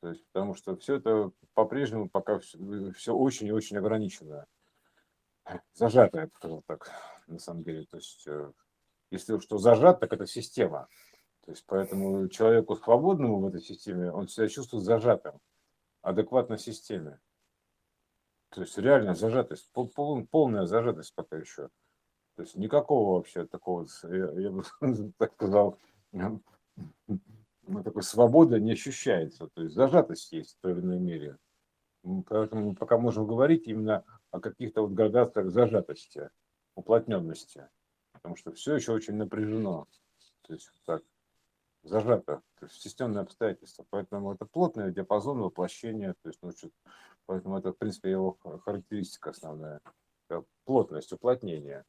То 0.07 0.11
есть, 0.11 0.25
потому 0.29 0.55
что 0.55 0.77
все 0.77 0.99
это 0.99 1.33
по-прежнему 1.55 2.09
пока 2.09 2.39
все, 2.39 2.57
все 2.93 3.13
очень 3.13 3.49
и 3.49 3.53
очень 3.53 3.77
ограничено. 3.77 4.47
Зажато, 5.75 6.21
я 6.21 6.27
бы 6.27 6.33
сказал 6.37 6.63
так, 6.65 6.93
на 7.27 7.41
самом 7.41 7.65
деле. 7.65 7.87
То 7.87 7.97
есть, 7.97 8.25
э, 8.29 8.53
если 9.11 9.37
что 9.41 9.59
зажат, 9.59 9.99
так 9.99 10.13
это 10.13 10.25
система. 10.29 10.87
То 11.41 11.51
есть, 11.51 11.65
поэтому 11.67 12.29
человеку 12.29 12.77
свободному 12.77 13.41
в 13.41 13.47
этой 13.49 13.61
системе, 13.61 14.13
он 14.13 14.29
себя 14.29 14.47
чувствует 14.47 14.85
зажатым, 14.85 15.41
адекватно 16.03 16.57
системе. 16.57 17.19
То 18.51 18.61
есть, 18.61 18.79
реально 18.79 19.17
зажатость, 19.17 19.69
пол, 19.73 19.91
полная 20.31 20.67
зажатость 20.67 21.17
пока 21.17 21.37
еще. 21.37 21.69
То 22.37 22.43
есть, 22.43 22.55
никакого 22.55 23.17
вообще 23.17 23.45
такого, 23.45 23.89
я, 24.05 24.31
я 24.41 24.51
бы 24.53 24.63
так 25.19 25.33
сказал, 25.33 25.81
ну, 27.67 27.83
такой 27.83 28.03
свобода 28.03 28.59
не 28.61 28.73
ощущается, 28.73 29.49
то 29.49 29.63
есть 29.63 29.75
зажатость 29.75 30.33
есть 30.33 30.57
в 30.57 30.61
той 30.61 30.73
или 30.73 30.81
иной 30.81 30.99
мере. 30.99 31.39
Поэтому 32.29 32.71
мы 32.71 32.75
пока 32.75 32.99
можем 32.99 33.27
говорить 33.27 33.67
именно 33.67 34.05
о 34.31 34.41
каких-то 34.41 34.83
вот 34.83 34.93
градациях 34.93 35.51
зажатости, 35.51 36.31
уплотненности, 36.75 37.69
потому 38.13 38.37
что 38.37 38.53
все 38.53 38.77
еще 38.77 38.93
очень 38.93 39.15
напряжено, 39.15 39.89
то 40.43 40.53
есть 40.53 40.71
так, 40.85 41.03
зажато, 41.83 42.43
то 42.59 42.67
есть 42.67 42.77
стесненные 42.77 43.23
обстоятельства. 43.23 43.85
Поэтому 43.91 44.33
это 44.33 44.45
плотный 44.45 44.93
диапазон 44.93 45.41
воплощения, 45.41 46.15
то 46.23 46.29
есть, 46.29 46.41
ну, 46.43 46.53
поэтому 47.27 47.59
это, 47.59 47.73
в 47.73 47.79
принципе, 47.79 48.11
его 48.11 48.39
характеристика 48.65 49.31
основная, 49.31 49.81
плотность, 50.65 51.13
уплотнение 51.13 51.85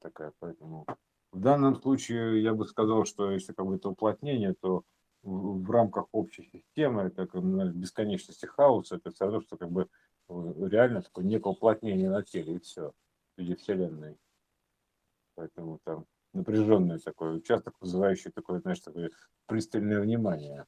такая, 0.00 0.32
поэтому 0.38 0.86
в 1.32 1.40
данном 1.40 1.76
случае 1.76 2.42
я 2.42 2.54
бы 2.54 2.66
сказал, 2.66 3.04
что 3.04 3.30
если 3.30 3.52
какое-то 3.52 3.90
уплотнение, 3.90 4.54
то 4.54 4.84
в, 5.22 5.62
в 5.62 5.70
рамках 5.70 6.06
общей 6.12 6.44
системы, 6.44 7.02
это 7.02 7.26
как 7.26 7.42
бесконечности 7.74 8.46
хаоса, 8.46 8.96
это 8.96 9.10
все 9.10 9.24
равно, 9.24 9.40
что 9.40 9.56
как 9.56 9.70
бы 9.70 9.88
э, 10.28 10.52
реально 10.70 11.02
такое 11.02 11.24
некое 11.24 11.50
уплотнение 11.50 12.10
на 12.10 12.22
теле, 12.22 12.56
и 12.56 12.58
все, 12.60 12.92
виде 13.36 13.56
Вселенной. 13.56 14.18
Поэтому 15.34 15.80
там 15.84 16.06
напряженный 16.32 16.98
такой 16.98 17.36
участок, 17.36 17.74
вызывающий 17.80 18.30
такое, 18.30 18.60
знаешь, 18.60 18.80
такое 18.80 19.10
пристальное 19.46 20.00
внимание. 20.00 20.66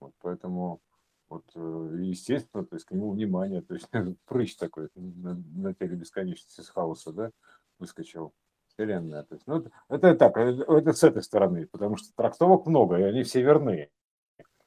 Вот, 0.00 0.12
поэтому 0.20 0.80
вот, 1.28 1.44
э, 1.54 1.96
естественно, 2.00 2.64
то 2.64 2.76
есть 2.76 2.86
к 2.86 2.90
нему 2.90 3.12
внимание, 3.12 3.62
то 3.62 3.74
есть 3.74 3.88
прыщ 4.26 4.56
такой 4.56 4.88
на, 4.94 5.34
на 5.34 5.74
теле 5.74 5.96
бесконечности 5.96 6.60
с 6.60 6.68
хаоса, 6.68 7.12
да, 7.12 7.30
выскочил. 7.78 8.34
Вселенная. 8.82 9.22
То 9.22 9.34
есть, 9.34 9.46
ну, 9.46 9.64
это 9.88 10.14
так, 10.14 10.36
это 10.36 10.92
с 10.92 11.04
этой 11.04 11.22
стороны, 11.22 11.66
потому 11.66 11.96
что 11.96 12.08
трактовок 12.14 12.66
много, 12.66 12.98
и 12.98 13.02
они 13.02 13.22
все 13.22 13.42
верны. 13.42 13.90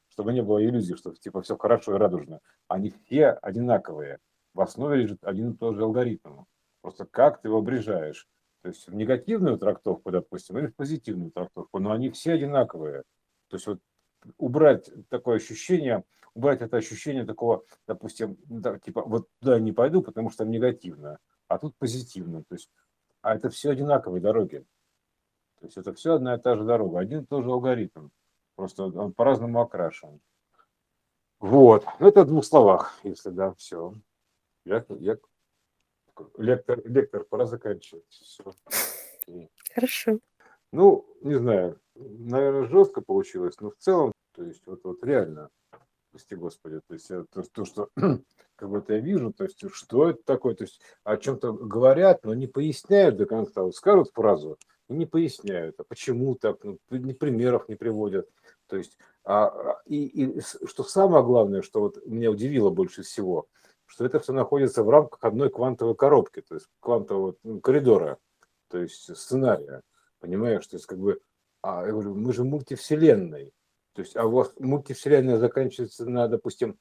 Чтобы 0.08 0.32
не 0.32 0.42
было 0.42 0.64
иллюзий, 0.64 0.96
что 0.96 1.12
типа 1.12 1.42
все 1.42 1.58
хорошо 1.58 1.94
и 1.94 1.98
радужно. 1.98 2.40
Они 2.68 2.90
все 2.90 3.30
одинаковые. 3.30 4.18
В 4.54 4.62
основе 4.62 5.02
лежит 5.02 5.22
один 5.22 5.52
и 5.52 5.56
тот 5.56 5.76
же 5.76 5.82
алгоритм. 5.82 6.44
Просто 6.80 7.04
как 7.04 7.42
ты 7.42 7.48
его 7.48 7.58
обрежаешь. 7.58 8.26
То 8.62 8.70
есть 8.70 8.88
в 8.88 8.94
негативную 8.94 9.58
трактовку, 9.58 10.10
допустим, 10.10 10.56
или 10.58 10.68
в 10.68 10.74
позитивную 10.74 11.32
трактовку, 11.32 11.78
но 11.78 11.92
они 11.92 12.08
все 12.08 12.32
одинаковые. 12.32 13.02
То 13.48 13.56
есть 13.56 13.66
вот 13.66 13.80
убрать 14.38 14.90
такое 15.10 15.36
ощущение, 15.36 16.04
убрать 16.34 16.62
это 16.62 16.78
ощущение 16.78 17.26
такого, 17.26 17.64
допустим, 17.86 18.38
да, 18.46 18.78
типа 18.78 19.02
вот 19.02 19.28
туда 19.40 19.60
не 19.60 19.72
пойду, 19.72 20.02
потому 20.02 20.30
что 20.30 20.44
там 20.44 20.50
негативно, 20.50 21.18
а 21.46 21.58
тут 21.58 21.76
позитивно. 21.76 22.42
То 22.44 22.54
есть 22.54 22.70
а 23.26 23.34
это 23.34 23.50
все 23.50 23.70
одинаковые 23.70 24.20
дороги. 24.20 24.64
То 25.58 25.66
есть 25.66 25.76
это 25.76 25.92
все 25.92 26.14
одна 26.14 26.36
и 26.36 26.40
та 26.40 26.54
же 26.54 26.62
дорога, 26.62 27.00
один 27.00 27.22
и 27.22 27.26
тот 27.26 27.42
же 27.42 27.50
алгоритм, 27.50 28.10
просто 28.54 28.84
он 28.84 29.12
по-разному 29.12 29.60
окрашен. 29.60 30.20
Вот, 31.40 31.84
ну 31.98 32.06
это 32.06 32.22
в 32.22 32.28
двух 32.28 32.44
словах, 32.44 33.00
если 33.02 33.30
да, 33.30 33.52
все. 33.54 33.94
Я, 34.64 34.84
я, 35.00 35.18
лектор, 36.38 36.80
лектор, 36.86 37.24
пора 37.24 37.46
заканчивать. 37.46 38.04
Все. 38.08 38.44
Хорошо. 39.74 40.20
Ну, 40.70 41.04
не 41.22 41.34
знаю, 41.34 41.80
наверное, 41.96 42.68
жестко 42.68 43.00
получилось, 43.00 43.58
но 43.60 43.70
в 43.70 43.76
целом, 43.76 44.12
то 44.36 44.44
есть 44.44 44.64
вот, 44.66 44.84
вот 44.84 45.02
реально, 45.02 45.50
прости 46.16 46.34
господи, 46.34 46.80
то 46.88 46.94
есть 46.94 47.08
то, 47.08 47.42
то 47.52 47.64
что 47.66 47.90
как 48.56 48.70
будто 48.70 48.94
я 48.94 49.00
вижу, 49.00 49.34
то 49.34 49.44
есть 49.44 49.62
что 49.70 50.08
это 50.08 50.22
такое, 50.24 50.54
то 50.54 50.64
есть 50.64 50.80
о 51.04 51.18
чем-то 51.18 51.52
говорят, 51.52 52.24
но 52.24 52.32
не 52.32 52.46
поясняют 52.46 53.18
до 53.18 53.26
конца, 53.26 53.62
вот 53.62 53.76
скажут 53.76 54.12
фразу 54.14 54.56
и 54.88 54.94
не 54.94 55.04
поясняют, 55.04 55.78
а 55.78 55.84
почему 55.84 56.34
так, 56.34 56.64
ну, 56.64 56.78
ни 56.88 57.12
примеров 57.12 57.68
не 57.68 57.74
приводят, 57.74 58.30
то 58.66 58.78
есть 58.78 58.96
а, 59.24 59.48
а, 59.48 59.82
и, 59.84 60.06
и 60.06 60.40
что 60.40 60.84
самое 60.84 61.22
главное, 61.22 61.60
что 61.60 61.80
вот 61.80 61.98
меня 62.06 62.30
удивило 62.30 62.70
больше 62.70 63.02
всего, 63.02 63.46
что 63.84 64.06
это 64.06 64.18
все 64.18 64.32
находится 64.32 64.82
в 64.82 64.88
рамках 64.88 65.22
одной 65.22 65.50
квантовой 65.50 65.96
коробки, 65.96 66.40
то 66.40 66.54
есть 66.54 66.66
квантового 66.80 67.34
ну, 67.42 67.60
коридора, 67.60 68.16
то 68.68 68.78
есть 68.78 69.14
сценария, 69.14 69.82
понимаешь, 70.20 70.66
то 70.66 70.76
есть 70.76 70.86
как 70.86 70.98
бы, 70.98 71.20
а, 71.60 71.84
я 71.84 71.92
говорю, 71.92 72.14
мы 72.14 72.32
же 72.32 72.42
мультивселенной, 72.42 73.52
то 73.96 74.02
есть, 74.02 74.14
а 74.14 74.26
у 74.26 74.30
вас 74.30 74.52
мультивселенная 74.58 75.38
заканчивается 75.38 76.04
на, 76.04 76.28
допустим, 76.28 76.78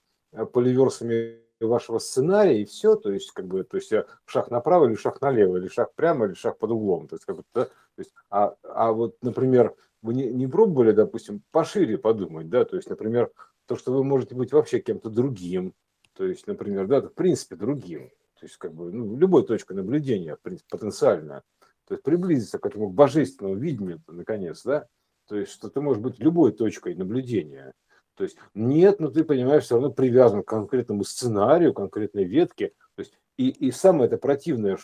поливерсами 0.52 1.40
вашего 1.62 2.00
сценария 2.00 2.62
и 2.62 2.66
все, 2.66 2.98
то 2.98 3.10
есть 3.10 3.32
как 3.32 3.48
бы, 3.48 3.64
то 3.64 3.78
есть 3.78 3.90
шаг 4.26 4.52
направо 4.52 4.88
или 4.88 4.96
шаг 4.96 5.22
налево, 5.22 5.56
или 5.56 5.70
шаг 5.70 5.96
прямо, 5.96 6.26
или 6.26 6.34
шаг 6.34 6.58
под 6.58 6.72
углом, 6.72 7.08
то 7.08 7.16
есть 7.16 7.24
как 7.24 7.38
бы, 7.38 7.44
да, 7.54 7.66
то 7.66 7.72
есть, 8.00 8.14
а, 8.30 8.56
а 8.64 8.92
вот, 8.92 9.16
например, 9.22 9.74
вы 10.02 10.14
не, 10.14 10.26
не 10.26 10.46
пробовали, 10.48 10.92
допустим, 10.92 11.42
пошире 11.52 11.98
подумать, 11.98 12.50
да, 12.50 12.66
то 12.66 12.76
есть, 12.76 12.90
например, 12.90 13.32
то, 13.66 13.78
что 13.78 13.94
вы 13.94 14.04
можете 14.04 14.36
быть 14.36 14.52
вообще 14.52 14.82
кем-то 14.82 15.10
другим, 15.10 15.74
то 16.18 16.26
есть, 16.26 16.48
например, 16.48 16.86
да, 16.88 17.00
в 17.00 17.14
принципе, 17.14 17.56
другим, 17.56 18.10
то 18.38 18.46
есть, 18.46 18.58
как 18.58 18.74
бы, 18.74 18.92
ну, 18.92 19.16
любой 19.16 19.46
точкой 19.46 19.78
наблюдения, 19.78 20.36
в 20.36 20.42
принципе, 20.42 20.68
потенциально, 20.70 21.44
то 21.88 21.94
есть 21.94 22.04
приблизиться 22.04 22.60
к 22.60 22.66
этому 22.66 22.90
божественному 22.90 23.56
видению, 23.56 24.04
наконец, 24.08 24.64
да, 24.66 24.90
то 25.28 25.36
есть, 25.38 25.52
что 25.52 25.70
ты 25.70 25.82
можешь 25.82 26.02
быть 26.02 26.20
любой 26.20 26.52
точкой 26.52 26.96
наблюдения. 26.96 27.74
То 28.16 28.24
есть, 28.24 28.38
нет, 28.54 29.00
но 29.00 29.10
ты 29.10 29.24
понимаешь, 29.24 29.64
все 29.64 29.76
равно 29.76 29.92
привязан 29.92 30.44
к 30.44 30.48
конкретному 30.48 31.04
сценарию, 31.04 31.74
конкретной 31.74 32.24
ветке. 32.24 32.72
То 32.96 33.02
есть, 33.02 33.14
и, 33.38 33.50
и 33.50 33.72
самое 33.72 34.08
это 34.08 34.18
противное, 34.18 34.78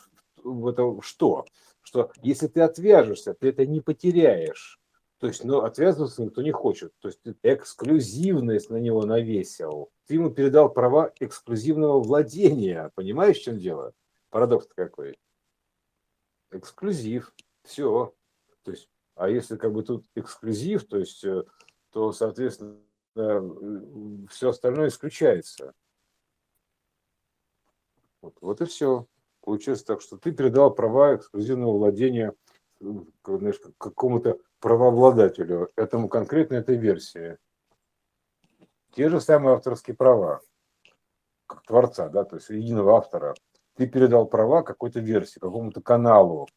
в 0.44 0.68
это 0.68 1.00
что? 1.02 1.46
Что 1.82 2.12
если 2.22 2.48
ты 2.48 2.62
отвяжешься, 2.62 3.34
ты 3.34 3.50
это 3.50 3.66
не 3.66 3.80
потеряешь. 3.80 4.80
То 5.20 5.28
есть, 5.28 5.44
ну, 5.44 5.62
отвязываться 5.62 6.24
никто 6.24 6.42
не 6.42 6.52
хочет. 6.52 6.94
То 7.00 7.08
есть, 7.08 7.22
ты 7.22 7.36
эксклюзивность 7.44 8.70
на 8.70 8.78
него 8.78 9.06
навесил. 9.06 9.92
Ты 10.08 10.16
ему 10.16 10.32
передал 10.32 10.74
права 10.74 11.14
эксклюзивного 11.20 12.02
владения. 12.02 12.92
Понимаешь, 12.96 13.38
в 13.38 13.44
чем 13.44 13.60
дело? 13.60 13.94
Парадокс 14.30 14.68
какой. 14.76 15.18
Эксклюзив. 16.52 17.34
Все. 17.64 18.14
То 18.64 18.72
есть, 18.72 18.90
а 19.22 19.30
если 19.30 19.56
как 19.56 19.72
бы 19.72 19.84
тут 19.84 20.04
эксклюзив, 20.16 20.88
то 20.88 20.98
есть, 20.98 21.24
э, 21.24 21.44
то, 21.92 22.12
соответственно, 22.12 22.80
все 24.30 24.50
остальное 24.50 24.88
исключается. 24.88 25.74
Вот, 28.22 28.36
вот 28.42 28.62
и 28.62 28.66
все. 28.66 29.06
Получилось 29.42 29.84
так, 29.84 30.02
что 30.02 30.18
ты 30.18 30.32
передал 30.32 30.74
права 30.74 31.16
эксклюзивного 31.16 31.78
владения 31.78 32.34
знаешь, 32.80 33.62
какому-то 33.78 34.40
правообладателю, 34.60 35.70
этому 35.76 36.10
конкретно 36.10 36.56
этой 36.56 36.78
версии. 36.78 37.38
Те 38.92 39.08
же 39.10 39.22
самые 39.22 39.56
авторские 39.56 39.96
права, 39.96 40.42
как 41.46 41.62
творца, 41.62 42.10
да, 42.10 42.24
то 42.24 42.38
есть 42.38 42.50
единого 42.50 42.98
автора. 42.98 43.36
Ты 43.76 43.86
передал 43.86 44.26
права 44.26 44.64
какой-то 44.64 45.00
версии, 45.00 45.38
какому-то 45.38 45.82
каналу, 45.82 46.48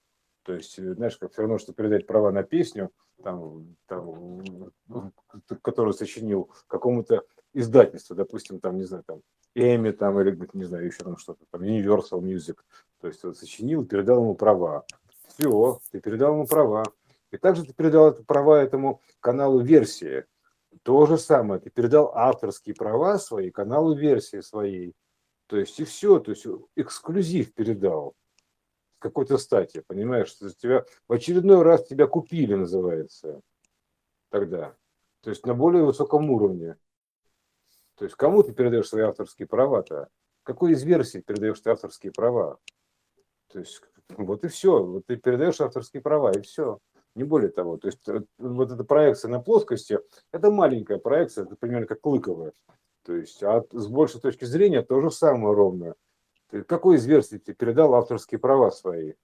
то 0.45 0.53
есть, 0.53 0.79
э, 0.79 0.95
знаешь, 0.95 1.17
как 1.17 1.33
все 1.33 1.43
равно, 1.43 1.59
что 1.59 1.73
передать 1.73 2.07
права 2.07 2.31
на 2.31 2.43
песню, 2.43 2.91
там, 3.23 3.77
там, 3.87 4.43
которую 5.63 5.95
сочинил 5.95 6.51
какому-то 6.67 7.25
издательству, 7.55 8.15
допустим, 8.15 8.61
там, 8.61 8.77
не 8.77 8.85
знаю, 8.85 9.05
там, 9.07 9.23
Эми, 9.55 9.93
там, 9.93 10.21
или, 10.21 10.39
не 10.53 10.65
знаю, 10.65 10.87
еще 10.87 11.05
там 11.05 11.17
что-то, 11.17 11.45
там, 11.51 11.63
Universal 11.63 12.21
Music, 12.21 12.59
то 13.01 13.09
есть, 13.09 13.25
вот, 13.25 13.39
сочинил, 13.39 13.87
передал 13.87 14.21
ему 14.21 14.35
права. 14.35 14.85
Все, 15.29 15.81
ты 15.91 16.01
передал 16.01 16.35
ему 16.35 16.47
права. 16.47 16.85
И 17.31 17.37
также 17.37 17.65
ты 17.65 17.73
передал 17.73 18.13
права 18.13 18.63
этому 18.63 19.01
каналу 19.21 19.61
версии. 19.61 20.25
То 20.83 21.07
же 21.07 21.19
самое, 21.19 21.61
ты 21.61 21.71
передал 21.71 22.13
авторские 22.15 22.75
права 22.75 23.19
свои 23.19 23.51
каналу 23.51 23.95
версии 23.95 24.41
своей. 24.41 24.95
То 25.47 25.57
есть 25.57 25.79
и 25.81 25.85
все, 25.85 26.19
то 26.19 26.31
есть 26.33 26.47
эксклюзив 26.77 27.55
передал 27.55 28.15
какой-то 29.05 29.37
стати, 29.37 29.85
понимаешь, 29.87 30.29
что 30.29 30.49
тебя 30.49 30.87
в 31.09 31.13
очередной 31.13 31.63
раз 31.63 31.87
тебя 31.87 32.07
купили, 32.07 32.55
называется, 32.55 33.43
тогда. 34.31 34.75
То 35.21 35.29
есть 35.29 35.45
на 35.45 35.53
более 35.53 35.85
высоком 35.85 36.31
уровне. 36.31 36.77
То 37.97 38.07
есть 38.07 38.17
кому 38.17 38.43
ты 38.43 38.55
передаешь 38.55 38.89
свои 38.89 39.03
авторские 39.03 39.47
права-то? 39.47 40.09
Какой 40.43 40.73
из 40.73 40.83
версий 40.85 41.21
передаешь 41.21 41.61
ты 41.61 41.71
авторские 41.71 42.13
права? 42.13 42.59
То 43.53 43.59
есть 43.59 43.83
вот 44.09 44.43
и 44.45 44.49
все. 44.49 44.83
Вот 44.83 45.05
ты 45.07 45.17
передаешь 45.17 45.61
авторские 45.61 46.01
права, 46.01 46.33
и 46.33 46.41
все. 46.41 46.79
Не 47.15 47.25
более 47.25 47.51
того. 47.51 47.77
То 47.77 47.89
есть 47.89 48.09
э, 48.09 48.23
вот 48.39 48.73
эта 48.73 48.85
проекция 48.85 49.31
на 49.31 49.41
плоскости, 49.41 50.01
это 50.33 50.51
маленькая 50.51 50.97
проекция, 50.97 51.45
это 51.45 51.57
примерно 51.57 51.87
как 51.87 52.01
клыковая. 52.01 52.55
То 53.05 53.15
есть 53.15 53.43
а 53.43 53.63
с 53.71 53.87
большей 53.87 54.23
точки 54.23 54.47
зрения 54.47 54.81
то 54.81 54.99
же 55.03 55.11
самое 55.11 55.55
ровно. 55.55 55.95
Ты 56.55 56.63
какой 56.63 56.99
из 56.99 57.05
версий 57.05 57.41
ты 57.41 57.53
передал 57.53 57.97
авторские 57.97 58.39
права 58.39 58.71
свои? 58.71 59.15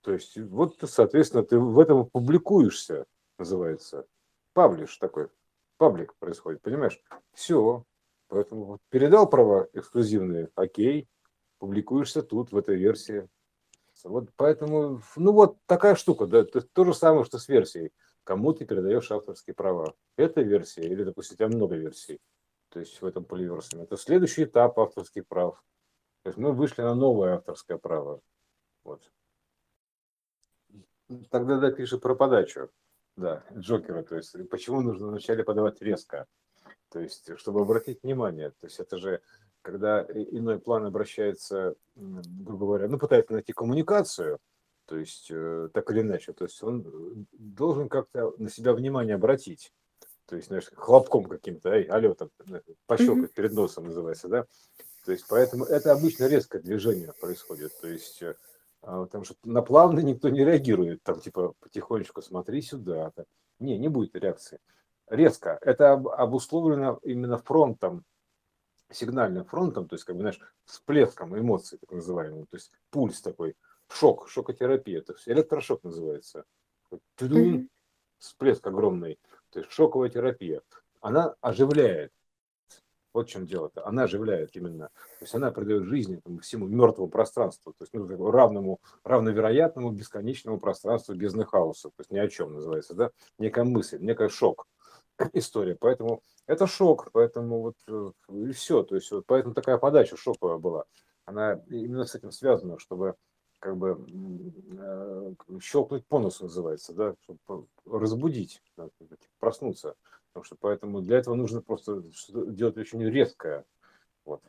То 0.00 0.12
есть 0.12 0.36
вот, 0.36 0.78
соответственно, 0.82 1.44
ты 1.44 1.56
в 1.56 1.78
этом 1.78 2.06
публикуешься, 2.06 3.04
называется. 3.38 4.04
Паблиш 4.52 4.96
такой. 4.96 5.28
Паблик 5.76 6.16
происходит, 6.18 6.60
понимаешь? 6.60 7.00
Все. 7.34 7.84
Поэтому 8.26 8.80
передал 8.88 9.30
права 9.30 9.68
эксклюзивные, 9.74 10.48
окей, 10.56 11.08
публикуешься 11.58 12.20
тут, 12.20 12.50
в 12.50 12.56
этой 12.56 12.74
версии. 12.74 13.28
Вот 14.02 14.30
поэтому, 14.34 15.02
ну 15.14 15.30
вот 15.30 15.58
такая 15.66 15.94
штука, 15.94 16.26
да, 16.26 16.42
то, 16.42 16.62
то 16.62 16.84
же 16.84 16.94
самое, 16.94 17.24
что 17.24 17.38
с 17.38 17.46
версией. 17.46 17.92
Кому 18.24 18.52
ты 18.54 18.64
передаешь 18.64 19.12
авторские 19.12 19.54
права? 19.54 19.94
Это 20.16 20.40
версия, 20.40 20.82
или, 20.82 21.04
допустим, 21.04 21.34
у 21.34 21.36
тебя 21.36 21.46
много 21.46 21.76
версий, 21.76 22.18
то 22.70 22.80
есть 22.80 23.00
в 23.00 23.06
этом 23.06 23.24
поливерсуме. 23.24 23.84
Это 23.84 23.96
следующий 23.96 24.42
этап 24.42 24.80
авторских 24.80 25.28
прав. 25.28 25.62
То 26.22 26.28
есть 26.28 26.38
мы 26.38 26.52
вышли 26.52 26.82
на 26.82 26.94
новое 26.94 27.34
авторское 27.34 27.78
право. 27.78 28.20
Вот. 28.84 29.10
Тогда 31.30 31.58
да, 31.58 31.70
пишет 31.70 32.00
про 32.00 32.14
подачу. 32.14 32.70
Да, 33.16 33.44
Джокера. 33.54 34.02
То 34.02 34.16
есть 34.16 34.34
почему 34.48 34.80
нужно 34.80 35.08
вначале 35.08 35.44
подавать 35.44 35.82
резко? 35.82 36.26
То 36.90 37.00
есть, 37.00 37.30
чтобы 37.38 37.62
обратить 37.62 38.02
внимание. 38.02 38.50
То 38.50 38.66
есть 38.66 38.78
это 38.78 38.98
же, 38.98 39.20
когда 39.62 40.02
иной 40.02 40.58
план 40.58 40.86
обращается, 40.86 41.74
грубо 41.94 42.66
говоря, 42.66 42.88
ну, 42.88 42.98
пытается 42.98 43.32
найти 43.32 43.52
коммуникацию, 43.52 44.38
то 44.86 44.96
есть 44.96 45.28
э, 45.30 45.68
так 45.72 45.90
или 45.90 46.00
иначе, 46.00 46.32
то 46.32 46.44
есть 46.44 46.62
он 46.62 47.26
должен 47.32 47.88
как-то 47.88 48.34
на 48.38 48.50
себя 48.50 48.74
внимание 48.74 49.14
обратить. 49.14 49.72
То 50.26 50.36
есть, 50.36 50.48
знаешь, 50.48 50.68
хлопком 50.74 51.24
каким-то, 51.24 51.70
эй, 51.70 51.84
алло, 51.84 52.14
там, 52.14 52.30
пощелкать 52.86 53.32
перед 53.32 53.52
носом 53.52 53.86
называется, 53.86 54.28
да? 54.28 54.46
То 55.04 55.12
есть, 55.12 55.26
поэтому 55.28 55.64
это 55.64 55.92
обычно 55.92 56.26
резкое 56.26 56.60
движение 56.60 57.12
происходит. 57.20 57.72
То 57.80 57.88
есть, 57.88 58.22
э, 58.22 58.36
а, 58.82 59.04
потому 59.04 59.24
что 59.24 59.34
на 59.44 59.62
плавно 59.62 60.00
никто 60.00 60.28
не 60.28 60.44
реагирует, 60.44 61.02
там, 61.02 61.20
типа, 61.20 61.54
потихонечку 61.60 62.22
смотри 62.22 62.62
сюда. 62.62 63.10
Так. 63.10 63.26
Не, 63.58 63.78
не 63.78 63.88
будет 63.88 64.14
реакции. 64.14 64.60
Резко. 65.08 65.58
Это 65.60 65.92
обусловлено 65.92 66.98
именно 67.02 67.38
фронтом, 67.38 68.04
сигнальным 68.90 69.44
фронтом, 69.44 69.88
то 69.88 69.94
есть, 69.94 70.04
как 70.04 70.16
бы, 70.16 70.22
знаешь, 70.22 70.40
всплеском 70.64 71.38
эмоций, 71.38 71.78
так 71.78 71.90
называемым, 71.92 72.46
то 72.46 72.56
есть 72.56 72.70
пульс 72.90 73.20
такой, 73.20 73.56
шок, 73.88 74.28
шокотерапия, 74.28 75.02
то 75.02 75.12
есть 75.14 75.28
электрошок 75.28 75.82
называется. 75.82 76.44
Всплеск 78.18 78.66
огромный, 78.66 79.18
то 79.50 79.58
есть 79.58 79.72
шоковая 79.72 80.08
терапия. 80.08 80.62
Она 81.00 81.34
оживляет, 81.40 82.12
вот 83.12 83.28
в 83.28 83.30
чем 83.30 83.46
дело-то. 83.46 83.86
Она 83.86 84.04
оживляет 84.04 84.54
именно. 84.56 84.88
То 85.18 85.24
есть 85.24 85.34
она 85.34 85.50
придает 85.50 85.84
жизнь 85.84 86.16
этому 86.16 86.38
всему 86.40 86.66
мертвому 86.66 87.08
пространству, 87.08 87.72
то 87.72 87.84
есть 87.84 87.92
ну, 87.92 88.30
равному, 88.30 88.80
равновероятному 89.04 89.90
бесконечному 89.90 90.58
пространству 90.58 91.14
без 91.14 91.34
хаоса. 91.44 91.88
То 91.90 92.00
есть 92.00 92.10
ни 92.10 92.18
о 92.18 92.28
чем 92.28 92.54
называется, 92.54 92.94
да? 92.94 93.10
Некая 93.38 93.64
мысль, 93.64 93.98
некая 94.00 94.28
шок 94.28 94.66
история. 95.32 95.76
Поэтому 95.78 96.22
это 96.46 96.66
шок, 96.66 97.10
поэтому 97.12 97.62
вот 97.62 97.76
э, 97.88 98.12
и 98.30 98.52
все. 98.52 98.82
То 98.82 98.94
есть 98.94 99.10
вот 99.10 99.24
поэтому 99.26 99.54
такая 99.54 99.78
подача 99.78 100.16
шоковая 100.16 100.58
была. 100.58 100.84
Она 101.24 101.60
именно 101.68 102.04
с 102.04 102.14
этим 102.14 102.32
связана, 102.32 102.78
чтобы 102.78 103.14
как 103.62 103.76
бы 103.76 104.04
э, 104.76 105.34
щелкнуть 105.60 106.04
по 106.06 106.18
носу 106.18 106.44
называется, 106.44 106.92
да, 106.94 107.14
чтобы 107.22 107.68
разбудить, 107.86 108.60
проснуться. 109.38 109.94
Потому 110.32 110.44
что 110.44 110.56
поэтому 110.56 111.02
для 111.02 111.18
этого 111.18 111.34
нужно 111.34 111.60
просто 111.60 112.02
делать 112.32 112.78
очень 112.78 113.02
резкое. 113.04 113.66
Вот. 114.24 114.42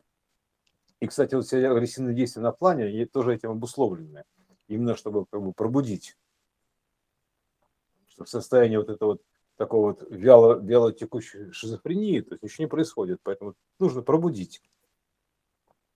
И, 1.00 1.06
кстати, 1.06 1.34
вот 1.34 1.44
все 1.44 1.68
агрессивные 1.68 2.14
действия 2.14 2.40
на 2.40 2.52
плане, 2.52 2.84
они 2.84 3.04
тоже 3.04 3.34
этим 3.34 3.50
обусловлены. 3.50 4.24
Именно 4.68 4.96
чтобы 4.96 5.26
как 5.26 5.42
бы 5.42 5.52
пробудить. 5.52 6.16
Что 8.06 8.24
в 8.24 8.30
состоянии 8.30 8.78
вот 8.78 8.88
этого 8.88 9.12
вот 9.12 9.22
такого 9.56 9.88
вот 9.88 10.06
вяло, 10.10 10.58
вяло 10.58 10.90
текущей 10.90 11.50
шизофрении, 11.52 12.22
то 12.22 12.32
есть 12.34 12.42
ничего 12.42 12.64
не 12.64 12.70
происходит. 12.70 13.20
Поэтому 13.22 13.54
нужно 13.78 14.00
пробудить. 14.00 14.62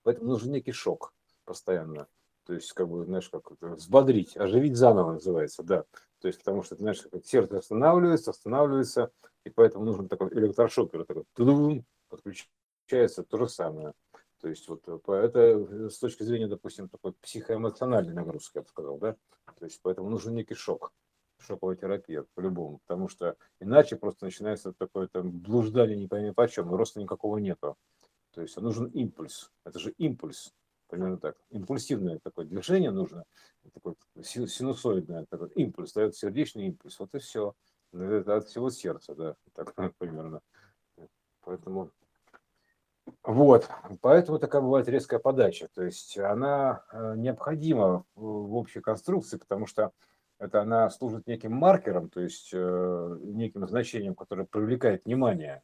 Поэтому 0.03 0.29
нужен 0.29 0.53
некий 0.53 0.73
шок 0.73 1.15
постоянно. 1.45 2.07
То 2.45 2.53
есть, 2.53 2.73
как 2.73 2.89
бы, 2.89 3.05
знаешь, 3.07 3.29
как 3.31 3.51
взбодрить, 3.61 4.37
оживить 4.37 4.77
заново 4.77 5.13
называется, 5.13 5.63
да. 5.63 5.85
То 6.21 6.27
есть, 6.29 6.41
потому 6.41 6.63
что, 6.63 6.77
знаешь, 6.77 7.01
как 7.03 7.25
сердце 7.25 7.59
останавливается, 7.59 8.31
останавливается, 8.31 9.13
и 9.45 9.51
поэтому 9.51 9.85
нужен 9.85 10.09
такой 10.09 10.29
электрошокер, 10.33 11.05
такой 11.05 11.25
тудум, 11.35 11.85
подключается 12.09 13.23
то 13.23 13.39
же 13.39 13.49
самое. 13.49 13.93
То 14.41 14.49
есть, 14.49 14.69
вот 14.69 14.89
это 14.89 15.89
с 15.89 15.99
точки 15.99 16.23
зрения, 16.25 16.49
допустим, 16.49 16.89
такой 16.89 17.13
психоэмоциональной 17.21 18.15
нагрузки, 18.15 18.59
я 18.59 18.63
бы 18.63 18.69
сказал, 18.69 18.99
да. 18.99 19.17
То 19.59 19.65
есть, 19.65 19.81
поэтому 19.83 20.11
нужен 20.11 20.35
некий 20.35 20.55
шок, 20.55 20.93
шоковая 21.39 21.77
терапия 21.77 22.25
по-любому, 22.35 22.79
потому 22.87 23.09
что 23.09 23.37
иначе 23.61 23.97
просто 23.97 24.25
начинается 24.25 24.73
такое 24.73 25.09
там 25.09 25.31
блуждание 25.31 25.97
не 25.97 26.09
пойми 26.09 26.33
почем, 26.33 26.73
и 26.73 26.77
роста 26.77 27.01
никакого 27.01 27.39
нету. 27.39 27.77
То 28.33 28.43
есть, 28.43 28.57
нужен 28.57 28.87
импульс. 28.87 29.53
Это 29.65 29.79
же 29.79 29.93
импульс 29.99 30.53
примерно 30.89 31.19
так. 31.19 31.37
Импульсивное 31.51 32.19
такое 32.23 32.47
движение 32.47 32.91
нужно, 32.91 33.25
такой 33.73 33.95
синусоидное, 34.23 35.27
такой 35.29 35.49
импульс, 35.51 35.93
дает 35.93 36.17
сердечный 36.17 36.67
импульс, 36.67 36.99
вот 36.99 37.15
и 37.15 37.19
все. 37.19 37.55
Это 37.93 38.37
от 38.37 38.49
всего 38.49 38.71
сердца, 38.71 39.15
да, 39.15 39.37
так 39.55 39.75
примерно. 39.97 40.41
Поэтому 41.43 41.91
Вот, 43.23 43.69
поэтому 44.01 44.39
такая 44.39 44.61
бывает 44.61 44.89
резкая 44.89 45.19
подача. 45.19 45.69
То 45.75 45.83
есть 45.83 46.19
она 46.19 46.85
э, 46.93 47.15
необходима 47.17 48.05
в 48.15 48.55
общей 48.55 48.81
конструкции, 48.81 49.39
потому 49.39 49.67
что 49.67 49.93
это 50.39 50.63
она 50.63 50.89
служит 50.91 51.27
неким 51.27 51.53
маркером, 51.53 52.11
то 52.11 52.21
есть 52.21 52.51
э, 52.53 53.19
неким 53.23 53.67
значением, 53.67 54.15
которое 54.15 54.45
привлекает 54.45 55.05
внимание, 55.05 55.63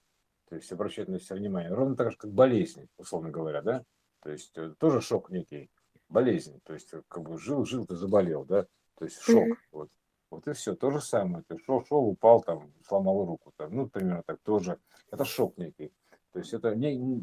то 0.49 0.57
есть 0.57 0.73
обращает 0.73 1.09
на 1.09 1.21
себя 1.21 1.37
внимание. 1.37 1.73
Ровно 1.73 1.97
так 1.97 2.11
же, 2.11 2.17
как 2.17 2.33
болезнь, 2.33 2.89
условно 2.97 3.31
говоря, 3.31 3.63
да? 3.63 3.85
То 4.25 4.31
есть 4.33 4.57
э, 4.57 4.75
тоже 4.79 5.01
шок 5.01 5.31
некий, 5.31 5.71
болезнь. 6.09 6.61
То 6.65 6.73
есть 6.73 6.93
как 7.09 7.23
бы 7.23 7.39
жил, 7.39 7.65
жил, 7.65 7.87
ты 7.87 7.95
заболел, 7.95 8.45
да? 8.45 8.67
То 8.97 9.05
есть 9.05 9.21
шок. 9.21 9.47
Mm-hmm. 9.47 9.57
Вот. 9.73 9.91
Вот 10.31 10.49
и 10.49 10.53
все, 10.53 10.75
то 10.75 10.91
же 10.91 11.01
самое. 11.01 11.45
Ты 11.47 11.59
шел, 11.59 11.85
шел, 11.85 11.99
упал, 11.99 12.43
там, 12.43 12.73
сломал 12.89 13.25
руку. 13.25 13.53
Там, 13.57 13.73
ну, 13.77 13.89
примерно 13.89 14.23
так 14.27 14.41
тоже. 14.41 14.81
Это 15.13 15.25
шок 15.25 15.57
некий. 15.59 15.93
То 16.33 16.41
есть 16.41 16.53
это 16.53 16.75
не, 16.75 17.23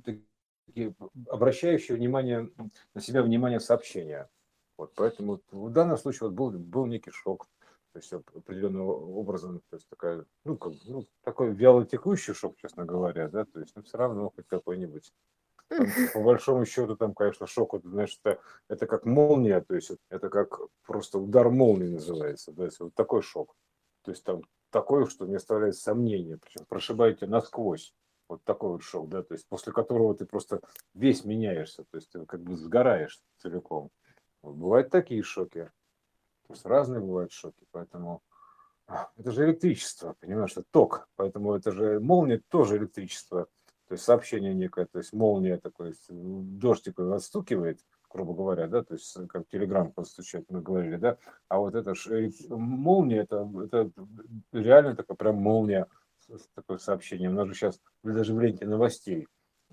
такие 0.68 0.95
обращающие 1.28 1.97
внимание 1.97 2.49
на 2.93 3.02
себя 3.02 3.24
внимание 3.24 3.60
сообщения. 3.60 4.30
Вот, 4.78 4.93
поэтому 4.95 5.41
в 5.52 5.72
данном 5.72 5.97
случае 5.97 6.30
вот 6.30 6.36
был, 6.36 6.52
был 6.52 6.86
некий 6.86 7.12
шок. 7.12 7.49
То 7.91 7.99
есть 7.99 8.14
определенным 8.14 8.88
образом, 8.88 9.60
то 9.70 9.76
есть 9.76 9.89
такая, 9.89 10.26
ну, 10.45 10.56
как, 10.56 10.74
ну, 10.86 11.06
такой 11.24 11.54
вялотекущий 11.54 12.34
шок, 12.34 12.56
честно 12.58 12.86
говоря, 12.86 13.28
да, 13.28 13.43
то 13.43 13.60
есть, 13.60 13.76
ну, 13.76 13.82
все 13.82 13.97
равно 13.97 14.32
хоть 14.34 14.47
какой-нибудь. 14.47 15.12
Там, 15.72 15.88
по 16.14 16.22
большому 16.22 16.66
счету, 16.66 16.98
там, 16.98 17.14
конечно, 17.14 17.48
шок, 17.48 17.74
вот, 17.74 17.84
знаешь, 17.86 18.20
это, 18.24 18.42
это 18.68 18.88
как 18.88 19.06
молния, 19.06 19.62
то 19.62 19.74
есть 19.74 19.92
это 20.10 20.30
как 20.30 20.60
просто 20.86 21.18
удар 21.18 21.50
молнии 21.50 21.88
называется, 21.88 22.52
да, 22.52 22.68
вот 22.80 22.94
такой 22.94 23.22
шок. 23.22 23.56
То 24.04 24.12
есть 24.12 24.24
там 24.26 24.42
такой, 24.70 25.06
что 25.08 25.26
не 25.26 25.36
оставляет 25.36 25.78
сомнения, 25.78 26.38
причем 26.38 26.66
прошибает 26.66 27.22
насквозь. 27.22 27.94
Вот 28.28 28.44
такой 28.44 28.72
вот 28.72 28.84
шок, 28.84 29.10
да, 29.10 29.24
то 29.24 29.34
есть 29.34 29.48
после 29.48 29.74
которого 29.74 30.16
ты 30.16 30.26
просто 30.26 30.62
весь 30.94 31.26
меняешься, 31.26 31.84
то 31.84 31.98
есть 31.98 32.10
ты 32.12 32.26
как 32.26 32.42
бы 32.42 32.56
сгораешь 32.56 33.22
целиком. 33.38 33.90
Вот 34.42 34.56
бывают 34.56 34.90
такие 34.90 35.22
шоки. 35.22 35.70
То 36.48 36.54
есть 36.54 36.66
разные 36.66 37.02
бывают 37.02 37.32
шоки, 37.32 37.66
поэтому 37.72 38.22
это 39.18 39.32
же 39.32 39.46
электричество, 39.46 40.16
понимаешь, 40.20 40.52
это 40.52 40.64
ток, 40.72 41.08
поэтому 41.16 41.54
это 41.56 41.72
же 41.72 42.00
молния 42.00 42.42
тоже 42.50 42.78
электричество, 42.78 43.48
то 43.92 43.96
есть 43.96 44.06
сообщение 44.06 44.54
некое, 44.54 44.86
то 44.86 45.00
есть 45.00 45.12
молния 45.12 45.58
такой, 45.58 45.94
дождь 46.08 46.86
такой 46.86 47.14
отстукивает, 47.14 47.82
грубо 48.10 48.34
говоря, 48.34 48.68
да, 48.68 48.86
то 48.86 48.94
есть 48.94 49.18
как 49.28 49.50
телеграмм 49.50 49.92
постучать, 49.92 50.46
мы 50.48 50.62
говорили, 50.62 50.96
да, 50.96 51.18
а 51.50 51.60
вот 51.60 51.76
это 51.76 51.94
же 51.94 52.32
молния, 52.48 53.24
это, 53.24 53.46
это 53.66 53.92
реально 54.54 54.96
такая 54.96 55.18
прям 55.18 55.36
молния, 55.36 55.88
такое 56.56 56.78
сообщение. 56.78 57.30
У 57.30 57.34
нас 57.34 57.50
же 57.50 57.54
сейчас 57.54 57.82
даже 58.02 58.34
в 58.34 58.39
ленте 58.39 58.66
новостей 58.66 59.28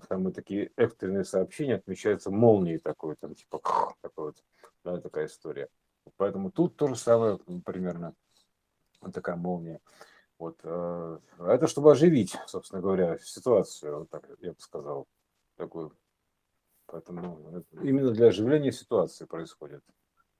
там 0.09 0.27
и 0.27 0.33
такие 0.33 0.71
экстренные 0.75 1.23
сообщения 1.23 1.75
отмечаются 1.75 2.29
молнией 2.29 2.79
такой, 2.79 3.15
там 3.15 3.35
типа 3.35 3.61
такой 4.01 4.25
вот, 4.25 4.43
да, 4.83 4.99
такая 4.99 5.27
история. 5.27 5.69
Поэтому 6.17 6.51
тут 6.51 6.75
то 6.75 6.87
же 6.87 6.97
самое 6.97 7.39
примерно, 7.65 8.13
вот 8.99 9.13
такая 9.13 9.37
молния. 9.37 9.79
Вот, 10.39 10.57
э, 10.63 11.19
это 11.37 11.67
чтобы 11.67 11.91
оживить, 11.91 12.37
собственно 12.47 12.81
говоря, 12.81 13.19
ситуацию, 13.19 13.99
вот 13.99 14.09
так 14.09 14.23
я 14.39 14.53
бы 14.53 14.59
сказал, 14.59 15.05
такую. 15.57 15.91
Поэтому 16.85 17.65
именно 17.83 18.11
для 18.11 18.27
оживления 18.27 18.71
ситуации 18.71 19.25
происходит, 19.25 19.83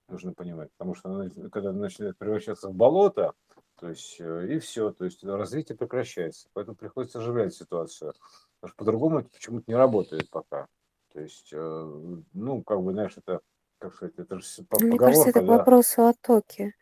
нужно 0.08 0.34
понимать. 0.34 0.72
Потому 0.78 0.96
что 0.96 1.30
когда 1.52 1.74
начинает 1.74 2.18
превращаться 2.18 2.70
в 2.70 2.74
болото, 2.74 3.34
то 3.76 3.90
есть, 3.90 4.22
э, 4.22 4.48
и 4.54 4.60
все, 4.60 4.92
то 4.92 5.04
есть 5.04 5.22
развитие 5.24 5.78
прекращается. 5.78 6.48
Поэтому 6.54 6.78
приходится 6.78 7.20
оживлять 7.20 7.54
ситуацию. 7.54 8.14
Потому 8.60 8.70
что 8.70 8.78
по-другому 8.78 9.20
это 9.20 9.30
почему-то 9.30 9.66
не 9.68 9.76
работает 9.76 10.30
пока. 10.30 10.68
То 11.12 11.20
есть, 11.20 11.50
э, 11.52 12.02
ну, 12.34 12.64
как 12.64 12.82
бы, 12.82 12.94
знаешь, 12.94 13.18
это, 13.18 13.42
как 13.80 13.94
сказать, 13.94 14.16
это 14.18 14.40
же 14.40 14.46
Мне 14.80 14.98
кажется, 14.98 15.30
это 15.30 15.42
да? 15.42 15.58
вопрос 15.58 15.98
о 15.98 16.14
токе. 16.22 16.74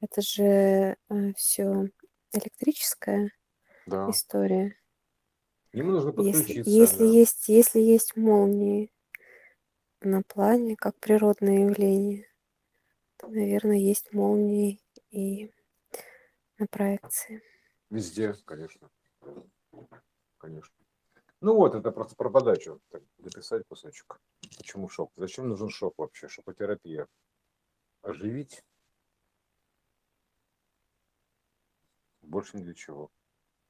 Это 0.00 0.20
же 0.20 0.96
все 1.36 1.90
электрическая 2.32 3.30
да. 3.86 4.10
история. 4.10 4.76
Ему 5.72 5.92
нужно 5.92 6.12
подключиться. 6.12 6.52
Если, 6.52 6.70
если, 6.70 6.98
да. 6.98 7.04
есть, 7.04 7.48
если 7.48 7.80
есть 7.80 8.16
молнии 8.16 8.92
на 10.00 10.22
плане, 10.22 10.76
как 10.76 10.98
природное 10.98 11.68
явление, 11.68 12.26
то, 13.18 13.28
наверное, 13.28 13.76
есть 13.76 14.12
молнии 14.12 14.80
и 15.10 15.50
на 16.58 16.66
проекции. 16.66 17.42
Везде, 17.90 18.34
конечно. 18.44 18.90
Конечно. 20.38 20.74
Ну 21.40 21.54
вот, 21.54 21.74
это 21.74 21.90
просто 21.92 22.16
про 22.16 22.30
подачу. 22.30 22.80
Так, 22.88 23.02
дописать 23.18 23.66
кусочек. 23.68 24.20
Почему 24.56 24.88
шок? 24.88 25.12
Зачем 25.16 25.48
нужен 25.48 25.68
шок 25.68 25.94
вообще? 25.98 26.28
Шокотерапия. 26.28 27.06
Оживить? 28.02 28.64
Больше 32.26 32.56
ни 32.58 32.62
для 32.62 32.74
чего. 32.74 33.10